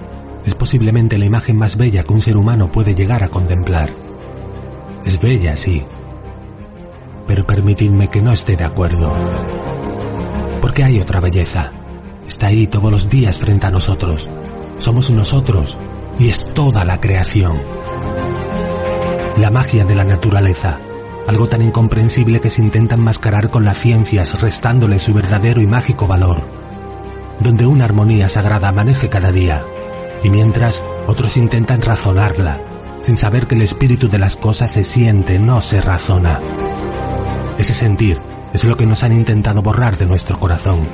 es 0.45 0.53
posiblemente 0.55 1.17
la 1.17 1.25
imagen 1.25 1.57
más 1.57 1.77
bella 1.77 2.03
que 2.03 2.13
un 2.13 2.21
ser 2.21 2.35
humano 2.35 2.71
puede 2.71 2.93
llegar 2.93 3.23
a 3.23 3.29
contemplar. 3.29 3.89
Es 5.05 5.19
bella, 5.21 5.55
sí, 5.55 5.83
pero 7.25 7.45
permitidme 7.45 8.09
que 8.09 8.21
no 8.21 8.33
esté 8.33 8.57
de 8.57 8.65
acuerdo. 8.65 9.13
Porque 10.59 10.83
hay 10.83 10.99
otra 10.99 11.21
belleza. 11.21 11.71
Está 12.31 12.47
ahí 12.47 12.65
todos 12.65 12.89
los 12.89 13.09
días 13.09 13.39
frente 13.39 13.67
a 13.67 13.71
nosotros. 13.71 14.29
Somos 14.77 15.09
nosotros 15.09 15.77
y 16.17 16.29
es 16.29 16.45
toda 16.53 16.85
la 16.85 17.01
creación. 17.01 17.61
La 19.35 19.49
magia 19.51 19.83
de 19.83 19.95
la 19.95 20.05
naturaleza, 20.05 20.79
algo 21.27 21.47
tan 21.47 21.61
incomprensible 21.61 22.39
que 22.39 22.49
se 22.49 22.61
intenta 22.61 22.95
enmascarar 22.95 23.49
con 23.49 23.65
las 23.65 23.79
ciencias 23.79 24.39
restándole 24.39 24.97
su 24.99 25.13
verdadero 25.13 25.61
y 25.61 25.67
mágico 25.67 26.07
valor, 26.07 26.47
donde 27.41 27.65
una 27.65 27.83
armonía 27.83 28.29
sagrada 28.29 28.69
amanece 28.69 29.09
cada 29.09 29.33
día, 29.33 29.65
y 30.23 30.29
mientras 30.29 30.81
otros 31.07 31.35
intentan 31.35 31.81
razonarla, 31.81 32.61
sin 33.01 33.17
saber 33.17 33.45
que 33.45 33.55
el 33.55 33.63
espíritu 33.63 34.07
de 34.07 34.19
las 34.19 34.37
cosas 34.37 34.71
se 34.71 34.85
siente, 34.85 35.37
no 35.37 35.61
se 35.61 35.81
razona. 35.81 36.39
Ese 37.57 37.73
sentir 37.73 38.19
es 38.53 38.63
lo 38.63 38.77
que 38.77 38.85
nos 38.85 39.03
han 39.03 39.11
intentado 39.11 39.61
borrar 39.61 39.97
de 39.97 40.05
nuestro 40.05 40.39
corazón. 40.39 40.87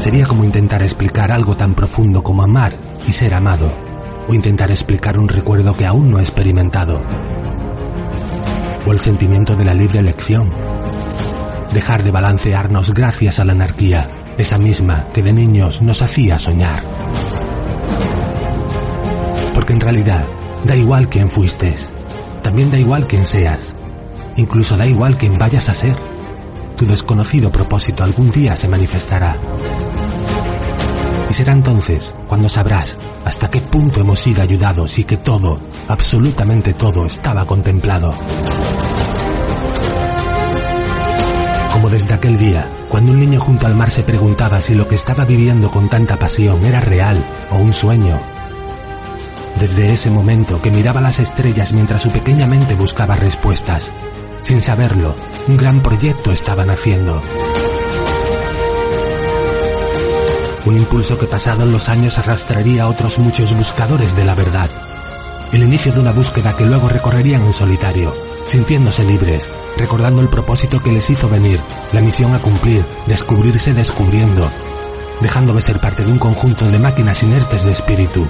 Sería 0.00 0.24
como 0.24 0.44
intentar 0.44 0.82
explicar 0.82 1.30
algo 1.30 1.54
tan 1.54 1.74
profundo 1.74 2.22
como 2.22 2.42
amar 2.42 2.74
y 3.06 3.12
ser 3.12 3.34
amado, 3.34 3.70
o 4.26 4.32
intentar 4.32 4.70
explicar 4.70 5.18
un 5.18 5.28
recuerdo 5.28 5.76
que 5.76 5.84
aún 5.84 6.10
no 6.10 6.18
he 6.18 6.22
experimentado, 6.22 7.02
o 8.86 8.92
el 8.92 8.98
sentimiento 8.98 9.54
de 9.54 9.64
la 9.66 9.74
libre 9.74 9.98
elección. 9.98 10.50
Dejar 11.74 12.02
de 12.02 12.10
balancearnos 12.12 12.94
gracias 12.94 13.40
a 13.40 13.44
la 13.44 13.52
anarquía, 13.52 14.08
esa 14.38 14.56
misma 14.56 15.04
que 15.12 15.22
de 15.22 15.34
niños 15.34 15.82
nos 15.82 16.00
hacía 16.00 16.38
soñar. 16.38 16.82
Porque 19.52 19.74
en 19.74 19.80
realidad, 19.80 20.24
da 20.64 20.76
igual 20.76 21.10
quién 21.10 21.28
fuiste, 21.28 21.76
también 22.42 22.70
da 22.70 22.78
igual 22.78 23.06
quién 23.06 23.26
seas, 23.26 23.74
incluso 24.36 24.78
da 24.78 24.86
igual 24.86 25.18
quién 25.18 25.36
vayas 25.36 25.68
a 25.68 25.74
ser. 25.74 25.94
Tu 26.78 26.86
desconocido 26.86 27.52
propósito 27.52 28.02
algún 28.02 28.30
día 28.30 28.56
se 28.56 28.66
manifestará. 28.66 29.36
Y 31.30 31.32
será 31.32 31.52
entonces 31.52 32.12
cuando 32.26 32.48
sabrás 32.48 32.98
hasta 33.24 33.48
qué 33.48 33.60
punto 33.60 34.00
hemos 34.00 34.18
sido 34.18 34.42
ayudados 34.42 34.98
y 34.98 35.04
que 35.04 35.16
todo, 35.16 35.60
absolutamente 35.86 36.72
todo, 36.72 37.06
estaba 37.06 37.44
contemplado. 37.44 38.12
Como 41.72 41.88
desde 41.88 42.14
aquel 42.14 42.36
día, 42.36 42.68
cuando 42.88 43.12
un 43.12 43.20
niño 43.20 43.38
junto 43.38 43.68
al 43.68 43.76
mar 43.76 43.92
se 43.92 44.02
preguntaba 44.02 44.60
si 44.60 44.74
lo 44.74 44.88
que 44.88 44.96
estaba 44.96 45.24
viviendo 45.24 45.70
con 45.70 45.88
tanta 45.88 46.18
pasión 46.18 46.64
era 46.64 46.80
real 46.80 47.24
o 47.52 47.58
un 47.58 47.72
sueño. 47.72 48.20
Desde 49.60 49.92
ese 49.92 50.10
momento 50.10 50.60
que 50.60 50.72
miraba 50.72 51.00
las 51.00 51.20
estrellas 51.20 51.72
mientras 51.72 52.02
su 52.02 52.10
pequeña 52.10 52.46
mente 52.46 52.74
buscaba 52.74 53.14
respuestas, 53.14 53.92
sin 54.42 54.60
saberlo, 54.60 55.14
un 55.46 55.56
gran 55.56 55.80
proyecto 55.80 56.32
estaba 56.32 56.64
naciendo. 56.64 57.22
Un 60.66 60.76
impulso 60.76 61.18
que 61.18 61.26
pasado 61.26 61.64
los 61.64 61.88
años 61.88 62.18
arrastraría 62.18 62.82
a 62.82 62.88
otros 62.88 63.18
muchos 63.18 63.56
buscadores 63.56 64.14
de 64.14 64.24
la 64.24 64.34
verdad. 64.34 64.68
El 65.52 65.62
inicio 65.62 65.90
de 65.92 66.00
una 66.00 66.12
búsqueda 66.12 66.54
que 66.54 66.66
luego 66.66 66.88
recorrerían 66.88 67.44
en 67.44 67.52
solitario, 67.52 68.14
sintiéndose 68.46 69.04
libres, 69.04 69.50
recordando 69.76 70.20
el 70.20 70.28
propósito 70.28 70.78
que 70.78 70.92
les 70.92 71.08
hizo 71.08 71.28
venir, 71.28 71.60
la 71.92 72.02
misión 72.02 72.34
a 72.34 72.40
cumplir, 72.40 72.84
descubrirse 73.06 73.72
descubriendo, 73.72 74.50
dejando 75.20 75.54
de 75.54 75.62
ser 75.62 75.80
parte 75.80 76.04
de 76.04 76.12
un 76.12 76.18
conjunto 76.18 76.68
de 76.68 76.78
máquinas 76.78 77.22
inertes 77.22 77.64
de 77.64 77.72
espíritu, 77.72 78.28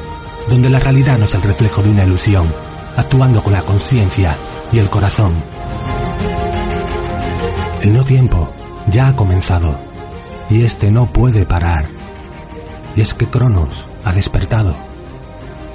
donde 0.48 0.70
la 0.70 0.78
realidad 0.78 1.18
no 1.18 1.24
es 1.24 1.34
el 1.34 1.42
reflejo 1.42 1.82
de 1.82 1.90
una 1.90 2.04
ilusión, 2.04 2.52
actuando 2.96 3.42
con 3.42 3.52
la 3.52 3.62
conciencia 3.62 4.36
y 4.72 4.78
el 4.78 4.88
corazón. 4.88 5.42
El 7.82 7.92
no 7.92 8.04
tiempo 8.04 8.52
ya 8.88 9.08
ha 9.08 9.16
comenzado 9.16 9.78
y 10.48 10.62
este 10.62 10.90
no 10.90 11.06
puede 11.06 11.44
parar. 11.44 11.99
Y 12.96 13.00
es 13.00 13.14
que 13.14 13.26
Cronos 13.26 13.88
ha 14.04 14.12
despertado. 14.12 14.74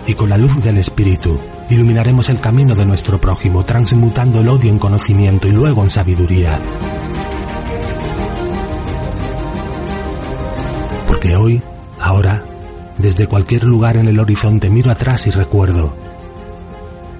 Y 0.07 0.13
con 0.13 0.29
la 0.29 0.37
luz 0.37 0.61
del 0.61 0.77
Espíritu 0.77 1.39
iluminaremos 1.69 2.29
el 2.29 2.39
camino 2.39 2.75
de 2.75 2.85
nuestro 2.85 3.19
prójimo, 3.19 3.63
transmutando 3.63 4.39
el 4.41 4.49
odio 4.49 4.69
en 4.69 4.79
conocimiento 4.79 5.47
y 5.47 5.51
luego 5.51 5.83
en 5.83 5.89
sabiduría. 5.89 6.59
Porque 11.07 11.35
hoy, 11.35 11.61
ahora, 11.99 12.43
desde 12.97 13.27
cualquier 13.27 13.63
lugar 13.63 13.97
en 13.97 14.07
el 14.07 14.19
horizonte 14.19 14.69
miro 14.69 14.91
atrás 14.91 15.25
y 15.27 15.31
recuerdo 15.31 15.95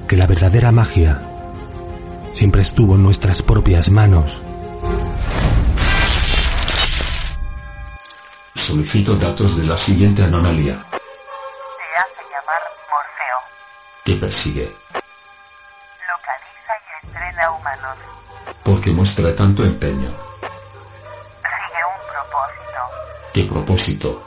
que 0.08 0.18
la 0.18 0.28
verdadera 0.28 0.72
magia 0.72 1.22
siempre 2.32 2.62
estuvo 2.62 2.96
en 2.96 3.04
nuestras 3.04 3.42
propias 3.42 3.90
manos. 3.90 4.42
solicito 8.66 9.16
datos 9.16 9.56
de 9.58 9.64
la 9.68 9.78
siguiente 9.78 10.24
anomalía. 10.24 10.74
Se 10.74 11.98
hace 12.00 12.24
llamar 12.32 12.64
Morfeo. 12.90 13.40
¿Qué 14.04 14.16
persigue? 14.16 14.76
Localiza 16.10 16.74
y 16.82 17.06
entrena 17.06 17.52
humanos. 17.52 17.98
¿Por 18.64 18.82
qué 18.82 18.90
muestra 18.90 19.36
tanto 19.36 19.64
empeño? 19.64 20.10
Sigue 20.10 21.82
un 21.94 22.02
propósito. 22.10 22.82
¿Qué 23.34 23.44
propósito? 23.44 24.24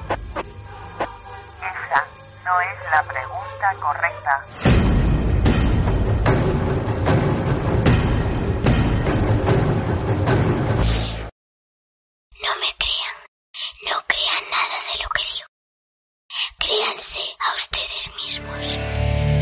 Esa 1.59 2.07
no 2.45 2.61
es 2.61 2.78
la 2.93 3.03
pregunta 3.03 3.74
correcta. 3.80 4.47
No 12.41 12.55
me 12.61 12.68
Créanse 16.69 17.21
a 17.41 17.55
ustedes 17.57 18.12
mismos. 18.14 19.38